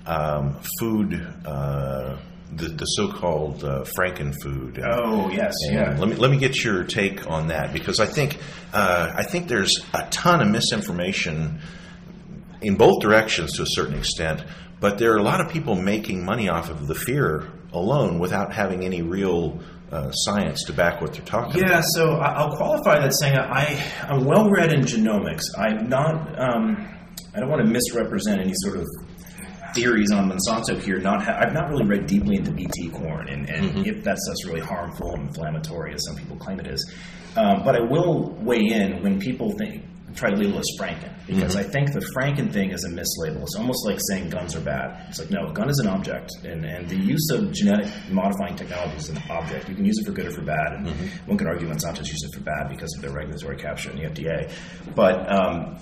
um, 0.05 0.59
food, 0.79 1.13
uh, 1.45 2.17
the, 2.51 2.67
the 2.67 2.85
so-called 2.85 3.63
uh, 3.63 3.83
Frankenfood. 3.97 4.79
Oh 4.83 5.29
yes, 5.29 5.53
And 5.67 5.75
yeah. 5.75 5.97
Let 5.99 6.09
me 6.09 6.15
let 6.15 6.31
me 6.31 6.37
get 6.37 6.63
your 6.63 6.83
take 6.83 7.29
on 7.29 7.47
that 7.47 7.73
because 7.73 7.99
I 7.99 8.05
think 8.05 8.37
uh, 8.73 9.11
I 9.15 9.23
think 9.23 9.47
there's 9.47 9.79
a 9.93 10.07
ton 10.09 10.41
of 10.41 10.47
misinformation 10.49 11.59
in 12.61 12.75
both 12.75 13.01
directions 13.01 13.53
to 13.57 13.63
a 13.63 13.67
certain 13.67 13.95
extent, 13.97 14.43
but 14.79 14.97
there 14.97 15.13
are 15.13 15.17
a 15.17 15.23
lot 15.23 15.41
of 15.41 15.49
people 15.49 15.75
making 15.75 16.25
money 16.25 16.49
off 16.49 16.69
of 16.69 16.87
the 16.87 16.95
fear 16.95 17.47
alone 17.71 18.19
without 18.19 18.51
having 18.51 18.83
any 18.83 19.01
real 19.01 19.59
uh, 19.91 20.11
science 20.11 20.63
to 20.65 20.73
back 20.73 21.01
what 21.01 21.13
they're 21.13 21.21
talking 21.25 21.59
Yeah, 21.61 21.67
about. 21.67 21.75
Yeah, 21.77 21.81
so 21.93 22.11
I'll 22.15 22.55
qualify 22.57 22.99
that 22.99 23.13
saying 23.19 23.37
I, 23.37 23.81
I'm 24.07 24.25
well 24.25 24.49
read 24.49 24.73
in 24.73 24.81
genomics. 24.81 25.43
I'm 25.57 25.87
not. 25.87 26.39
Um, 26.39 26.87
I 27.33 27.39
don't 27.39 27.49
want 27.49 27.61
to 27.63 27.71
misrepresent 27.71 28.41
any 28.41 28.53
sort 28.55 28.77
of 28.77 28.87
theories 29.79 30.11
on 30.11 30.29
Monsanto 30.29 30.81
here. 30.81 30.99
Not 30.99 31.23
ha- 31.23 31.37
I've 31.39 31.53
not 31.53 31.69
really 31.69 31.85
read 31.85 32.05
deeply 32.05 32.35
into 32.35 32.51
BT 32.51 32.89
corn 32.89 33.29
and, 33.29 33.49
and 33.49 33.87
if 33.87 34.03
that's 34.03 34.21
stuff's 34.25 34.45
really 34.45 34.61
harmful 34.61 35.13
and 35.15 35.27
inflammatory, 35.27 35.93
as 35.93 36.05
some 36.05 36.15
people 36.15 36.37
claim 36.37 36.59
it 36.59 36.67
is. 36.67 36.93
Um, 37.35 37.63
but 37.63 37.75
I 37.75 37.81
will 37.81 38.31
weigh 38.41 38.65
in 38.65 39.03
when 39.03 39.19
people 39.19 39.51
think 39.57 39.83
try 40.15 40.29
to 40.31 40.35
label 40.35 40.57
us 40.57 40.65
Franken 40.79 41.13
because 41.27 41.55
I 41.55 41.63
think 41.63 41.93
the 41.93 41.99
Franken 42.15 42.51
thing 42.51 42.71
is 42.71 42.83
a 42.83 42.89
mislabel. 42.89 43.43
It's 43.43 43.55
almost 43.55 43.85
like 43.85 43.99
saying 44.09 44.29
guns 44.29 44.55
are 44.55 44.61
bad. 44.61 45.05
It's 45.09 45.19
like 45.19 45.29
no, 45.29 45.47
a 45.47 45.53
gun 45.53 45.69
is 45.69 45.79
an 45.79 45.87
object, 45.87 46.31
and, 46.43 46.65
and 46.65 46.89
the 46.89 46.97
use 46.97 47.29
of 47.31 47.51
genetic 47.51 47.87
modifying 48.09 48.55
technology 48.55 48.97
is 48.97 49.09
an 49.09 49.21
object. 49.29 49.69
You 49.69 49.75
can 49.75 49.85
use 49.85 49.97
it 49.99 50.05
for 50.05 50.11
good 50.11 50.25
or 50.25 50.31
for 50.31 50.41
bad, 50.41 50.73
and 50.73 50.87
one 51.27 51.37
could 51.37 51.47
argue 51.47 51.67
Monsanto's 51.67 52.09
used 52.09 52.25
it 52.25 52.33
for 52.35 52.43
bad 52.43 52.69
because 52.69 52.93
of 52.95 53.03
their 53.03 53.11
regulatory 53.11 53.57
capture 53.57 53.91
in 53.91 53.97
the 53.97 54.09
FDA. 54.09 54.51
But 54.95 55.31
um, 55.31 55.77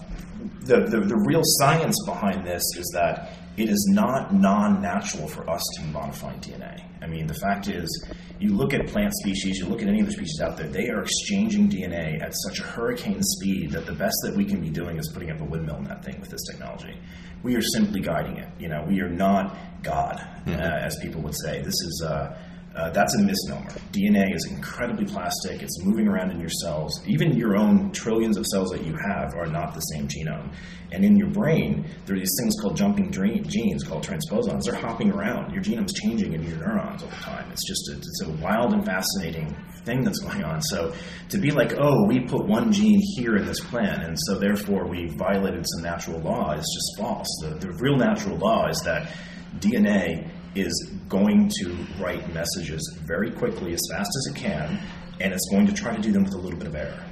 the, 0.61 0.81
the, 0.81 0.99
the 0.99 1.23
real 1.25 1.41
science 1.43 1.95
behind 2.05 2.45
this 2.45 2.63
is 2.75 2.91
that 2.93 3.37
it 3.57 3.69
is 3.69 3.89
not 3.91 4.33
non-natural 4.33 5.27
for 5.27 5.49
us 5.49 5.61
to 5.75 5.81
be 5.81 5.89
modifying 5.89 6.39
DNA. 6.39 6.83
I 7.01 7.07
mean, 7.07 7.25
the 7.25 7.33
fact 7.33 7.67
is, 7.67 8.07
you 8.39 8.53
look 8.53 8.73
at 8.73 8.85
plant 8.87 9.13
species, 9.15 9.57
you 9.57 9.65
look 9.65 9.81
at 9.81 9.87
any 9.87 10.01
other 10.01 10.11
species 10.11 10.39
out 10.41 10.57
there, 10.57 10.67
they 10.67 10.89
are 10.89 11.01
exchanging 11.01 11.69
DNA 11.69 12.21
at 12.21 12.33
such 12.47 12.59
a 12.59 12.63
hurricane 12.63 13.21
speed 13.21 13.71
that 13.71 13.87
the 13.87 13.93
best 13.93 14.15
that 14.23 14.35
we 14.35 14.45
can 14.45 14.61
be 14.61 14.69
doing 14.69 14.97
is 14.97 15.09
putting 15.11 15.31
up 15.31 15.41
a 15.41 15.43
windmill 15.43 15.77
in 15.77 15.85
that 15.85 16.05
thing 16.05 16.19
with 16.19 16.29
this 16.29 16.43
technology. 16.51 16.95
We 17.41 17.55
are 17.55 17.61
simply 17.61 17.99
guiding 17.99 18.37
it. 18.37 18.49
You 18.59 18.67
know, 18.67 18.85
we 18.87 18.99
are 19.01 19.09
not 19.09 19.57
God, 19.81 20.19
uh, 20.45 20.51
as 20.51 20.95
people 21.01 21.21
would 21.21 21.35
say. 21.35 21.61
This 21.61 21.73
is 21.73 22.05
uh, 22.07 22.37
uh, 22.77 22.91
that's 22.91 23.15
a 23.15 23.23
misnomer. 23.23 23.71
DNA 23.91 24.35
is 24.35 24.47
incredibly 24.51 25.05
plastic. 25.05 25.63
It's 25.63 25.83
moving 25.83 26.07
around 26.07 26.29
in 26.29 26.39
your 26.39 26.51
cells. 26.61 27.01
Even 27.07 27.35
your 27.35 27.57
own 27.57 27.91
trillions 27.91 28.37
of 28.37 28.45
cells 28.45 28.69
that 28.69 28.85
you 28.85 28.95
have 28.95 29.33
are 29.33 29.47
not 29.47 29.73
the 29.73 29.79
same 29.79 30.07
genome. 30.07 30.53
And 30.91 31.03
in 31.03 31.17
your 31.17 31.29
brain, 31.29 31.89
there 32.05 32.15
are 32.15 32.19
these 32.19 32.35
things 32.39 32.55
called 32.61 32.77
jumping 32.77 33.11
genes 33.11 33.83
called 33.83 34.05
transposons. 34.05 34.65
They're 34.65 34.79
hopping 34.79 35.11
around. 35.11 35.53
Your 35.53 35.63
genome's 35.63 35.93
changing 35.93 36.33
in 36.33 36.43
your 36.43 36.57
neurons 36.59 37.01
all 37.01 37.09
the 37.09 37.15
time. 37.15 37.49
It's 37.51 37.67
just 37.67 37.89
a, 37.89 37.97
it's 37.97 38.21
a 38.25 38.29
wild 38.43 38.73
and 38.73 38.85
fascinating 38.85 39.55
thing 39.83 40.03
that's 40.03 40.19
going 40.23 40.43
on. 40.43 40.61
So 40.61 40.93
to 41.29 41.39
be 41.39 41.49
like, 41.49 41.73
oh, 41.79 42.05
we 42.05 42.19
put 42.19 42.45
one 42.45 42.71
gene 42.71 43.01
here 43.15 43.37
in 43.37 43.45
this 43.47 43.59
plant, 43.59 44.03
and 44.03 44.15
so 44.27 44.37
therefore 44.37 44.87
we 44.87 45.07
violated 45.17 45.65
some 45.67 45.83
natural 45.83 46.19
law 46.19 46.51
is 46.53 46.65
just 46.75 46.99
false. 46.99 47.27
The, 47.41 47.55
the 47.55 47.71
real 47.79 47.97
natural 47.97 48.37
law 48.37 48.67
is 48.67 48.79
that 48.83 49.11
DNA 49.59 50.29
is 50.59 50.91
going 51.07 51.49
to 51.59 51.75
write 51.99 52.33
messages 52.33 52.97
very 53.05 53.31
quickly, 53.31 53.73
as 53.73 53.81
fast 53.91 54.09
as 54.09 54.33
it 54.33 54.39
can, 54.39 54.79
and 55.19 55.33
it's 55.33 55.47
going 55.51 55.67
to 55.67 55.73
try 55.73 55.95
to 55.95 56.01
do 56.01 56.11
them 56.11 56.23
with 56.23 56.33
a 56.33 56.37
little 56.37 56.57
bit 56.57 56.67
of 56.67 56.75
error. 56.75 57.03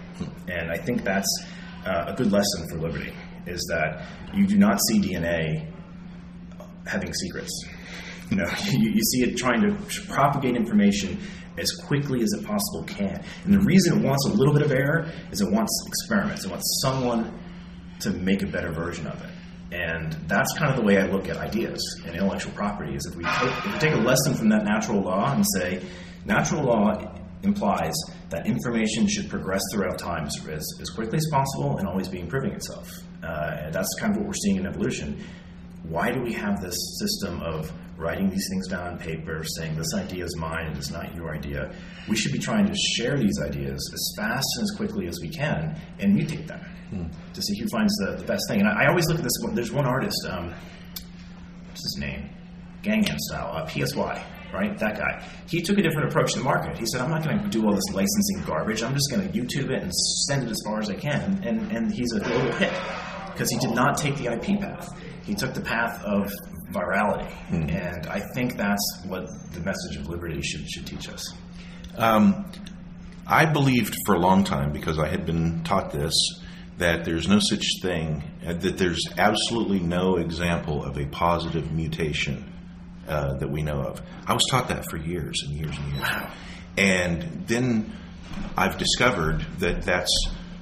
And 0.48 0.72
I 0.72 0.78
think 0.78 1.04
that's 1.04 1.46
uh, 1.86 2.06
a 2.08 2.14
good 2.14 2.32
lesson 2.32 2.68
for 2.70 2.78
Liberty, 2.78 3.14
is 3.46 3.66
that 3.70 4.08
you 4.34 4.48
do 4.48 4.58
not 4.58 4.80
see 4.90 5.00
DNA 5.00 5.72
having 6.88 7.14
secrets. 7.14 7.66
You 8.32 8.38
know, 8.38 8.46
you, 8.72 8.92
you 8.92 9.02
see 9.02 9.24
it 9.24 9.38
trying 9.38 9.62
to 9.62 10.02
propagate 10.08 10.56
information 10.56 11.20
as 11.58 11.72
quickly 11.72 12.22
as 12.22 12.34
it 12.34 12.46
possible 12.46 12.84
can. 12.84 13.24
And 13.46 13.54
the 13.54 13.60
reason 13.60 14.00
it 14.00 14.06
wants 14.06 14.26
a 14.26 14.34
little 14.34 14.54
bit 14.54 14.64
of 14.64 14.72
error 14.72 15.10
is 15.32 15.42
it 15.42 15.52
wants 15.52 15.72
experiments. 15.88 16.46
It 16.46 16.52
wants 16.52 16.80
someone 16.82 17.40
to 18.02 18.12
make 18.12 18.44
a 18.44 18.48
better 18.48 18.72
version 18.72 19.08
of 19.08 19.24
it. 19.24 19.30
And 19.76 20.14
that's 20.28 20.54
kind 20.58 20.72
of 20.72 20.78
the 20.78 20.84
way 20.84 21.00
I 21.00 21.06
look 21.08 21.28
at 21.28 21.36
ideas 21.36 21.82
and 22.06 22.16
intellectual 22.16 22.54
property. 22.54 22.96
Is 22.96 23.06
if 23.06 23.16
we 23.16 23.26
take, 23.26 23.66
if 23.66 23.74
we 23.74 23.80
take 23.80 23.94
a 23.94 23.98
lesson 23.98 24.34
from 24.34 24.48
that 24.50 24.64
natural 24.64 25.02
law 25.02 25.34
and 25.34 25.46
say, 25.56 25.84
natural 26.24 26.64
law 26.64 26.94
implies 27.44 27.94
that 28.30 28.48
information 28.48 29.06
should 29.08 29.30
progress 29.30 29.62
throughout 29.72 30.00
time 30.00 30.26
as, 30.26 30.66
as, 30.82 30.90
quickly 30.90 31.18
as 31.18 31.28
possible 31.30 31.78
and 31.78 31.88
always 31.88 32.08
be 32.08 32.20
improving 32.20 32.54
itself. 32.54 32.90
Uh, 33.22 33.70
that's 33.72 33.94
kind 34.00 34.14
of 34.14 34.18
what 34.18 34.28
we're 34.28 34.34
seeing 34.34 34.56
in 34.56 34.66
evolution. 34.66 35.22
Why 35.84 36.12
do 36.12 36.22
we 36.22 36.32
have 36.34 36.62
this 36.62 36.78
system 37.00 37.42
of 37.42 37.72
writing 37.98 38.30
these 38.30 38.48
things 38.50 38.68
down 38.68 38.88
on 38.94 38.98
paper, 38.98 39.44
saying 39.58 39.76
this 39.78 39.94
idea 39.94 40.26
is 40.26 40.36
mine 40.38 40.68
and 40.68 40.78
it's 40.78 40.92
not 40.92 41.16
your 41.16 41.34
idea? 41.34 41.74
We 42.10 42.16
should 42.16 42.34
be 42.34 42.40
trying 42.40 42.66
to 42.68 42.76
share 42.96 43.18
these 43.18 43.40
ideas 43.42 43.80
as 43.94 44.14
fast 44.18 44.46
and 44.58 44.64
as 44.64 44.72
quickly 44.78 45.08
as 45.08 45.20
we 45.22 45.30
can 45.30 45.80
and 46.00 46.16
mutate 46.16 46.48
them 46.48 46.62
to 47.34 47.42
see 47.42 47.60
who 47.60 47.68
finds 47.70 47.94
the, 47.98 48.16
the 48.18 48.24
best 48.26 48.44
thing. 48.50 48.60
And 48.62 48.70
I, 48.70 48.84
I 48.84 48.88
always 48.88 49.08
look 49.08 49.18
at 49.18 49.24
this. 49.24 49.34
one- 49.42 49.56
There's 49.56 49.72
one 49.72 49.86
artist. 49.86 50.18
Um, 50.30 50.54
what's 51.68 51.84
his 51.84 51.98
name? 52.00 52.30
Gangnam 52.84 53.18
Style. 53.18 53.52
Uh, 53.56 53.66
PSY. 53.68 54.24
Right, 54.54 54.78
that 54.80 54.96
guy. 54.98 55.22
He 55.50 55.62
took 55.62 55.78
a 55.80 55.82
different 55.82 56.08
approach 56.08 56.32
to 56.34 56.38
the 56.38 56.46
market. 56.46 56.78
He 56.78 56.86
said, 56.86 57.02
"I'm 57.02 57.10
not 57.10 57.26
going 57.26 57.42
to 57.44 57.50
do 57.50 57.66
all 57.66 57.74
this 57.74 57.90
licensing 57.92 58.44
garbage. 58.46 58.84
I'm 58.84 58.94
just 58.94 59.12
going 59.12 59.30
to 59.30 59.38
YouTube 59.38 59.70
it 59.70 59.84
and 59.84 59.92
send 60.30 60.44
it 60.44 60.50
as 60.50 60.62
far 60.66 60.80
as 60.80 60.90
I 60.90 60.94
can." 60.96 61.44
And 61.44 61.70
and 61.74 61.92
he's 61.94 62.14
a 62.14 62.22
global 62.22 62.54
hit 62.54 62.72
because 63.34 63.50
he 63.50 63.58
did 63.58 63.72
not 63.72 63.98
take 63.98 64.16
the 64.16 64.28
IP 64.32 64.62
path. 64.62 64.88
He 65.26 65.34
took 65.34 65.54
the 65.54 65.60
path 65.62 66.02
of 66.06 66.32
virality, 66.72 67.32
and 67.52 68.08
I 68.08 68.22
think 68.34 68.58
that's 68.58 69.02
what 69.06 69.28
the 69.54 69.62
message 69.62 69.98
of 69.98 70.10
liberty 70.10 70.42
should 70.42 70.68
should 70.70 70.86
teach 70.86 71.10
us. 71.10 71.34
Um, 71.98 72.52
I 73.28 73.46
believed 73.46 73.96
for 74.06 74.16
a 74.16 74.20
long 74.20 74.44
time, 74.44 74.72
because 74.72 75.00
I 75.00 75.08
had 75.08 75.26
been 75.26 75.64
taught 75.64 75.92
this, 75.92 76.14
that 76.78 77.06
there's 77.06 77.28
no 77.28 77.40
such 77.40 77.64
thing, 77.82 78.24
uh, 78.46 78.54
that 78.54 78.78
there's 78.78 79.08
absolutely 79.18 79.80
no 79.80 80.18
example 80.18 80.84
of 80.84 80.98
a 80.98 81.06
positive 81.06 81.72
mutation 81.72 82.52
uh, 83.08 83.34
that 83.36 83.50
we 83.50 83.62
know 83.64 83.82
of. 83.82 84.02
I 84.28 84.34
was 84.34 84.44
taught 84.52 84.68
that 84.70 84.86
for 84.90 84.98
years 84.98 85.42
and 85.46 85.56
years 85.56 85.76
and 85.78 85.94
years. 85.94 86.10
And 86.78 87.48
then 87.48 87.94
I've 88.58 88.78
discovered 88.78 89.46
that 89.60 89.84
that's 89.84 90.12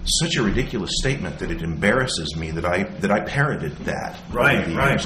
such 0.05 0.35
a 0.35 0.43
ridiculous 0.43 0.91
statement 0.99 1.39
that 1.39 1.49
it 1.49 1.61
embarrasses 1.61 2.35
me 2.35 2.51
that 2.51 2.65
I 2.65 2.83
that 2.99 3.11
I 3.11 3.21
parroted 3.21 3.75
that. 3.85 4.19
Right, 4.31 4.67
right, 4.75 5.03
years. 5.03 5.05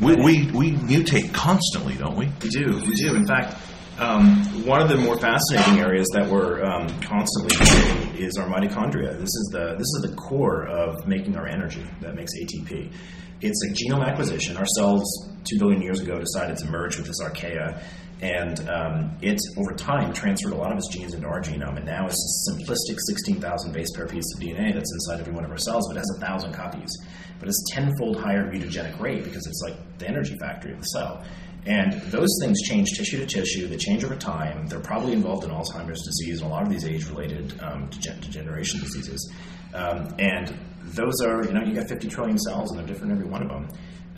We, 0.00 0.14
we, 0.16 0.50
we 0.52 0.72
mutate 0.72 1.32
constantly, 1.32 1.94
don't 1.94 2.16
we? 2.16 2.26
We 2.42 2.48
do, 2.50 2.82
we 2.86 2.94
do. 2.94 3.14
In 3.14 3.26
fact, 3.26 3.56
um, 3.98 4.44
one 4.66 4.82
of 4.82 4.90
the 4.90 4.96
more 4.96 5.18
fascinating 5.18 5.80
areas 5.80 6.06
that 6.12 6.28
we're 6.28 6.62
um, 6.62 6.86
constantly 7.00 7.56
using 7.58 8.16
is 8.16 8.36
our 8.36 8.46
mitochondria. 8.46 9.18
This 9.18 9.30
is 9.30 9.48
the 9.52 9.74
this 9.78 9.86
is 9.96 10.02
the 10.02 10.14
core 10.16 10.66
of 10.66 11.06
making 11.06 11.36
our 11.36 11.46
energy 11.46 11.86
that 12.02 12.14
makes 12.14 12.32
ATP. 12.38 12.92
It's 13.40 13.62
a 13.64 13.72
genome 13.72 14.06
acquisition. 14.06 14.58
Our 14.58 14.66
cells, 14.76 15.30
two 15.44 15.58
billion 15.58 15.80
years 15.80 16.00
ago, 16.00 16.18
decided 16.18 16.58
to 16.58 16.66
merge 16.66 16.98
with 16.98 17.06
this 17.06 17.22
archaea, 17.22 17.82
and 18.22 18.66
um, 18.68 19.16
it 19.20 19.38
over 19.58 19.72
time 19.74 20.12
transferred 20.12 20.52
a 20.52 20.56
lot 20.56 20.72
of 20.72 20.78
its 20.78 20.88
genes 20.88 21.12
into 21.12 21.26
our 21.26 21.40
genome. 21.40 21.76
And 21.76 21.84
now 21.84 22.06
it's 22.06 22.48
a 22.48 22.52
simplistic 22.52 22.98
16,000 23.08 23.72
base 23.72 23.90
pair 23.94 24.06
piece 24.06 24.24
of 24.34 24.42
DNA 24.42 24.72
that's 24.72 24.90
inside 24.92 25.20
every 25.20 25.34
one 25.34 25.44
of 25.44 25.50
our 25.50 25.58
cells, 25.58 25.86
but 25.88 25.98
has 25.98 26.10
a 26.16 26.20
thousand 26.20 26.52
copies. 26.52 26.90
But 27.38 27.48
it's 27.48 27.62
tenfold 27.70 28.18
higher 28.18 28.50
mutagenic 28.50 28.98
rate 28.98 29.24
because 29.24 29.46
it's 29.46 29.60
like 29.62 29.98
the 29.98 30.08
energy 30.08 30.36
factory 30.40 30.72
of 30.72 30.78
the 30.78 30.86
cell. 30.86 31.24
And 31.66 31.94
those 32.12 32.30
things 32.40 32.62
change 32.62 32.90
tissue 32.96 33.18
to 33.18 33.26
tissue. 33.26 33.66
They 33.66 33.76
change 33.76 34.04
over 34.04 34.14
time. 34.14 34.66
They're 34.68 34.80
probably 34.80 35.12
involved 35.12 35.44
in 35.44 35.50
Alzheimer's 35.50 36.02
disease 36.02 36.40
and 36.40 36.50
a 36.50 36.54
lot 36.54 36.62
of 36.62 36.70
these 36.70 36.86
age-related 36.86 37.60
um, 37.60 37.88
degen- 37.90 38.20
degeneration 38.20 38.80
diseases. 38.80 39.32
Um, 39.74 40.14
and 40.18 40.56
those 40.84 41.20
are, 41.22 41.44
you 41.44 41.52
know, 41.52 41.62
you 41.64 41.74
got 41.74 41.88
50 41.88 42.08
trillion 42.08 42.38
cells, 42.38 42.70
and 42.70 42.78
they're 42.78 42.86
different 42.86 43.12
every 43.12 43.26
one 43.26 43.42
of 43.42 43.48
them. 43.48 43.68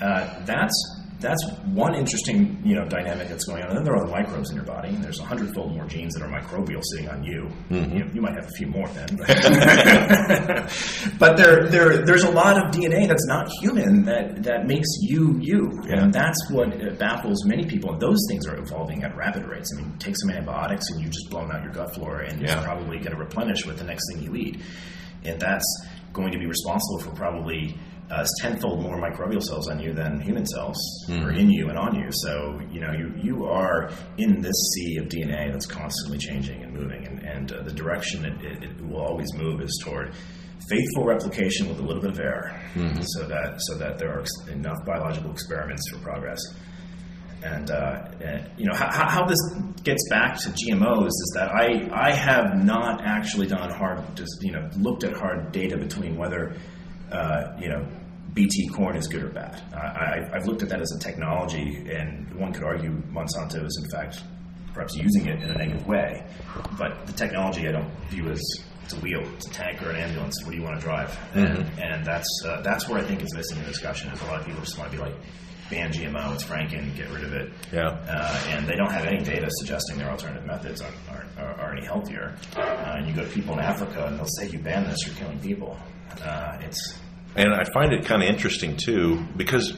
Uh, 0.00 0.44
that's 0.44 0.97
that's 1.20 1.44
one 1.72 1.94
interesting, 1.96 2.60
you 2.64 2.76
know, 2.76 2.84
dynamic 2.88 3.28
that's 3.28 3.44
going 3.44 3.62
on. 3.62 3.70
And 3.70 3.78
then 3.78 3.84
there 3.84 3.94
are 3.96 4.04
the 4.06 4.10
microbes 4.12 4.50
in 4.50 4.56
your 4.56 4.64
body. 4.64 4.90
And 4.90 5.02
there's 5.02 5.18
a 5.18 5.24
hundredfold 5.24 5.74
more 5.74 5.84
genes 5.86 6.14
that 6.14 6.22
are 6.22 6.28
microbial 6.30 6.80
sitting 6.92 7.08
on 7.08 7.24
you. 7.24 7.48
Mm-hmm. 7.70 7.92
You, 7.96 8.04
know, 8.04 8.10
you 8.14 8.20
might 8.20 8.34
have 8.36 8.44
a 8.44 8.50
few 8.56 8.68
more 8.68 8.86
then, 8.88 9.08
but, 9.16 9.26
but 11.18 11.36
there, 11.36 11.68
there, 11.68 12.04
there's 12.04 12.22
a 12.24 12.30
lot 12.30 12.56
of 12.56 12.72
DNA 12.72 13.08
that's 13.08 13.26
not 13.26 13.48
human 13.60 14.04
that 14.04 14.42
that 14.44 14.66
makes 14.66 14.88
you 15.00 15.36
you, 15.40 15.70
and 15.88 16.12
that's 16.12 16.38
what 16.50 16.70
baffles 16.98 17.44
many 17.44 17.64
people. 17.64 17.92
And 17.92 18.00
those 18.00 18.18
things 18.28 18.46
are 18.46 18.56
evolving 18.56 19.02
at 19.02 19.16
rapid 19.16 19.44
rates. 19.46 19.72
I 19.76 19.80
mean, 19.82 19.96
take 19.98 20.14
some 20.18 20.30
antibiotics, 20.30 20.88
and 20.90 21.00
you 21.00 21.08
just 21.08 21.28
blown 21.30 21.50
out 21.50 21.62
your 21.62 21.72
gut 21.72 21.94
flora, 21.94 22.28
and 22.28 22.40
Yeah. 22.40 22.54
you're 22.54 22.64
probably 22.64 22.98
going 22.98 23.12
to 23.12 23.16
replenish 23.18 23.64
with 23.66 23.78
the 23.78 23.84
next 23.84 24.04
thing 24.12 24.22
you 24.22 24.36
eat, 24.36 24.60
and 25.24 25.40
that's 25.40 25.66
going 26.12 26.32
to 26.32 26.38
be 26.38 26.46
responsible 26.46 27.00
for 27.00 27.10
probably 27.10 27.76
uh, 28.10 28.24
tenfold 28.40 28.82
more 28.82 28.98
microbial 29.00 29.42
cells 29.42 29.68
on 29.68 29.78
you 29.78 29.92
than 29.92 30.20
human 30.20 30.46
cells 30.46 30.76
are 31.10 31.32
in 31.32 31.50
you 31.50 31.68
and 31.68 31.78
on 31.78 31.94
you. 31.94 32.08
So 32.10 32.58
you 32.70 32.80
know 32.80 32.92
you 32.92 33.12
you 33.16 33.44
are 33.44 33.90
in 34.16 34.40
this 34.40 34.56
sea 34.74 34.96
of 34.96 35.08
DNA 35.08 35.52
that's 35.52 35.66
constantly 35.66 36.18
changing 36.18 36.62
and 36.62 36.72
moving, 36.72 37.06
and, 37.06 37.22
and 37.22 37.52
uh, 37.52 37.62
the 37.62 37.72
direction 37.72 38.24
it, 38.24 38.44
it, 38.44 38.64
it 38.64 38.86
will 38.86 39.00
always 39.00 39.32
move 39.34 39.60
is 39.60 39.80
toward 39.84 40.14
faithful 40.68 41.04
replication 41.04 41.68
with 41.68 41.78
a 41.78 41.82
little 41.82 42.02
bit 42.02 42.10
of 42.10 42.18
error, 42.20 42.60
so 43.02 43.26
that 43.26 43.56
so 43.58 43.76
that 43.76 43.98
there 43.98 44.10
are 44.10 44.24
enough 44.50 44.78
biological 44.86 45.30
experiments 45.30 45.82
for 45.90 45.98
progress. 45.98 46.40
And, 47.40 47.70
uh, 47.70 48.10
and 48.20 48.50
you 48.58 48.66
know 48.66 48.74
how, 48.74 48.90
how 48.90 49.08
how 49.08 49.24
this 49.24 49.38
gets 49.84 50.02
back 50.10 50.38
to 50.40 50.48
GMOs 50.48 51.06
is 51.06 51.32
that 51.36 51.50
I 51.50 51.88
I 51.92 52.12
have 52.12 52.64
not 52.64 53.00
actually 53.04 53.46
done 53.46 53.70
hard 53.70 54.00
just 54.16 54.38
you 54.42 54.52
know 54.52 54.68
looked 54.76 55.04
at 55.04 55.12
hard 55.12 55.52
data 55.52 55.76
between 55.76 56.16
whether 56.16 56.56
uh, 57.10 57.56
you 57.60 57.68
know 57.68 57.86
BT 58.34 58.68
corn 58.68 58.96
is 58.96 59.08
good 59.08 59.22
or 59.22 59.30
bad. 59.30 59.62
I, 59.74 59.78
I, 59.78 60.36
I've 60.36 60.46
looked 60.46 60.62
at 60.62 60.68
that 60.68 60.80
as 60.80 60.92
a 60.92 60.98
technology, 60.98 61.86
and 61.90 62.32
one 62.34 62.52
could 62.52 62.64
argue 62.64 62.90
Monsanto 63.10 63.64
is 63.64 63.82
in 63.82 63.90
fact 63.90 64.22
perhaps 64.74 64.94
using 64.94 65.26
it 65.26 65.42
in 65.42 65.50
a 65.50 65.54
negative 65.58 65.86
way. 65.86 66.24
But 66.78 67.06
the 67.06 67.12
technology 67.12 67.66
I 67.66 67.72
don't 67.72 67.90
view 68.10 68.28
as 68.28 68.40
it's 68.84 68.94
a 68.94 69.00
wheel, 69.00 69.20
it's 69.34 69.46
a 69.46 69.50
tank 69.50 69.82
or 69.82 69.90
an 69.90 69.96
ambulance. 69.96 70.42
What 70.44 70.52
do 70.52 70.56
you 70.56 70.62
want 70.62 70.76
to 70.76 70.80
drive? 70.80 71.18
And, 71.34 71.58
and 71.78 72.06
that's 72.06 72.28
uh, 72.46 72.62
that's 72.62 72.88
where 72.88 72.98
I 72.98 73.04
think 73.04 73.22
is 73.22 73.34
missing 73.34 73.58
in 73.58 73.64
the 73.64 73.70
discussion. 73.70 74.10
Is 74.12 74.22
a 74.22 74.26
lot 74.26 74.40
of 74.40 74.46
people 74.46 74.60
just 74.62 74.78
want 74.78 74.90
to 74.90 74.96
be 74.96 75.02
like 75.02 75.14
ban 75.70 75.92
GMO, 75.92 76.34
it's 76.34 76.44
Franken, 76.44 76.96
get 76.96 77.10
rid 77.10 77.24
of 77.24 77.32
it. 77.32 77.52
Yeah. 77.72 77.88
Uh, 78.08 78.40
and 78.48 78.66
they 78.66 78.74
don't 78.74 78.90
have 78.90 79.04
any 79.04 79.22
data 79.22 79.46
suggesting 79.50 79.98
their 79.98 80.10
alternative 80.10 80.46
methods 80.46 80.80
are, 80.80 80.92
are, 81.10 81.26
are, 81.38 81.60
are 81.60 81.72
any 81.76 81.84
healthier. 81.84 82.34
Uh, 82.56 82.94
and 82.96 83.06
you 83.06 83.14
go 83.14 83.22
to 83.24 83.30
people 83.30 83.54
in 83.54 83.60
Africa 83.60 84.06
and 84.06 84.18
they'll 84.18 84.26
say, 84.26 84.48
you 84.48 84.58
ban 84.58 84.84
this, 84.84 85.06
you're 85.06 85.16
killing 85.16 85.38
people. 85.40 85.76
Uh, 86.22 86.58
it's 86.62 86.98
And 87.36 87.54
I 87.54 87.64
find 87.72 87.92
it 87.92 88.04
kind 88.04 88.22
of 88.22 88.28
interesting 88.28 88.76
too, 88.76 89.24
because 89.36 89.76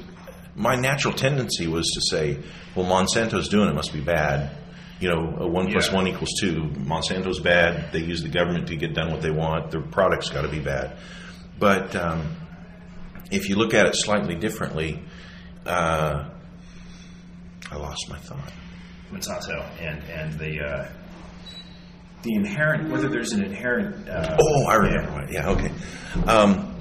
my 0.56 0.74
natural 0.76 1.14
tendency 1.14 1.66
was 1.66 1.86
to 1.94 2.00
say, 2.00 2.38
well, 2.74 2.86
Monsanto's 2.86 3.48
doing 3.48 3.68
it 3.68 3.74
must 3.74 3.92
be 3.92 4.00
bad. 4.00 4.50
You 5.00 5.08
know, 5.08 5.22
one 5.46 5.68
Yeah. 5.68 5.94
one 5.94 6.06
equals 6.06 6.30
two. 6.40 6.64
Monsanto's 6.76 7.40
bad. 7.40 7.92
They 7.92 8.00
use 8.00 8.22
the 8.22 8.28
government 8.28 8.68
to 8.68 8.76
get 8.76 8.94
done 8.94 9.10
what 9.10 9.22
they 9.22 9.30
want. 9.30 9.70
Their 9.70 9.80
product's 9.80 10.28
got 10.30 10.42
to 10.42 10.48
be 10.48 10.58
bad. 10.60 10.96
But 11.58 11.94
um, 11.96 12.36
if 13.30 13.48
you 13.48 13.56
look 13.56 13.72
at 13.74 13.86
it 13.86 13.96
slightly 13.96 14.34
differently, 14.34 15.02
uh, 15.66 16.28
I 17.70 17.76
lost 17.76 18.08
my 18.10 18.18
thought. 18.18 18.52
Monsanto 19.12 19.62
and 19.80 20.02
and 20.10 20.38
the 20.38 20.60
uh, 20.64 20.88
the 22.22 22.34
inherent 22.34 22.90
whether 22.90 23.08
there's 23.08 23.32
an 23.32 23.42
inherent 23.44 24.08
uh, 24.08 24.36
Oh, 24.40 24.66
I 24.66 24.74
remember. 24.76 25.10
Right. 25.10 25.30
Yeah, 25.32 25.50
okay. 25.50 25.72
Um, 26.26 26.74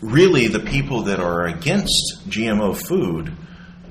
really, 0.00 0.46
the 0.48 0.60
people 0.60 1.02
that 1.04 1.20
are 1.20 1.46
against 1.46 2.28
GMO 2.28 2.76
food 2.76 3.32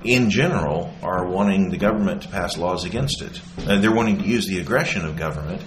in 0.04 0.30
general 0.30 0.94
are 1.04 1.26
wanting 1.28 1.70
the 1.70 1.78
government 1.78 2.22
to 2.24 2.28
pass 2.30 2.58
laws 2.58 2.86
against 2.86 3.22
it. 3.22 3.42
And 3.68 3.84
they're 3.84 3.94
wanting 3.94 4.20
to 4.20 4.26
use 4.26 4.48
the 4.48 4.60
aggression 4.60 5.06
of 5.06 5.18
government 5.18 5.62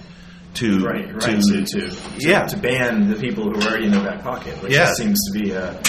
to 0.55 0.79
Right, 0.85 1.11
right. 1.13 1.41
to, 1.41 1.65
To, 1.65 1.89
to, 1.89 1.97
yeah. 2.19 2.45
to 2.45 2.57
ban 2.57 3.09
the 3.09 3.15
people 3.15 3.43
who 3.45 3.59
are 3.59 3.63
already 3.69 3.85
in 3.85 3.91
their 3.91 4.03
back 4.03 4.21
pocket, 4.23 4.61
which 4.61 4.71
Yeah. 4.71 4.91
seems 4.93 5.19
to 5.31 5.39
be 5.39 5.51
a 5.51 5.79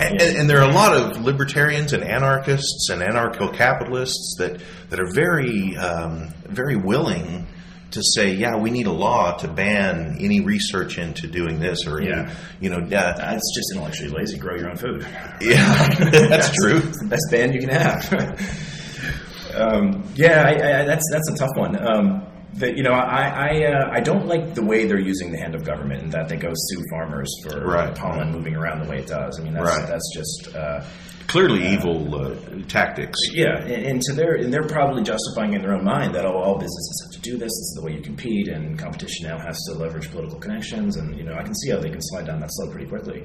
and, 0.00 0.20
and 0.22 0.50
there 0.50 0.60
are 0.60 0.68
a 0.68 0.72
lot 0.72 0.96
of 0.96 1.22
libertarians 1.24 1.92
and 1.92 2.02
anarchists 2.04 2.88
and 2.90 3.02
anarcho-capitalists 3.02 4.36
that 4.38 4.60
that 4.90 5.00
are 5.00 5.12
very 5.12 5.76
um, 5.76 6.28
very 6.48 6.76
willing 6.76 7.46
to 7.92 8.02
say, 8.02 8.32
yeah, 8.34 8.56
we 8.56 8.70
need 8.70 8.86
a 8.86 8.92
law 8.92 9.32
to 9.38 9.48
ban 9.48 10.16
any 10.20 10.40
research 10.40 10.98
into 10.98 11.26
doing 11.26 11.60
this 11.60 11.86
or 11.86 12.00
any, 12.00 12.30
you 12.60 12.70
know, 12.70 12.78
uh, 12.78 12.88
that's 12.88 13.54
just 13.54 13.72
intellectually 13.72 14.10
lazy. 14.10 14.38
Grow 14.38 14.56
your 14.56 14.70
own 14.70 14.76
food. 14.76 15.02
yeah, 15.40 15.88
that's 16.28 16.50
true. 16.56 16.80
The 16.80 17.06
best 17.08 17.24
ban 17.30 17.52
you 17.52 17.60
can 17.60 17.70
have. 17.70 18.68
Um, 19.54 20.02
yeah, 20.14 20.44
I, 20.46 20.50
I, 20.52 20.84
that's 20.86 21.04
that's 21.12 21.30
a 21.30 21.34
tough 21.36 21.50
one. 21.56 21.76
Um, 21.86 22.26
the, 22.54 22.74
you 22.74 22.82
know, 22.82 22.92
I 22.92 23.28
I, 23.50 23.64
uh, 23.66 23.90
I 23.92 24.00
don't 24.00 24.26
like 24.26 24.54
the 24.54 24.64
way 24.64 24.86
they're 24.86 24.98
using 24.98 25.30
the 25.30 25.36
hand 25.38 25.54
of 25.54 25.62
government 25.62 26.04
and 26.04 26.12
that 26.12 26.28
they 26.30 26.36
go 26.36 26.52
sue 26.54 26.82
farmers 26.90 27.30
for 27.44 27.60
Right. 27.60 27.94
pollen 27.94 28.32
moving 28.32 28.54
around 28.56 28.82
the 28.82 28.88
way 28.88 29.00
it 29.00 29.06
does. 29.08 29.38
I 29.38 29.42
mean, 29.42 29.52
that's 29.52 29.66
Right. 29.66 29.86
that's 29.86 30.10
just. 30.14 30.56
Uh, 30.56 30.82
Clearly 31.28 31.66
evil 31.68 32.14
uh, 32.14 32.34
tactics. 32.68 33.18
yeah, 33.32 33.56
and, 33.62 33.86
and 33.86 34.02
to 34.02 34.12
their 34.12 34.34
and 34.34 34.52
they're 34.52 34.66
probably 34.66 35.02
justifying 35.02 35.54
in 35.54 35.62
their 35.62 35.72
own 35.74 35.84
mind 35.84 36.14
that 36.14 36.26
oh, 36.26 36.32
all 36.36 36.54
businesses 36.58 37.02
have 37.06 37.22
to 37.22 37.30
do 37.30 37.32
this. 37.38 37.46
This 37.48 37.68
is 37.70 37.78
the 37.80 37.86
way 37.86 37.92
you 37.94 38.02
compete, 38.02 38.48
and 38.48 38.78
competition 38.78 39.28
now 39.28 39.38
has 39.38 39.56
to 39.68 39.78
leverage 39.78 40.10
political 40.10 40.38
connections. 40.38 40.96
And 40.96 41.16
you 41.16 41.24
know, 41.24 41.34
I 41.34 41.42
can 41.42 41.54
see 41.54 41.70
how 41.70 41.78
they 41.78 41.88
can 41.90 42.00
slide 42.02 42.26
down 42.26 42.40
that 42.40 42.50
slope 42.52 42.72
pretty 42.72 42.86
quickly. 42.88 43.24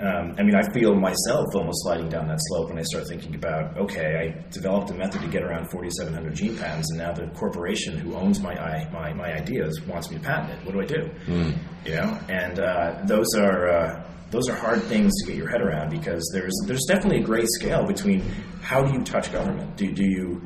Um, 0.00 0.34
I 0.38 0.42
mean, 0.42 0.54
I 0.54 0.62
feel 0.72 0.94
myself 0.94 1.46
almost 1.54 1.82
sliding 1.82 2.08
down 2.08 2.28
that 2.28 2.38
slope 2.48 2.68
when 2.68 2.78
I 2.78 2.82
start 2.82 3.06
thinking 3.08 3.34
about 3.34 3.76
okay, 3.78 4.34
I 4.36 4.50
developed 4.50 4.90
a 4.90 4.94
method 4.94 5.22
to 5.22 5.28
get 5.28 5.42
around 5.42 5.70
4,700 5.70 6.34
gene 6.34 6.56
patents, 6.58 6.90
and 6.90 6.98
now 6.98 7.12
the 7.12 7.26
corporation 7.28 7.96
who 7.98 8.14
owns 8.14 8.40
my 8.40 8.52
i- 8.54 8.88
my, 8.92 9.12
my 9.14 9.32
ideas 9.32 9.80
wants 9.86 10.10
me 10.10 10.18
to 10.18 10.22
patent 10.22 10.58
it. 10.60 10.66
What 10.66 10.72
do 10.74 10.80
I 10.80 10.86
do? 10.86 11.10
You 11.86 11.94
know, 11.94 12.18
and 12.28 12.58
uh, 12.58 13.02
those 13.06 13.28
are. 13.36 13.68
Uh, 13.68 14.02
those 14.30 14.48
are 14.48 14.54
hard 14.54 14.82
things 14.84 15.12
to 15.20 15.26
get 15.26 15.36
your 15.36 15.48
head 15.48 15.62
around 15.62 15.90
because 15.90 16.28
there's 16.32 16.54
there's 16.66 16.84
definitely 16.88 17.18
a 17.18 17.24
gray 17.24 17.44
scale 17.46 17.86
between 17.86 18.20
how 18.60 18.82
do 18.82 18.92
you 18.92 19.04
touch 19.04 19.32
government? 19.32 19.76
Do, 19.76 19.90
do 19.92 20.04
you 20.04 20.42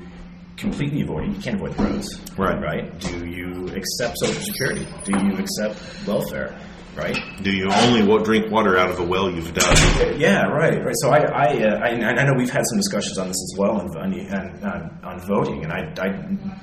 completely 0.56 1.00
avoid 1.02 1.24
it? 1.24 1.36
You 1.36 1.40
can't 1.40 1.56
avoid 1.56 1.72
the 1.72 1.84
roads, 1.84 2.20
Right. 2.36 2.60
Right? 2.60 3.00
Do 3.00 3.26
you 3.26 3.68
accept 3.68 4.18
Social 4.18 4.42
Security? 4.42 4.86
Do 5.04 5.12
you 5.24 5.38
accept 5.38 6.06
welfare? 6.06 6.58
Right? 6.96 7.16
Do 7.42 7.52
you 7.52 7.70
only 7.72 8.24
drink 8.24 8.50
water 8.50 8.76
out 8.76 8.90
of 8.90 8.98
a 8.98 9.04
well 9.04 9.30
you've 9.30 9.54
dug? 9.54 10.18
Yeah, 10.18 10.42
right, 10.48 10.84
right. 10.84 10.94
So 10.96 11.10
I, 11.10 11.18
I, 11.18 11.46
uh, 11.62 11.78
I, 11.78 11.88
I 11.88 12.24
know 12.24 12.34
we've 12.36 12.50
had 12.50 12.66
some 12.66 12.78
discussions 12.78 13.16
on 13.16 13.28
this 13.28 13.36
as 13.36 13.54
well, 13.56 13.80
on, 13.80 13.96
on, 13.96 14.64
on, 14.64 15.00
on 15.04 15.20
voting, 15.20 15.62
and 15.62 15.72
I, 15.72 15.94
I, 15.98 16.08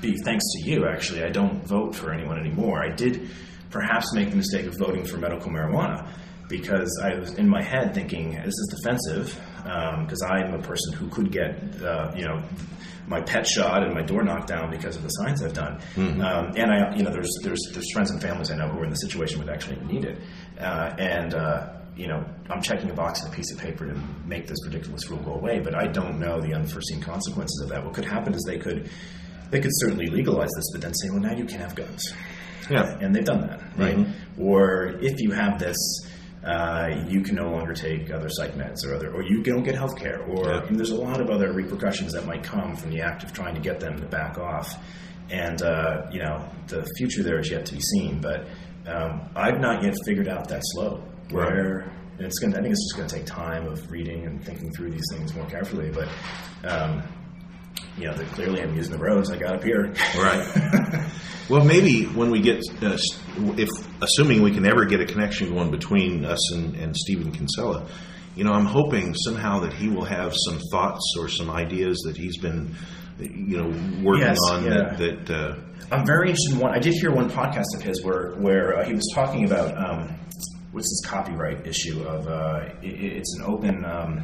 be 0.01 0.15
thanks 0.25 0.43
to 0.53 0.69
you, 0.69 0.85
actually, 0.85 1.23
I 1.23 1.29
don't 1.29 1.65
vote 1.65 1.95
for 1.95 2.13
anyone 2.13 2.37
anymore. 2.37 2.83
I 2.83 2.93
did 2.93 3.29
perhaps 3.69 4.13
make 4.13 4.29
the 4.29 4.35
mistake 4.35 4.65
of 4.65 4.75
voting 4.77 5.05
for 5.05 5.17
medical 5.17 5.49
marijuana 5.49 6.07
because 6.49 7.01
I 7.03 7.15
was 7.15 7.33
in 7.33 7.47
my 7.47 7.61
head 7.61 7.93
thinking 7.93 8.31
this 8.31 8.47
is 8.47 8.75
defensive 8.77 9.39
because 9.63 10.21
I'm 10.21 10.53
a 10.53 10.61
person 10.61 10.93
who 10.93 11.09
could 11.09 11.31
get, 11.31 11.81
uh, 11.81 12.11
you 12.15 12.25
know. 12.25 12.43
My 13.09 13.21
pet 13.21 13.47
shot 13.47 13.83
and 13.83 13.93
my 13.93 14.01
door 14.01 14.21
knocked 14.21 14.49
down 14.49 14.69
because 14.69 14.97
of 14.97 15.03
the 15.03 15.07
signs 15.07 15.41
I've 15.41 15.53
done, 15.53 15.79
um, 15.95 16.51
and 16.57 16.69
I, 16.69 16.93
you 16.93 17.03
know, 17.03 17.09
there's 17.09 17.33
there's 17.41 17.61
there's 17.71 17.89
friends 17.93 18.11
and 18.11 18.21
families 18.21 18.51
I 18.51 18.57
know 18.57 18.67
who 18.67 18.79
are 18.79 18.83
in 18.83 18.89
the 18.89 18.97
situation 18.97 19.37
where 19.37 19.47
they 19.47 19.53
actually 19.53 19.79
need 19.85 20.03
it, 20.03 20.19
uh, 20.59 20.93
and 20.99 21.33
uh, 21.33 21.69
you 21.95 22.07
know, 22.07 22.25
I'm 22.49 22.61
checking 22.61 22.89
a 22.89 22.93
box 22.93 23.23
on 23.23 23.31
a 23.31 23.33
piece 23.33 23.49
of 23.53 23.59
paper 23.59 23.87
to 23.87 23.97
make 24.25 24.45
this 24.47 24.57
ridiculous 24.65 25.09
rule 25.09 25.21
go 25.21 25.35
away, 25.35 25.61
but 25.61 25.73
I 25.73 25.87
don't 25.87 26.19
know 26.19 26.41
the 26.41 26.53
unforeseen 26.53 26.99
consequences 27.01 27.61
of 27.63 27.69
that. 27.69 27.83
What 27.85 27.93
could 27.93 28.03
happen 28.03 28.33
is 28.33 28.43
they 28.43 28.57
could 28.59 28.89
they 29.51 29.61
could 29.61 29.71
certainly 29.75 30.07
legalize 30.07 30.49
this, 30.57 30.65
but 30.73 30.81
then 30.81 30.93
say, 30.93 31.09
well, 31.09 31.21
now 31.21 31.33
you 31.33 31.45
can 31.45 31.59
have 31.59 31.75
guns. 31.75 32.13
Yeah. 32.69 32.97
And 32.99 33.15
they've 33.15 33.23
done 33.23 33.47
that, 33.47 33.61
right? 33.77 34.05
Or 34.37 34.97
if 35.01 35.21
you 35.21 35.31
have 35.31 35.59
this, 35.59 35.77
uh, 36.43 36.87
you 37.07 37.21
can 37.21 37.35
no 37.35 37.49
longer 37.49 37.73
take 37.73 38.11
other 38.11 38.29
psych 38.29 38.53
meds 38.53 38.85
or 38.85 38.95
other, 38.95 39.11
or 39.13 39.23
you 39.23 39.41
don't 39.43 39.63
get 39.63 39.75
health 39.75 39.97
care, 39.97 40.21
or 40.23 40.45
Yeah. 40.45 40.65
There's 40.69 40.91
a 40.91 40.95
lot 40.95 41.19
of 41.19 41.29
other 41.29 41.51
repercussions 41.51 42.13
that 42.13 42.25
might 42.25 42.43
come 42.43 42.75
from 42.75 42.91
the 42.91 43.01
act 43.01 43.23
of 43.23 43.33
trying 43.33 43.55
to 43.55 43.61
get 43.61 43.79
them 43.79 43.99
to 43.99 44.05
back 44.05 44.37
off. 44.37 44.75
And, 45.29 45.61
uh, 45.61 46.07
you 46.11 46.19
know, 46.19 46.47
the 46.67 46.85
future 46.97 47.21
there 47.23 47.39
is 47.39 47.49
yet 47.49 47.65
to 47.65 47.73
be 47.73 47.81
seen, 47.81 48.21
but 48.21 48.47
um, 48.85 49.29
I've 49.35 49.59
not 49.59 49.83
yet 49.83 49.95
figured 50.05 50.29
out 50.29 50.47
that 50.47 50.61
slope 50.63 51.01
where 51.31 51.91
it's 52.19 52.39
going 52.39 52.53
I 52.55 52.61
think 52.61 52.71
it's 52.71 52.85
just 52.85 52.95
going 52.95 53.09
to 53.09 53.15
take 53.15 53.25
time 53.25 53.67
of 53.67 53.91
reading 53.91 54.25
and 54.25 54.43
thinking 54.43 54.71
through 54.71 54.91
these 54.91 55.05
things 55.11 55.35
more 55.35 55.45
carefully, 55.47 55.91
but, 55.91 56.07
um, 56.63 57.03
you 57.97 58.05
know, 58.05 58.13
that 58.13 58.27
clearly 58.27 58.61
I'm 58.61 58.75
using 58.75 58.91
the 58.93 58.99
roads 58.99 59.31
I 59.31 59.37
got 59.37 59.55
up 59.55 59.63
here. 59.63 59.93
Right. 60.17 61.05
well, 61.49 61.65
maybe 61.65 62.03
when 62.05 62.29
we 62.31 62.41
get, 62.41 62.61
uh, 62.81 62.97
if 63.57 63.69
assuming 64.01 64.41
we 64.41 64.51
can 64.51 64.65
ever 64.65 64.85
get 64.85 64.99
a 65.01 65.05
connection 65.05 65.53
going 65.53 65.71
between 65.71 66.25
us 66.25 66.53
and, 66.53 66.75
and 66.75 66.95
Stephan 66.95 67.31
Kinsella, 67.31 67.87
you 68.35 68.43
know, 68.43 68.51
I'm 68.53 68.65
hoping 68.65 69.15
somehow 69.15 69.61
that 69.61 69.73
he 69.73 69.89
will 69.89 70.05
have 70.05 70.33
some 70.45 70.59
thoughts 70.71 71.15
or 71.17 71.27
some 71.27 71.49
ideas 71.49 71.97
that 72.05 72.15
he's 72.15 72.37
been, 72.37 72.75
you 73.19 73.57
know, 73.57 74.03
working 74.03 74.27
Yes, 74.27 74.37
on 74.51 74.63
yeah. 74.63 74.69
that. 74.95 75.25
that 75.25 75.29
uh, 75.31 75.55
I'm 75.91 76.05
very 76.05 76.29
interested 76.29 76.53
in 76.53 76.59
one. 76.59 76.71
I 76.75 76.79
did 76.79 76.93
hear 76.93 77.11
one 77.11 77.29
podcast 77.31 77.75
of 77.75 77.81
his 77.81 78.03
where 78.03 78.35
where 78.35 78.77
uh, 78.77 78.85
he 78.85 78.93
was 78.93 79.09
talking 79.15 79.45
about 79.45 79.75
um, 79.77 80.15
what's 80.71 80.87
this 80.87 81.09
copyright 81.09 81.65
issue 81.65 82.03
of 82.03 82.27
uh, 82.27 82.69
it, 82.83 82.93
it's 83.17 83.35
an 83.39 83.45
open 83.45 83.85
um, 83.85 84.23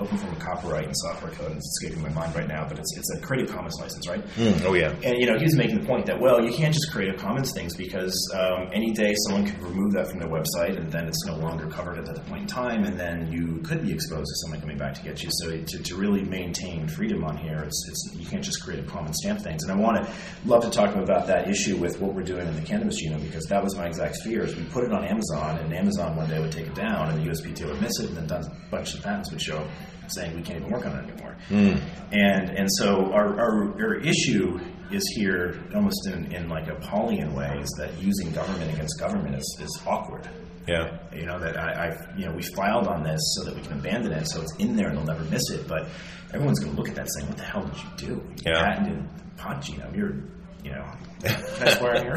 open 0.00 0.16
from 0.16 0.30
of 0.30 0.38
copyright 0.38 0.86
and 0.86 0.96
software 0.96 1.30
code. 1.32 1.52
It's 1.56 1.78
escaping 1.78 2.02
my 2.02 2.08
mind 2.10 2.34
right 2.34 2.48
now, 2.48 2.66
but 2.66 2.78
it's 2.78 2.96
it's 2.96 3.10
a 3.16 3.20
Creative 3.20 3.50
Commons 3.54 3.76
license, 3.80 4.08
right? 4.08 4.24
oh 4.64 4.74
yeah. 4.74 4.94
And 5.04 5.18
you 5.18 5.26
know, 5.26 5.38
he 5.38 5.44
was 5.44 5.56
making 5.56 5.80
the 5.80 5.86
point 5.86 6.06
that 6.06 6.18
well, 6.20 6.44
you 6.44 6.52
can't 6.52 6.74
just 6.74 6.90
Creative 6.90 7.20
Commons 7.20 7.52
things 7.52 7.76
because 7.76 8.14
um, 8.34 8.68
any 8.72 8.92
day 8.92 9.14
someone 9.26 9.46
could 9.46 9.62
remove 9.62 9.92
that 9.92 10.08
from 10.08 10.18
their 10.18 10.28
website, 10.28 10.76
and 10.76 10.90
then 10.90 11.06
it's 11.06 11.24
no 11.26 11.36
longer 11.36 11.66
covered 11.66 11.98
at 11.98 12.06
that 12.06 12.26
point 12.26 12.42
in 12.42 12.46
time, 12.46 12.84
and 12.84 12.98
then 12.98 13.30
you 13.30 13.60
could 13.62 13.82
be 13.82 13.92
exposed 13.92 14.26
to 14.26 14.36
someone 14.42 14.60
coming 14.60 14.78
back 14.78 14.94
to 14.94 15.02
get 15.02 15.22
you. 15.22 15.30
So 15.32 15.50
to, 15.50 15.82
to 15.82 15.96
really 15.96 16.22
maintain 16.22 16.88
freedom 16.88 17.24
on 17.24 17.36
here, 17.36 17.62
it's, 17.64 17.86
it's 17.88 18.16
you 18.18 18.26
can't 18.26 18.42
just 18.42 18.62
Creative 18.62 18.86
Commons 18.86 19.16
stamp 19.22 19.40
things. 19.40 19.62
And 19.64 19.72
I 19.72 19.76
want 19.76 20.04
to 20.04 20.12
love 20.46 20.62
to 20.64 20.70
talk 20.70 20.94
about 20.94 21.26
that 21.26 21.48
issue 21.48 21.76
with 21.76 22.00
what 22.00 22.14
we're 22.14 22.22
doing 22.22 22.46
in 22.46 22.54
the 22.54 22.62
cannabis 22.62 23.02
genome 23.02 23.22
because 23.22 23.44
that 23.46 23.62
was 23.62 23.76
my 23.76 23.86
exact 23.86 24.16
fear. 24.22 24.44
Is 24.44 24.56
we 24.56 24.64
put 24.64 24.84
it 24.84 24.92
on 24.92 25.04
Amazon, 25.04 25.58
and 25.58 25.72
Amazon 25.74 26.16
one 26.16 26.28
day 26.28 26.40
would 26.40 26.52
take 26.52 26.66
it 26.66 26.74
down, 26.74 27.10
and 27.10 27.24
the 27.24 27.30
USPTO 27.30 27.66
would 27.68 27.80
miss 27.80 27.98
it, 28.00 28.10
and 28.10 28.28
then 28.28 28.30
a 28.30 28.50
bunch 28.70 28.94
of 28.94 29.02
patents 29.02 29.30
would 29.30 29.40
show 29.40 29.58
up 29.58 29.66
saying 30.12 30.36
we 30.36 30.42
can't 30.42 30.60
even 30.60 30.70
work 30.70 30.86
on 30.86 30.96
it 30.96 31.10
anymore. 31.10 31.36
Hmm. 31.48 31.76
And 32.12 32.50
and 32.50 32.68
so 32.78 33.12
our, 33.12 33.38
our, 33.38 33.72
our 33.82 33.94
issue 33.96 34.58
is 34.90 35.04
here 35.16 35.62
almost 35.74 36.06
in, 36.08 36.32
in 36.32 36.48
like 36.48 36.66
a 36.68 36.74
Paulian 36.76 37.32
way 37.34 37.58
is 37.60 37.70
that 37.78 37.96
using 38.02 38.32
government 38.32 38.72
against 38.72 38.98
government 38.98 39.36
is, 39.36 39.58
is 39.62 39.82
awkward. 39.86 40.28
Yeah. 40.66 40.98
You 41.14 41.26
know 41.26 41.38
that 41.38 41.56
I, 41.56 41.88
I 41.88 42.16
you 42.16 42.26
know 42.26 42.32
we 42.34 42.42
filed 42.42 42.86
on 42.88 43.02
this 43.02 43.20
so 43.36 43.44
that 43.44 43.54
we 43.54 43.62
can 43.62 43.74
abandon 43.78 44.12
it, 44.12 44.26
so 44.28 44.40
it's 44.42 44.54
in 44.56 44.76
there 44.76 44.88
and 44.88 44.98
they'll 44.98 45.04
never 45.04 45.24
miss 45.24 45.48
it. 45.50 45.66
But 45.68 45.88
everyone's 46.34 46.60
going 46.60 46.72
to 46.74 46.78
look 46.78 46.88
at 46.88 46.94
that 46.96 47.08
saying, 47.14 47.28
"What 47.28 47.38
the 47.38 47.44
hell 47.44 47.64
did 47.64 47.76
you 47.76 47.90
do? 47.96 48.06
You 48.14 48.52
Yeah. 48.52 48.64
patented 48.64 49.08
pod 49.36 49.62
genome. 49.62 49.96
You're 49.96 50.16
you 50.64 50.72
know 50.72 50.84
can 51.22 51.68
I 51.68 51.70
swear 51.74 52.02
here? 52.02 52.14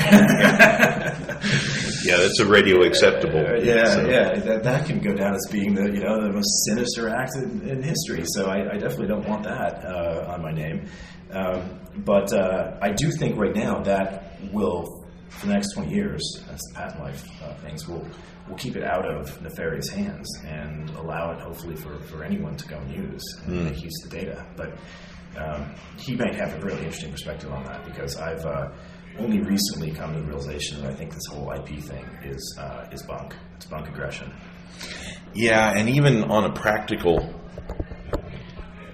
Yeah, 2.05 2.17
that's 2.17 2.39
a 2.39 2.45
radio 2.45 2.83
acceptable. 2.83 3.39
Uh, 3.45 3.55
yeah, 3.61 3.85
so- 3.85 4.07
yeah, 4.07 4.39
that, 4.39 4.63
that 4.63 4.85
can 4.85 4.99
go 4.99 5.13
down 5.13 5.35
as 5.35 5.45
being 5.51 5.73
the 5.73 5.83
you 5.91 5.99
know 6.01 6.21
the 6.21 6.31
most 6.31 6.65
sinister 6.65 7.09
act 7.09 7.31
in, 7.35 7.67
in 7.67 7.83
history. 7.83 8.23
So 8.27 8.45
I, 8.47 8.73
I 8.73 8.77
definitely 8.77 9.07
don't 9.07 9.27
want 9.27 9.43
that 9.43 9.83
uh, 9.85 10.25
on 10.33 10.41
my 10.41 10.51
name. 10.51 10.85
Um, 11.31 11.79
but 11.97 12.31
uh, 12.33 12.77
I 12.81 12.91
do 12.91 13.11
think 13.11 13.37
right 13.37 13.55
now 13.55 13.81
that 13.83 14.39
will, 14.51 15.05
for 15.29 15.47
the 15.47 15.53
next 15.53 15.73
twenty 15.73 15.93
years, 15.93 16.21
as 16.51 16.59
the 16.59 16.75
patent 16.75 17.01
life 17.01 17.25
uh, 17.43 17.53
things. 17.55 17.87
Will 17.87 18.05
will 18.49 18.57
keep 18.57 18.75
it 18.75 18.83
out 18.83 19.05
of 19.09 19.41
nefarious 19.41 19.87
hands 19.87 20.27
and 20.45 20.89
allow 20.97 21.31
it, 21.31 21.39
hopefully, 21.39 21.77
for, 21.77 21.97
for 22.01 22.25
anyone 22.25 22.57
to 22.57 22.67
go 22.67 22.75
and 22.77 22.91
use 22.93 23.23
and 23.45 23.63
make 23.63 23.81
use 23.81 24.03
of 24.03 24.11
the 24.11 24.17
data. 24.17 24.45
But 24.57 24.73
um, 25.37 25.73
he 25.97 26.15
might 26.15 26.35
have 26.35 26.53
a 26.53 26.65
really 26.65 26.79
interesting 26.79 27.11
perspective 27.11 27.51
on 27.51 27.63
that 27.65 27.83
because 27.85 28.15
I've 28.17 28.45
uh, 28.45 28.69
only 29.19 29.41
recently 29.41 29.91
come 29.91 30.13
to 30.13 30.19
the 30.19 30.25
realization 30.25 30.81
that 30.81 30.91
I 30.91 30.93
think 30.95 31.13
this 31.13 31.25
whole 31.29 31.51
IP 31.51 31.79
thing 31.83 32.05
is 32.23 32.57
uh, 32.59 32.87
is 32.91 33.03
bunk. 33.03 33.35
It's 33.55 33.65
bunk 33.65 33.87
aggression. 33.87 34.31
Yeah, 35.33 35.73
and 35.75 35.89
even 35.89 36.23
on 36.25 36.45
a 36.45 36.53
practical, 36.53 37.33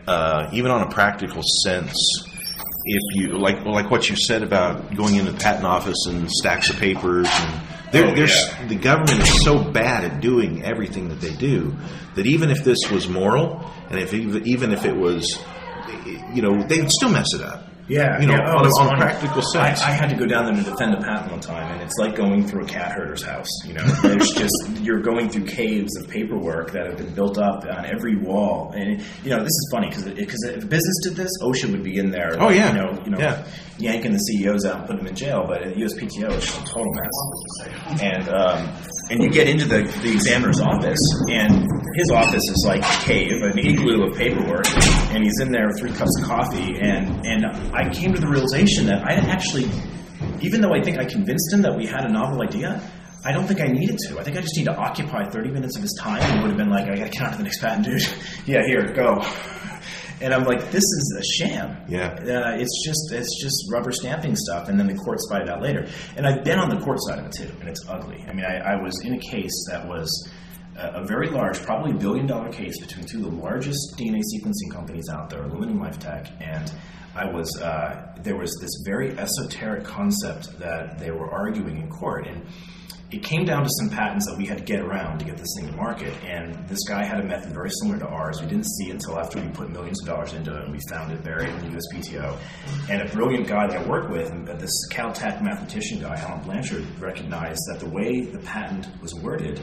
uh, 0.07 0.49
even 0.53 0.71
on 0.71 0.81
a 0.83 0.89
practical 0.89 1.41
sense, 1.63 1.95
if 2.85 3.01
you 3.15 3.37
like, 3.37 3.65
like 3.65 3.91
what 3.91 4.09
you 4.09 4.15
said 4.15 4.43
about 4.43 4.95
going 4.95 5.15
into 5.15 5.31
the 5.31 5.37
patent 5.37 5.65
office 5.65 6.05
and 6.07 6.29
stacks 6.31 6.69
of 6.69 6.77
papers, 6.77 7.27
and 7.29 7.61
there, 7.91 8.05
Oh, 8.07 8.15
there's 8.15 8.35
yeah. 8.35 8.67
the 8.67 8.75
government 8.75 9.19
is 9.21 9.43
so 9.43 9.63
bad 9.63 10.03
at 10.03 10.21
doing 10.21 10.63
everything 10.63 11.09
that 11.09 11.19
they 11.21 11.33
do 11.35 11.75
that 12.15 12.25
even 12.25 12.49
if 12.51 12.63
this 12.63 12.77
was 12.91 13.07
moral, 13.07 13.69
and 13.89 13.99
if 13.99 14.13
even 14.13 14.71
if 14.71 14.85
it 14.85 14.95
was, 14.95 15.41
you 16.33 16.41
know, 16.41 16.61
they 16.67 16.79
would 16.81 16.91
still 16.91 17.09
mess 17.09 17.27
it 17.33 17.41
up. 17.41 17.65
Yeah, 17.87 18.21
you 18.21 18.27
know, 18.27 18.35
yeah. 18.35 18.53
Oh, 18.53 18.57
on, 18.59 18.65
a- 18.67 18.91
on 18.91 18.95
a 18.97 19.01
practical 19.01 19.41
sense. 19.41 19.81
I, 19.81 19.87
I 19.89 19.91
had 19.93 20.11
to 20.11 20.15
go 20.15 20.27
down 20.27 20.45
there 20.45 20.63
to 20.63 20.69
defend 20.69 20.93
a 20.93 21.01
patent 21.01 21.31
one 21.31 21.39
time, 21.39 21.71
and 21.71 21.81
it's 21.81 21.95
like 21.97 22.15
going 22.15 22.45
through 22.45 22.65
a 22.65 22.67
cat 22.67 22.91
herder's 22.91 23.23
house. 23.23 23.47
You 23.65 23.73
know, 23.73 23.81
there's 24.03 24.29
just 24.33 24.53
you're 24.81 25.01
going 25.01 25.27
through 25.31 25.45
caves 25.45 25.97
of 25.97 26.07
paperwork 26.07 26.71
that 26.73 26.85
have 26.85 26.97
been 26.97 27.15
built 27.15 27.39
up 27.39 27.63
on 27.65 27.87
every 27.87 28.15
wall, 28.17 28.71
and 28.77 29.01
you 29.23 29.31
know 29.31 29.39
this 29.39 29.47
is 29.47 29.69
funny 29.71 29.89
because 29.89 30.03
because 30.03 30.43
if 30.43 30.69
business 30.69 30.95
did 31.01 31.15
this, 31.15 31.31
OSHA 31.41 31.71
would 31.71 31.81
be 31.83 31.97
in 31.97 32.11
there. 32.11 32.37
Oh, 32.39 32.49
yeah. 32.49 32.67
you 32.71 32.77
know, 32.79 33.03
you 33.05 33.09
know, 33.09 33.17
Yeah. 33.17 33.43
yanking 33.79 34.11
the 34.13 34.19
CEOs 34.19 34.65
out 34.65 34.75
and 34.75 34.85
putting 34.85 34.97
them 34.99 35.07
in 35.07 35.15
jail. 35.15 35.45
But 35.47 35.63
at 35.63 35.73
USPTO, 35.75 36.31
it's 36.33 36.45
just 36.45 36.61
a 36.61 36.65
total 36.71 36.93
mess. 36.93 38.01
And 38.03 38.29
um, 38.29 38.69
and 39.09 39.23
you 39.23 39.29
get 39.29 39.47
into 39.47 39.65
the 39.65 39.83
the 40.01 40.11
examiner's 40.11 40.59
office, 40.59 40.99
and 41.29 41.67
his 41.95 42.11
office 42.11 42.43
is 42.49 42.63
like 42.65 42.81
a 42.81 43.05
cave, 43.05 43.41
an 43.41 43.57
igloo 43.57 44.05
of 44.05 44.17
paperwork, 44.17 44.67
and 45.11 45.23
he's 45.23 45.39
in 45.41 45.51
there 45.51 45.67
with 45.67 45.79
three 45.79 45.91
cups 45.91 46.17
of 46.19 46.27
coffee. 46.27 46.77
And 46.79 47.25
and 47.25 47.45
I 47.73 47.89
came 47.89 48.13
to 48.13 48.21
the 48.21 48.27
realization 48.27 48.85
that 48.87 49.03
I 49.03 49.13
actually, 49.13 49.69
even 50.41 50.61
though 50.61 50.73
I 50.73 50.81
think 50.81 50.99
I 50.99 51.05
convinced 51.05 51.51
him 51.51 51.61
that 51.63 51.75
we 51.75 51.85
had 51.85 52.05
a 52.05 52.11
novel 52.11 52.41
idea. 52.41 52.81
I 53.21 53.33
don't 53.33 53.45
think 53.45 53.59
I 53.59 53.67
needed 53.67 53.97
to. 54.07 54.17
I 54.17 54.23
think 54.23 54.37
I 54.37 54.41
just 54.41 54.55
need 54.55 54.63
to 54.63 54.75
occupy 54.75 55.25
30 55.29 55.51
minutes 55.51 55.75
of 55.75 55.81
his 55.81 55.93
time 55.99 56.21
and 56.21 56.41
would 56.41 56.51
have 56.51 56.57
been 56.57 56.69
like, 56.69 56.85
I 56.85 56.95
gotta 56.95 57.09
get 57.09 57.21
on 57.21 57.31
to 57.33 57.37
the 57.37 57.43
next 57.43 57.59
patent, 57.59 57.83
dude. 57.83 58.01
yeah, 58.45 58.65
here, 58.65 58.93
go. 58.93 59.21
And 60.21 60.33
I'm 60.33 60.43
like, 60.43 60.71
this 60.71 60.83
is 60.83 61.17
a 61.17 61.23
sham. 61.23 61.77
Yeah. 61.87 62.07
Uh, 62.07 62.57
it's 62.57 62.83
just 62.85 63.11
it's 63.11 63.41
just 63.41 63.71
rubber 63.71 63.91
stamping 63.91 64.35
stuff, 64.35 64.67
and 64.67 64.79
then 64.79 64.87
the 64.87 64.95
court 64.95 65.19
spied 65.21 65.43
it 65.43 65.49
out 65.49 65.61
later. 65.61 65.87
And 66.17 66.27
I've 66.27 66.43
been 66.43 66.59
on 66.59 66.69
the 66.69 66.83
court 66.83 66.99
side 67.01 67.19
of 67.19 67.25
it 67.25 67.31
too, 67.31 67.51
and 67.59 67.69
it's 67.69 67.85
ugly. 67.87 68.25
I 68.27 68.33
mean, 68.33 68.45
I, 68.45 68.73
I 68.73 68.81
was 68.81 68.99
in 69.03 69.13
a 69.13 69.19
case 69.19 69.65
that 69.69 69.87
was 69.87 70.29
a, 70.77 71.01
a 71.01 71.05
very 71.05 71.29
large, 71.29 71.61
probably 71.61 71.93
billion 71.93 72.27
dollar 72.27 72.51
case 72.51 72.79
between 72.79 73.05
two 73.05 73.25
of 73.25 73.31
the 73.31 73.37
largest 73.37 73.95
DNA 73.97 74.21
sequencing 74.35 74.71
companies 74.73 75.09
out 75.09 75.29
there, 75.29 75.43
Illumina 75.43 75.71
and 75.71 75.81
LifeTech, 75.81 76.31
and 76.41 76.71
I 77.15 77.25
was 77.25 77.59
uh, 77.61 78.15
there 78.21 78.35
was 78.35 78.55
this 78.61 78.71
very 78.85 79.17
esoteric 79.17 79.83
concept 79.83 80.59
that 80.59 80.99
they 80.99 81.11
were 81.11 81.29
arguing 81.29 81.77
in 81.77 81.89
court, 81.89 82.27
and 82.27 82.45
it 83.11 83.23
came 83.23 83.43
down 83.43 83.63
to 83.63 83.69
some 83.79 83.89
patents 83.89 84.27
that 84.27 84.37
we 84.37 84.45
had 84.45 84.59
to 84.59 84.63
get 84.63 84.81
around 84.81 85.17
to 85.17 85.25
get 85.25 85.35
this 85.35 85.55
thing 85.57 85.67
to 85.67 85.75
market. 85.75 86.13
And 86.23 86.53
this 86.67 86.83
guy 86.87 87.03
had 87.03 87.19
a 87.19 87.23
method 87.23 87.51
very 87.53 87.71
similar 87.81 87.99
to 87.99 88.07
ours. 88.07 88.39
We 88.39 88.47
didn't 88.47 88.67
see 88.67 88.89
it 88.89 88.93
until 88.93 89.17
after 89.19 89.41
we 89.41 89.47
put 89.49 89.71
millions 89.71 89.99
of 90.01 90.07
dollars 90.07 90.33
into 90.33 90.55
it, 90.55 90.65
and 90.65 90.71
we 90.71 90.79
found 90.89 91.11
it 91.11 91.23
buried 91.23 91.49
in 91.49 91.71
the 91.71 91.77
USPTO. 91.77 92.37
And 92.87 93.01
a 93.01 93.11
brilliant 93.11 93.47
guy 93.47 93.67
that 93.67 93.77
I 93.77 93.89
worked 93.89 94.11
with, 94.11 94.29
this 94.59 94.87
Caltech 94.91 95.41
mathematician 95.41 96.01
guy, 96.01 96.15
Alan 96.17 96.43
Blanchard, 96.43 96.85
recognized 96.99 97.61
that 97.71 97.79
the 97.79 97.89
way 97.89 98.21
the 98.21 98.39
patent 98.39 98.87
was 99.01 99.15
worded. 99.15 99.59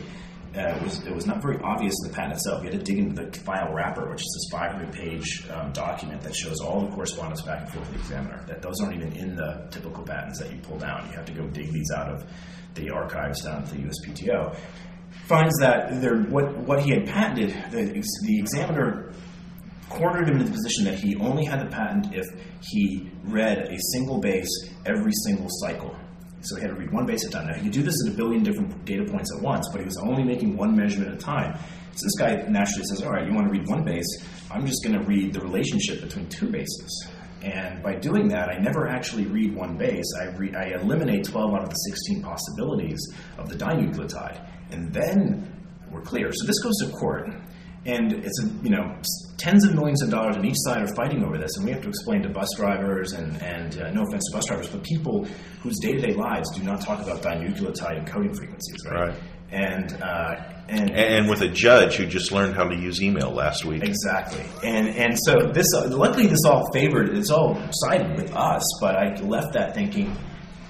Uh, 0.57 0.79
was 0.83 1.05
it 1.07 1.15
was 1.15 1.27
not 1.27 1.43
very 1.43 1.59
obvious 1.63 1.93
in 2.03 2.11
the 2.11 2.17
patent 2.17 2.33
itself. 2.33 2.65
You 2.65 2.71
had 2.71 2.81
to 2.81 2.85
dig 2.85 2.99
into 2.99 3.23
the 3.23 3.39
file 3.41 3.75
wrapper, 3.75 4.09
which 4.09 4.23
is 4.23 4.49
this 4.51 4.59
500-page 4.59 5.49
um, 5.51 5.71
document 5.73 6.23
that 6.23 6.35
shows 6.35 6.61
all 6.61 6.81
the 6.81 6.91
correspondence 6.95 7.43
back 7.43 7.61
and 7.61 7.71
forth 7.71 7.87
with 7.91 7.97
the 7.97 8.01
examiner. 8.01 8.43
That 8.49 8.63
those 8.63 8.81
aren't 8.81 8.97
even 8.97 9.13
in 9.13 9.37
the 9.37 9.67
typical 9.71 10.03
patents 10.03 10.39
that 10.39 10.51
you 10.51 10.59
pull 10.61 10.79
down. 10.79 11.07
You 11.11 11.17
have 11.17 11.27
to 11.27 11.33
go 11.33 11.47
dig 11.49 11.73
these 11.73 11.91
out 11.95 12.09
of 12.09 12.25
the 12.77 12.91
archives 12.91 13.43
down 13.43 13.63
at 13.63 13.71
the 13.71 13.77
USPTO, 13.77 14.57
finds 15.27 15.59
that 15.59 16.01
there, 16.01 16.23
what, 16.23 16.57
what 16.59 16.81
he 16.81 16.91
had 16.91 17.07
patented, 17.07 17.51
the, 17.71 18.03
the 18.23 18.39
examiner 18.39 19.13
cornered 19.89 20.29
him 20.29 20.37
into 20.37 20.45
the 20.45 20.53
position 20.53 20.85
that 20.85 20.99
he 20.99 21.17
only 21.17 21.45
had 21.45 21.61
the 21.61 21.71
patent 21.71 22.15
if 22.15 22.27
he 22.61 23.11
read 23.25 23.59
a 23.59 23.79
single 23.93 24.19
base 24.19 24.49
every 24.85 25.13
single 25.25 25.47
cycle. 25.49 25.95
So 26.43 26.57
he 26.57 26.63
had 26.63 26.71
to 26.71 26.77
read 26.77 26.93
one 26.93 27.07
base 27.07 27.25
at 27.25 27.31
a 27.31 27.33
time. 27.33 27.47
Now, 27.49 27.55
he 27.55 27.63
could 27.63 27.73
do 27.73 27.83
this 27.83 27.95
at 28.07 28.13
a 28.13 28.17
billion 28.17 28.43
different 28.43 28.85
data 28.85 29.05
points 29.05 29.35
at 29.35 29.43
once, 29.43 29.69
but 29.73 29.81
he 29.81 29.85
was 29.85 29.97
only 29.99 30.23
making 30.23 30.57
one 30.57 30.77
measurement 30.77 31.13
at 31.13 31.17
a 31.17 31.21
time. 31.21 31.59
So 31.95 32.05
this 32.05 32.17
guy 32.19 32.49
naturally 32.49 32.85
says, 32.85 33.03
All 33.03 33.11
right, 33.11 33.27
you 33.27 33.35
want 33.35 33.47
to 33.47 33.51
read 33.51 33.67
one 33.67 33.85
base? 33.85 34.07
I'm 34.51 34.67
just 34.67 34.85
going 34.85 34.99
to 34.99 35.05
read 35.05 35.33
the 35.33 35.41
relationship 35.41 36.03
between 36.03 36.29
two 36.29 36.49
bases. 36.49 37.09
And 37.43 37.83
by 37.83 37.95
doing 37.95 38.29
that, 38.29 38.49
I 38.49 38.59
never 38.59 38.89
actually 38.89 39.27
read 39.27 39.55
one 39.55 39.77
base. 39.77 40.07
I, 40.21 40.25
re- 40.37 40.55
I 40.55 40.81
eliminate 40.81 41.25
12 41.25 41.55
out 41.55 41.63
of 41.63 41.69
the 41.69 41.75
16 41.75 42.23
possibilities 42.23 43.01
of 43.39 43.49
the 43.49 43.57
dinucleotide. 43.57 44.49
And 44.71 44.93
then 44.93 45.53
we're 45.91 46.03
clear. 46.03 46.33
So 46.33 46.47
this 46.47 46.59
goes 46.61 46.77
to 46.83 46.91
court. 46.97 47.29
And 47.85 48.13
it's, 48.13 48.43
you 48.65 48.71
know, 48.71 48.97
tens 49.39 49.65
of 49.65 49.75
millions 49.75 50.03
of 50.03 50.11
dollars, 50.11 50.37
on 50.37 50.45
each 50.45 50.57
side 50.59 50.83
are 50.83 50.93
fighting 50.97 51.23
over 51.23 51.39
this. 51.39 51.57
And 51.57 51.65
we 51.65 51.71
have 51.71 51.83
to 51.83 51.89
explain 51.89 52.23
to 52.23 52.29
bus 52.29 52.49
drivers, 52.57 53.13
and, 53.13 53.41
and 53.41 53.81
uh, 53.81 53.91
no 53.93 54.03
offense 54.03 54.25
to 54.31 54.37
bus 54.37 54.47
drivers, 54.47 54.69
but 54.69 54.83
people 54.83 55.29
whose 55.63 55.79
day 55.79 55.93
to 55.93 56.01
day 56.01 56.13
lives 56.13 56.51
do 56.51 56.65
not 56.65 56.81
talk 56.81 57.01
about 57.01 57.23
dinucleotide 57.23 58.05
encoding 58.05 58.37
frequencies, 58.37 58.85
right? 58.87 59.09
Right. 59.09 59.15
And, 59.57 60.03
uh, 60.03 60.53
and, 60.69 60.91
And 60.91 61.29
with 61.29 61.43
a 61.43 61.49
judge 61.49 61.95
who 61.95 62.07
just 62.07 62.33
learned 62.33 62.57
how 62.57 62.65
to 62.65 62.75
use 62.75 63.01
email 63.01 63.31
last 63.31 63.65
week. 63.65 63.85
Exactly, 63.85 64.45
and 64.65 64.89
and 64.89 65.17
so 65.17 65.53
this 65.53 65.67
uh, 65.73 65.87
luckily 65.91 66.27
this 66.27 66.45
all 66.45 66.69
favored 66.73 67.17
it's 67.17 67.31
all 67.31 67.57
sided 67.71 68.17
with 68.17 68.35
us, 68.35 68.65
but 68.81 68.97
I 68.97 69.15
left 69.21 69.53
that 69.53 69.75
thinking 69.75 70.17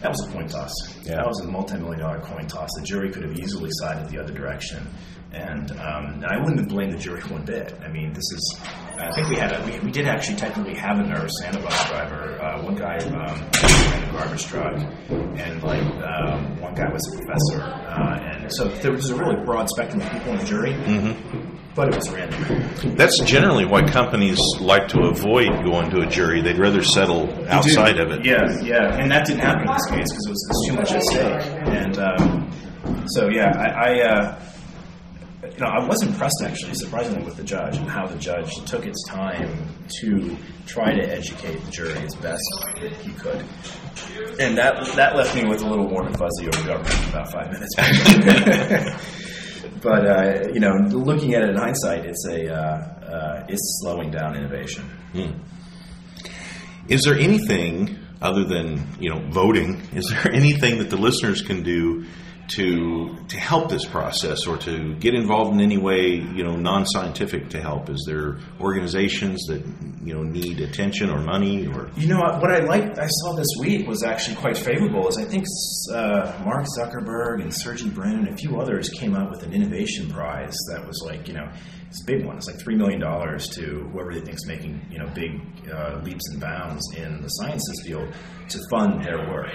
that 0.02 0.10
was 0.10 0.26
a 0.28 0.30
coin 0.30 0.46
toss. 0.46 0.72
Yeah. 1.04 1.16
That 1.16 1.26
was 1.26 1.40
a 1.40 1.46
multi-million 1.46 2.00
dollar 2.00 2.20
coin 2.20 2.46
toss. 2.46 2.68
The 2.78 2.84
jury 2.84 3.10
could 3.10 3.22
have 3.24 3.38
easily 3.38 3.70
sided 3.72 4.08
the 4.10 4.22
other 4.22 4.32
direction, 4.32 4.86
and, 5.32 5.70
um, 5.72 6.06
and 6.06 6.26
I 6.26 6.36
wouldn't 6.38 6.60
have 6.60 6.68
blamed 6.68 6.92
the 6.92 6.98
jury 6.98 7.22
one 7.28 7.44
bit. 7.44 7.74
I 7.82 7.88
mean, 7.88 8.12
this 8.12 8.30
is 8.32 8.60
I 8.98 9.12
think 9.14 9.28
we 9.28 9.36
had 9.36 9.52
a, 9.52 9.64
we, 9.64 9.78
we 9.80 9.90
did 9.90 10.06
actually 10.06 10.36
technically 10.36 10.74
have 10.74 10.98
a 10.98 11.02
nurse 11.02 11.32
and 11.44 11.56
a 11.56 11.60
bus 11.60 11.88
driver. 11.88 12.40
Uh, 12.40 12.62
one 12.62 12.74
guy 12.74 12.96
um, 12.96 13.38
had 13.54 14.08
a 14.08 14.12
garbage 14.12 14.46
truck, 14.46 14.74
and 15.10 15.62
like 15.62 15.82
um, 16.02 16.60
one 16.60 16.74
guy 16.74 16.90
was 16.90 17.06
a 17.12 17.18
professor, 17.18 17.62
uh, 17.62 18.18
and 18.18 18.52
so 18.52 18.68
there 18.68 18.92
was 18.92 19.10
a 19.10 19.16
really 19.16 19.36
broad 19.44 19.68
spectrum 19.68 20.00
of 20.00 20.10
people 20.10 20.32
in 20.32 20.38
the 20.38 20.44
jury. 20.44 20.72
But 21.74 21.88
it 21.88 21.96
was 21.96 22.08
random. 22.08 22.96
That's 22.96 23.18
generally 23.20 23.66
why 23.66 23.82
companies 23.86 24.40
like 24.60 24.88
to 24.88 25.00
avoid 25.02 25.62
going 25.62 25.90
to 25.90 26.00
a 26.00 26.06
jury. 26.06 26.40
They'd 26.40 26.56
rather 26.58 26.82
settle 26.82 27.28
outside 27.48 27.98
of 27.98 28.10
it. 28.12 28.24
Yeah, 28.24 28.62
yeah, 28.62 28.96
and 28.96 29.10
that 29.10 29.26
didn't 29.26 29.42
happen 29.42 29.68
in 29.68 29.74
this 29.74 29.86
case 29.86 30.10
because 30.10 30.24
it 30.26 30.30
was, 30.30 30.42
it 30.42 30.48
was 30.48 30.66
too 30.66 30.74
much 30.74 30.92
at 30.92 31.02
stake. 31.02 31.42
And 31.68 31.98
um, 31.98 32.50
so, 33.08 33.28
yeah, 33.28 33.52
I, 33.58 33.68
I 33.68 34.08
uh, 34.08 34.40
you 35.54 35.60
know, 35.60 35.66
I 35.66 35.86
was 35.86 36.02
impressed 36.02 36.42
actually, 36.44 36.74
surprisingly, 36.74 37.24
with 37.24 37.36
the 37.36 37.44
judge 37.44 37.76
and 37.76 37.88
how 37.88 38.06
the 38.06 38.18
judge 38.18 38.52
took 38.64 38.84
its 38.86 39.02
time 39.08 39.68
to 40.00 40.36
try 40.66 40.92
to 40.92 41.02
educate 41.02 41.64
the 41.64 41.70
jury 41.70 41.96
as 41.98 42.14
best 42.16 42.42
that 42.80 42.92
he 42.92 43.12
could. 43.12 43.44
And 44.40 44.58
that 44.58 44.84
that 44.96 45.14
left 45.16 45.34
me 45.34 45.44
with 45.48 45.62
a 45.62 45.66
little 45.66 45.88
warm 45.88 46.06
and 46.06 46.18
fuzzy 46.18 46.48
over 46.48 46.66
government 46.66 46.94
for 46.94 47.08
about 47.10 47.32
five 47.32 47.52
minutes. 47.52 47.74
but 49.82 50.06
uh, 50.06 50.48
you 50.52 50.60
know, 50.60 50.72
looking 50.90 51.34
at 51.34 51.42
it 51.42 51.50
in 51.50 51.56
hindsight, 51.56 52.06
it's 52.06 52.26
a 52.26 52.52
uh, 52.52 52.56
uh, 52.56 53.46
it's 53.48 53.80
slowing 53.80 54.10
down 54.10 54.36
innovation. 54.36 54.84
Is 56.88 57.02
there 57.02 57.18
anything 57.18 57.98
other 58.20 58.44
than 58.44 58.86
you 59.00 59.10
know 59.10 59.20
voting? 59.30 59.82
Is 59.92 60.08
there 60.10 60.32
anything 60.32 60.78
that 60.78 60.90
the 60.90 60.96
listeners 60.96 61.42
can 61.42 61.62
do 61.62 62.06
to 62.48 63.16
to 63.28 63.36
help 63.36 63.70
this 63.70 63.84
process 63.84 64.46
or 64.46 64.56
to 64.58 64.94
get 64.96 65.14
involved 65.14 65.52
in 65.52 65.60
any 65.60 65.78
way 65.78 66.14
you 66.14 66.44
know 66.44 66.56
non-scientific 66.56 67.48
to 67.50 67.60
help? 67.60 67.90
Is 67.90 68.04
there 68.06 68.38
organizations 68.60 69.44
that 69.46 69.62
you 70.02 70.14
know 70.14 70.22
need 70.22 70.60
attention 70.60 71.10
or 71.10 71.20
money 71.20 71.66
or 71.66 71.90
You 71.96 72.08
know 72.08 72.18
what 72.18 72.50
I 72.50 72.60
liked 72.60 72.98
I 72.98 73.08
saw 73.08 73.34
this 73.34 73.48
week 73.58 73.86
was 73.86 74.02
actually 74.02 74.36
quite 74.36 74.56
favorable. 74.56 75.08
Is 75.08 75.18
I 75.18 75.24
think 75.24 75.44
uh, 75.92 76.32
Mark 76.44 76.66
Zuckerberg 76.78 77.42
and 77.42 77.52
Sergey 77.54 77.88
Brin 77.88 78.14
and 78.14 78.28
a 78.28 78.36
few 78.36 78.60
others 78.60 78.88
came 78.88 79.14
out 79.14 79.30
with 79.30 79.42
an 79.42 79.52
innovation 79.52 80.10
prize 80.10 80.56
that 80.70 80.86
was 80.86 81.02
like 81.04 81.28
you 81.28 81.34
know 81.34 81.50
it's 81.88 82.02
a 82.02 82.06
big 82.06 82.24
one. 82.24 82.36
It's 82.36 82.46
like 82.46 82.60
three 82.60 82.74
million 82.76 83.00
dollars 83.00 83.48
to 83.50 83.88
whoever 83.92 84.12
they 84.12 84.20
think 84.20 84.36
is 84.36 84.46
making 84.46 84.80
you 84.90 84.98
know 84.98 85.08
big 85.14 85.40
uh, 85.72 86.00
leaps 86.02 86.28
and 86.30 86.40
bounds 86.40 86.82
in 86.96 87.22
the 87.22 87.28
sciences 87.28 87.82
field 87.84 88.12
to 88.48 88.58
fund 88.70 89.02
their 89.04 89.18
work. 89.30 89.50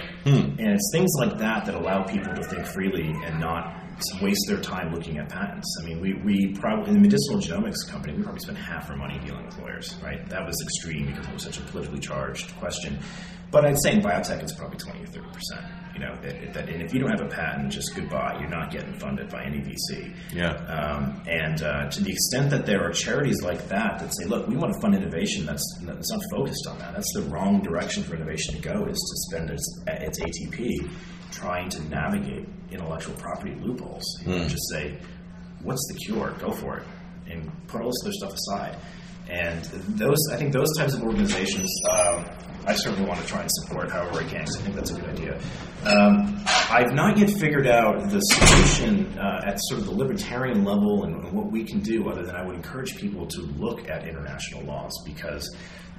And 0.58 0.60
it's 0.60 0.90
things 0.92 1.10
like 1.18 1.38
that 1.38 1.64
that 1.66 1.74
allow 1.74 2.02
people 2.04 2.34
to 2.34 2.42
think 2.44 2.66
freely 2.66 3.08
and 3.24 3.40
not 3.40 3.82
waste 4.20 4.44
their 4.48 4.60
time 4.60 4.92
looking 4.92 5.18
at 5.18 5.28
patents. 5.28 5.78
I 5.80 5.84
mean, 5.86 6.00
we, 6.00 6.14
we 6.14 6.52
probably 6.54 6.88
in 6.88 6.94
the 6.94 7.00
medicinal 7.00 7.38
genomics 7.40 7.88
company, 7.88 8.16
we 8.16 8.22
probably 8.22 8.40
spent 8.40 8.58
half 8.58 8.90
our 8.90 8.96
money 8.96 9.18
dealing 9.24 9.46
with 9.46 9.58
lawyers, 9.58 9.96
right? 10.02 10.28
That 10.28 10.44
was 10.44 10.60
extreme 10.62 11.06
because 11.06 11.26
it 11.26 11.32
was 11.32 11.42
such 11.44 11.58
a 11.58 11.62
politically 11.62 12.00
charged 12.00 12.56
question. 12.58 12.98
But 13.50 13.64
I'd 13.66 13.80
say 13.82 13.94
in 13.94 14.00
biotech, 14.02 14.42
it's 14.42 14.54
probably 14.54 14.78
twenty 14.78 15.02
or 15.04 15.06
thirty 15.06 15.28
percent. 15.28 15.64
Know, 16.02 16.16
that, 16.22 16.52
that, 16.54 16.68
and 16.68 16.82
if 16.82 16.92
you 16.92 16.98
don't 16.98 17.10
have 17.10 17.20
a 17.20 17.28
patent, 17.28 17.70
just 17.70 17.94
goodbye. 17.94 18.36
You're 18.40 18.50
not 18.50 18.72
getting 18.72 18.92
funded 18.94 19.28
by 19.28 19.44
any 19.44 19.58
VC. 19.58 20.12
Yeah. 20.32 20.50
Um, 20.66 21.22
and 21.28 21.62
uh, 21.62 21.88
to 21.90 22.02
the 22.02 22.10
extent 22.10 22.50
that 22.50 22.66
there 22.66 22.82
are 22.82 22.90
charities 22.90 23.40
like 23.40 23.68
that 23.68 24.00
that 24.00 24.12
say, 24.16 24.24
look, 24.24 24.48
we 24.48 24.56
want 24.56 24.74
to 24.74 24.80
fund 24.80 24.96
innovation 24.96 25.46
that's, 25.46 25.64
that's 25.82 26.10
not 26.10 26.20
focused 26.32 26.66
on 26.68 26.78
that. 26.80 26.94
That's 26.94 27.12
the 27.14 27.22
wrong 27.22 27.62
direction 27.62 28.02
for 28.02 28.16
innovation 28.16 28.56
to 28.56 28.60
go, 28.60 28.84
is 28.86 28.98
to 28.98 29.36
spend 29.36 29.50
its, 29.50 29.80
its 29.86 30.18
ATP 30.18 30.90
trying 31.30 31.68
to 31.68 31.80
navigate 31.88 32.48
intellectual 32.72 33.14
property 33.14 33.54
loopholes. 33.60 34.04
Know, 34.26 34.48
just 34.48 34.68
say, 34.72 34.98
what's 35.62 35.86
the 35.92 35.98
cure? 36.04 36.34
Go 36.40 36.50
for 36.50 36.78
it. 36.78 36.84
And 37.30 37.48
put 37.68 37.80
all 37.80 37.90
this 37.90 38.02
other 38.02 38.12
stuff 38.12 38.34
aside. 38.34 38.76
And 39.32 39.64
those, 39.96 40.18
I 40.30 40.36
think 40.36 40.52
those 40.52 40.68
types 40.76 40.92
of 40.92 41.02
organizations, 41.02 41.70
um, 41.90 42.26
I 42.66 42.74
certainly 42.74 43.08
want 43.08 43.18
to 43.20 43.26
try 43.26 43.40
and 43.40 43.50
support 43.50 43.90
however 43.90 44.20
I 44.20 44.24
can 44.24 44.42
I 44.42 44.44
think 44.44 44.76
that's 44.76 44.90
a 44.90 44.94
good 44.94 45.08
idea. 45.08 45.40
Um, 45.84 46.44
I've 46.70 46.92
not 46.92 47.16
yet 47.16 47.30
figured 47.30 47.66
out 47.66 48.10
the 48.10 48.20
solution 48.20 49.18
uh, 49.18 49.40
at 49.46 49.58
sort 49.62 49.80
of 49.80 49.86
the 49.86 49.94
libertarian 49.94 50.64
level 50.64 51.04
and, 51.04 51.24
and 51.24 51.32
what 51.32 51.50
we 51.50 51.64
can 51.64 51.80
do, 51.80 52.08
other 52.08 52.22
than 52.22 52.36
I 52.36 52.44
would 52.44 52.54
encourage 52.54 52.96
people 52.96 53.26
to 53.26 53.40
look 53.40 53.88
at 53.88 54.06
international 54.06 54.64
laws 54.64 54.92
because 55.06 55.48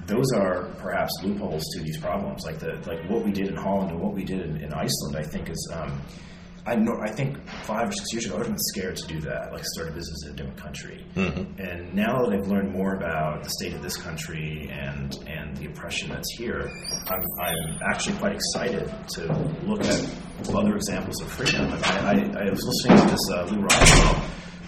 those 0.06 0.32
are 0.32 0.66
perhaps 0.78 1.12
loopholes 1.22 1.64
to 1.74 1.82
these 1.82 1.98
problems. 1.98 2.44
Like 2.46 2.60
the 2.60 2.80
like 2.86 3.10
what 3.10 3.24
we 3.24 3.32
did 3.32 3.48
in 3.48 3.56
Holland 3.56 3.90
and 3.90 4.00
what 4.00 4.14
we 4.14 4.24
did 4.24 4.40
in, 4.42 4.62
in 4.62 4.72
Iceland, 4.72 5.16
I 5.16 5.22
think 5.24 5.50
is. 5.50 5.72
Um, 5.74 6.00
I 6.66 6.76
know. 6.76 6.98
I 7.02 7.10
think 7.10 7.36
five 7.64 7.88
or 7.88 7.92
six 7.92 8.12
years 8.12 8.24
ago, 8.26 8.34
I 8.34 8.38
would 8.38 8.46
have 8.46 8.54
been 8.56 8.62
scared 8.72 8.96
to 8.96 9.06
do 9.06 9.20
that, 9.20 9.52
like 9.52 9.64
start 9.64 9.88
a 9.88 9.92
business 9.92 10.24
in 10.24 10.32
a 10.32 10.34
different 10.34 10.56
country. 10.58 11.04
And 11.14 11.94
now 11.94 12.24
that 12.24 12.32
I've 12.34 12.46
learned 12.48 12.72
more 12.72 12.94
about 12.94 13.42
the 13.44 13.50
state 13.50 13.74
of 13.74 13.82
this 13.82 13.96
country 13.96 14.70
and 14.72 15.14
and 15.28 15.56
the 15.58 15.66
oppression 15.66 16.08
that's 16.08 16.34
here, 16.38 16.70
I'm, 17.08 17.22
I'm 17.40 17.78
actually 17.90 18.16
quite 18.16 18.34
excited 18.36 18.92
to 19.14 19.26
look 19.66 19.82
at 19.84 20.08
other 20.54 20.74
examples 20.76 21.20
of 21.20 21.28
freedom. 21.30 21.70
I, 21.84 22.32
I, 22.36 22.46
I 22.46 22.50
was 22.50 22.62
listening 22.64 22.98
to 22.98 23.10
this 23.12 23.30
uh, 23.30 23.44
Lew 23.50 23.60
Rockwell 23.60 24.24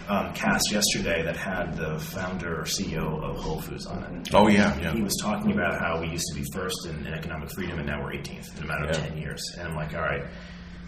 um, 0.09 0.33
cast 0.35 0.71
yesterday 0.71 1.23
that 1.23 1.37
had 1.37 1.77
the 1.77 1.99
founder 1.99 2.61
or 2.61 2.65
CEO 2.65 3.23
of 3.25 3.37
Whole 3.39 3.61
Foods 3.61 3.87
on 3.87 4.03
it. 4.05 4.29
Oh, 4.35 4.47
yeah, 4.49 4.79
yeah. 4.81 4.93
He 4.93 5.03
was 5.03 5.17
talking 5.21 5.51
about 5.53 5.81
how 5.81 6.01
we 6.01 6.09
used 6.09 6.27
to 6.33 6.39
be 6.41 6.47
first 6.53 6.87
in, 6.89 7.05
in 7.07 7.13
economic 7.13 7.51
freedom, 7.55 7.79
and 7.79 7.87
now 7.89 8.01
we're 8.03 8.13
18th 8.13 8.57
in 8.59 8.65
a 8.65 8.67
matter 8.67 8.85
of 8.85 8.97
Yeah. 8.97 9.07
10 9.09 9.19
years. 9.19 9.43
And 9.59 9.69
I'm 9.69 9.75
like, 9.75 9.95
all 9.95 10.03
right. 10.03 10.23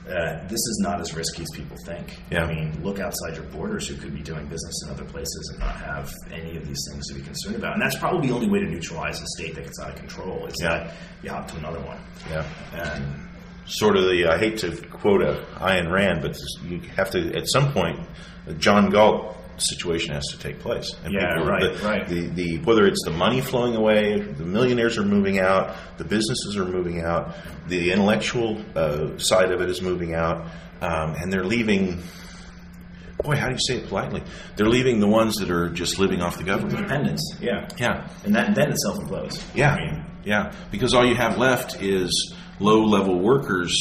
Uh, 0.08 0.40
this 0.48 0.58
is 0.58 0.80
not 0.82 1.00
as 1.00 1.14
risky 1.14 1.42
as 1.42 1.48
people 1.54 1.76
think. 1.84 2.16
Yeah. 2.30 2.44
I 2.44 2.54
mean, 2.54 2.82
look 2.82 2.98
outside 2.98 3.34
your 3.36 3.44
borders 3.46 3.86
who 3.86 3.94
could 3.96 4.14
be 4.14 4.22
doing 4.22 4.46
business 4.46 4.82
in 4.84 4.90
other 4.90 5.04
places 5.04 5.50
and 5.52 5.60
not 5.60 5.76
have 5.76 6.12
any 6.32 6.56
of 6.56 6.66
these 6.66 6.82
things 6.90 7.06
to 7.08 7.14
be 7.14 7.20
concerned 7.20 7.56
about. 7.56 7.74
And 7.74 7.82
that's 7.82 7.96
probably 7.98 8.28
the 8.28 8.34
only 8.34 8.48
way 8.48 8.60
to 8.60 8.66
neutralize 8.66 9.20
a 9.20 9.26
state 9.36 9.54
that 9.56 9.64
gets 9.64 9.78
out 9.80 9.90
of 9.90 9.96
control 9.96 10.46
is 10.46 10.54
Yeah. 10.60 10.68
that 10.84 10.94
you 11.22 11.30
hop 11.30 11.48
to 11.48 11.56
another 11.58 11.80
one. 11.80 11.98
Yeah. 12.30 12.44
And 12.74 13.24
Sort 13.66 13.96
of 13.98 14.04
the, 14.04 14.26
I 14.28 14.38
hate 14.38 14.56
to 14.60 14.74
quote 14.88 15.20
a 15.20 15.44
Ayn 15.56 15.92
Rand, 15.92 16.22
but 16.22 16.38
you 16.64 16.80
have 16.96 17.10
to, 17.10 17.36
at 17.36 17.46
some 17.50 17.70
point, 17.74 18.00
John 18.56 18.88
Galt 18.88 19.36
situation 19.60 20.14
has 20.14 20.24
to 20.32 20.38
take 20.38 20.58
place. 20.60 20.94
And 21.04 21.12
Yeah, 21.12 21.34
right, 21.44 21.62
the, 21.76 21.82
right. 21.86 22.08
The, 22.08 22.26
the, 22.28 22.58
whether 22.58 22.86
it's 22.86 23.02
the 23.04 23.10
money 23.12 23.40
flowing 23.40 23.74
away, 23.76 24.20
the 24.20 24.44
millionaires 24.44 24.96
are 24.98 25.04
moving 25.04 25.38
out, 25.38 25.76
the 25.98 26.04
businesses 26.04 26.56
are 26.56 26.64
moving 26.64 27.00
out, 27.02 27.34
the 27.68 27.92
intellectual 27.92 28.60
uh, 28.76 29.18
side 29.18 29.50
of 29.52 29.60
it 29.60 29.68
is 29.68 29.82
moving 29.82 30.14
out, 30.14 30.46
um, 30.80 31.14
and 31.20 31.32
they're 31.32 31.44
leaving. 31.44 32.00
Boy, 33.24 33.34
how 33.34 33.46
do 33.48 33.52
you 33.54 33.58
say 33.60 33.78
it 33.78 33.88
politely? 33.88 34.22
They're 34.54 34.68
leaving 34.68 35.00
the 35.00 35.08
ones 35.08 35.36
that 35.36 35.50
are 35.50 35.68
just 35.68 35.98
living 35.98 36.22
off 36.22 36.38
the 36.38 36.44
government. 36.44 36.78
independence, 36.78 37.36
yeah. 37.40 37.66
Yeah, 37.76 38.08
And 38.24 38.34
that 38.36 38.54
then 38.54 38.70
it 38.70 38.78
self 38.78 38.98
implodes. 38.98 39.42
yeah, 39.56 39.74
I 39.74 39.80
mean, 39.92 40.04
yeah. 40.24 40.52
Because 40.70 40.94
all 40.94 41.04
you 41.04 41.16
have 41.16 41.36
left 41.36 41.82
is 41.82 42.32
low-level 42.60 43.18
workers 43.18 43.74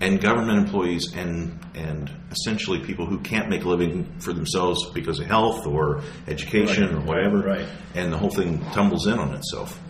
and 0.00 0.20
government 0.20 0.58
employees, 0.58 1.14
and 1.14 1.58
and 1.74 2.10
essentially 2.30 2.78
people 2.80 3.06
who 3.06 3.18
can't 3.20 3.48
make 3.48 3.64
a 3.64 3.68
living 3.68 4.06
for 4.20 4.32
themselves 4.32 4.88
because 4.90 5.18
of 5.20 5.26
health 5.26 5.66
or 5.66 6.02
education 6.28 6.84
Right, 6.84 6.94
or 6.94 7.00
whatever. 7.00 7.38
right. 7.40 7.66
And 7.94 8.12
the 8.12 8.18
whole 8.18 8.30
thing 8.30 8.60
tumbles 8.72 9.06
in 9.06 9.18
on 9.18 9.34
itself. 9.34 9.80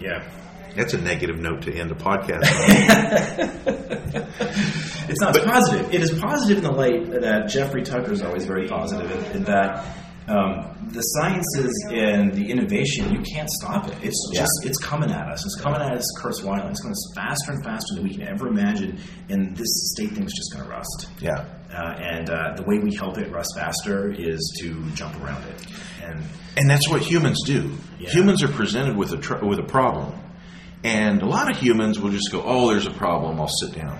yeah. 0.00 0.28
That's 0.74 0.94
a 0.94 0.98
negative 0.98 1.38
note 1.38 1.62
to 1.62 1.74
end 1.74 1.90
a 1.90 1.94
podcast. 1.94 2.44
It's 5.08 5.20
not 5.20 5.36
it's 5.36 5.44
positive. 5.44 5.92
It 5.92 6.00
is 6.00 6.18
positive 6.18 6.58
in 6.58 6.64
the 6.64 6.70
light 6.70 7.10
that 7.10 7.48
Jeffrey 7.48 7.82
Tucker 7.82 8.12
is 8.12 8.22
always 8.22 8.46
very 8.46 8.68
positive 8.68 9.10
in, 9.10 9.36
in 9.38 9.44
that 9.44 9.84
um, 10.28 10.88
the 10.92 11.00
sciences 11.02 11.86
and 11.90 12.32
the 12.32 12.48
innovation 12.50 13.12
you 13.12 13.20
can't 13.34 13.50
stop 13.50 13.88
it. 13.88 13.96
It's 14.02 14.30
Yeah. 14.32 14.40
just 14.42 14.52
it's 14.64 14.78
coming 14.78 15.10
at 15.10 15.28
us. 15.28 15.44
It's 15.44 15.60
coming 15.60 15.80
at 15.80 15.92
us, 15.92 16.06
Curse 16.20 16.40
Wyland. 16.42 16.70
It's 16.70 16.80
going 16.80 16.94
faster 17.16 17.52
and 17.52 17.64
faster 17.64 17.94
than 17.96 18.04
we 18.04 18.10
can 18.14 18.22
ever 18.28 18.46
imagine, 18.48 18.98
and 19.28 19.56
this 19.56 19.92
state 19.94 20.12
thing's 20.12 20.32
just 20.34 20.52
going 20.54 20.64
to 20.64 20.70
rust. 20.70 21.08
yeah. 21.20 21.44
Uh, 21.74 21.94
and 21.98 22.28
uh, 22.28 22.52
the 22.56 22.62
way 22.64 22.78
we 22.78 22.94
help 22.94 23.16
it 23.16 23.32
rust 23.32 23.48
faster 23.56 24.12
is 24.12 24.58
to 24.60 24.84
jump 24.90 25.14
around 25.24 25.42
it. 25.44 25.66
And 26.04 26.22
And 26.58 26.68
that's 26.68 26.86
what 26.88 27.00
humans 27.00 27.38
do. 27.46 27.72
Yeah. 27.98 28.10
Humans 28.10 28.42
are 28.42 28.48
presented 28.48 28.94
with 28.96 29.12
a 29.12 29.16
tr- 29.16 29.42
with 29.44 29.58
a 29.58 29.62
problem, 29.64 30.12
and 30.84 31.22
a 31.22 31.26
lot 31.26 31.50
of 31.50 31.56
humans 31.56 31.98
will 31.98 32.10
just 32.10 32.30
go, 32.30 32.42
"Oh, 32.44 32.68
there's 32.70 32.86
a 32.86 32.90
problem. 32.90 33.40
I'll 33.40 33.48
sit 33.48 33.74
down." 33.74 33.98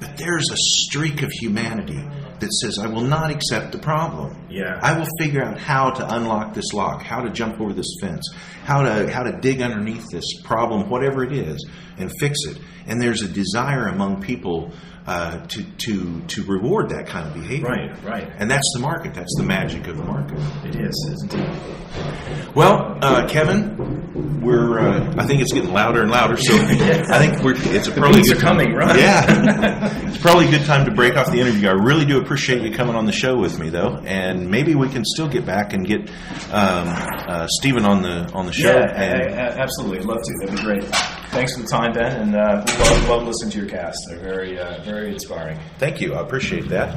But 0.00 0.16
there's 0.16 0.48
a 0.52 0.56
streak 0.56 1.22
of 1.22 1.30
humanity 1.32 2.00
that 2.38 2.52
says, 2.52 2.78
"I 2.78 2.86
will 2.86 3.02
not 3.16 3.32
accept 3.32 3.72
the 3.72 3.78
problem. 3.78 4.36
Yeah. 4.50 4.78
I 4.82 4.98
will 4.98 5.06
figure 5.18 5.42
out 5.42 5.58
how 5.58 5.90
to 5.90 6.14
unlock 6.14 6.54
this 6.54 6.72
lock, 6.72 7.02
how 7.02 7.20
to 7.20 7.30
jump 7.30 7.60
over 7.60 7.72
this 7.72 7.96
fence, 8.00 8.28
how 8.64 8.82
to 8.82 9.10
how 9.12 9.22
to 9.22 9.32
dig 9.40 9.60
underneath 9.60 10.06
this 10.10 10.24
problem, 10.42 10.88
whatever 10.88 11.24
it 11.24 11.32
is, 11.32 11.66
and 11.98 12.10
fix 12.20 12.38
it." 12.46 12.58
And 12.86 13.00
there's 13.02 13.22
a 13.22 13.28
desire 13.28 13.86
among 13.88 14.22
people 14.22 14.72
uh, 15.06 15.46
to 15.46 15.62
to 15.62 16.20
to 16.28 16.42
reward 16.44 16.90
that 16.90 17.06
kind 17.06 17.26
of 17.26 17.34
behavior. 17.34 17.66
Right, 17.68 18.04
right. 18.04 18.32
And 18.38 18.50
that's 18.50 18.70
the 18.74 18.80
market. 18.80 19.14
That's 19.14 19.34
the 19.38 19.42
magic 19.42 19.86
of 19.86 19.96
the 19.96 20.04
market. 20.04 20.38
it 20.66 20.76
is, 20.76 21.10
isn't 21.12 21.34
it? 21.34 22.54
Well, 22.54 22.98
uh, 23.00 23.26
Kevin, 23.28 24.40
we're. 24.42 24.78
Uh, 24.78 25.14
I 25.16 25.26
think 25.26 25.40
it's 25.40 25.52
getting 25.52 25.72
louder 25.72 26.02
and 26.02 26.10
louder. 26.10 26.36
So 26.36 26.54
I 26.58 27.18
think 27.26 27.42
we're. 27.42 27.54
It's 27.74 27.88
a 27.88 27.92
probably 27.92 28.22
good 28.22 28.36
are 28.36 28.40
coming, 28.40 28.68
time. 28.68 28.76
right? 28.76 28.98
Yeah, 28.98 30.06
it's 30.08 30.18
probably 30.18 30.48
a 30.48 30.50
good 30.50 30.66
time 30.66 30.84
to 30.84 30.90
break 30.90 31.16
off 31.16 31.30
the 31.30 31.40
interview. 31.40 31.68
I 31.68 31.72
really 31.72 32.04
do 32.04 32.20
appreciate 32.20 32.60
you 32.62 32.72
coming 32.74 32.94
on 32.94 33.06
the 33.06 33.12
show 33.12 33.36
with 33.38 33.58
me, 33.58 33.70
though, 33.70 33.96
and 34.04 34.37
maybe 34.46 34.74
we 34.74 34.88
can 34.88 35.04
still 35.04 35.28
get 35.28 35.44
back 35.44 35.72
and 35.72 35.86
get 35.86 36.08
um, 36.52 36.88
uh, 36.88 37.46
Stephan 37.48 37.84
on 37.84 38.02
the 38.02 38.30
on 38.32 38.46
the 38.46 38.52
show. 38.52 38.70
Yeah, 38.70 39.00
and, 39.00 39.60
absolutely. 39.60 39.98
I'd 39.98 40.04
love 40.04 40.22
to. 40.22 40.34
That'd 40.40 40.56
be 40.56 40.62
great. 40.62 40.84
Thanks 41.30 41.54
for 41.54 41.62
the 41.62 41.68
time, 41.68 41.92
Ben, 41.92 42.20
and 42.20 42.34
uh, 42.34 42.64
we 42.66 42.72
love, 42.78 43.08
love 43.08 43.26
listening 43.26 43.50
to 43.52 43.58
your 43.58 43.68
cast. 43.68 43.98
They're 44.08 44.18
very, 44.18 44.58
uh, 44.58 44.82
very 44.82 45.12
inspiring. 45.12 45.58
Thank 45.78 46.00
you. 46.00 46.14
I 46.14 46.20
appreciate 46.22 46.68
that. 46.70 46.94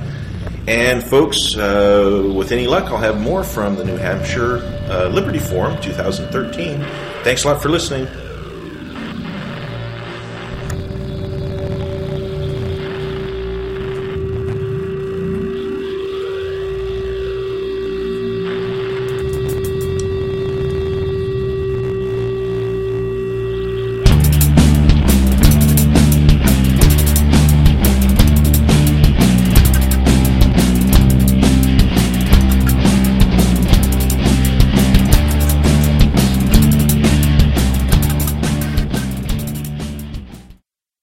And 0.67 1.03
folks, 1.03 1.57
uh, 1.57 2.31
with 2.33 2.51
any 2.51 2.65
luck, 2.67 2.85
I'll 2.85 2.97
have 2.97 3.19
more 3.19 3.43
from 3.43 3.75
the 3.75 3.83
New 3.83 3.97
Hampshire 3.97 4.57
uh, 4.89 5.09
Liberty 5.09 5.39
Forum 5.39 5.81
2013. 5.81 6.81
Thanks 7.23 7.43
a 7.43 7.47
lot 7.47 7.61
for 7.61 7.69
listening. 7.69 8.07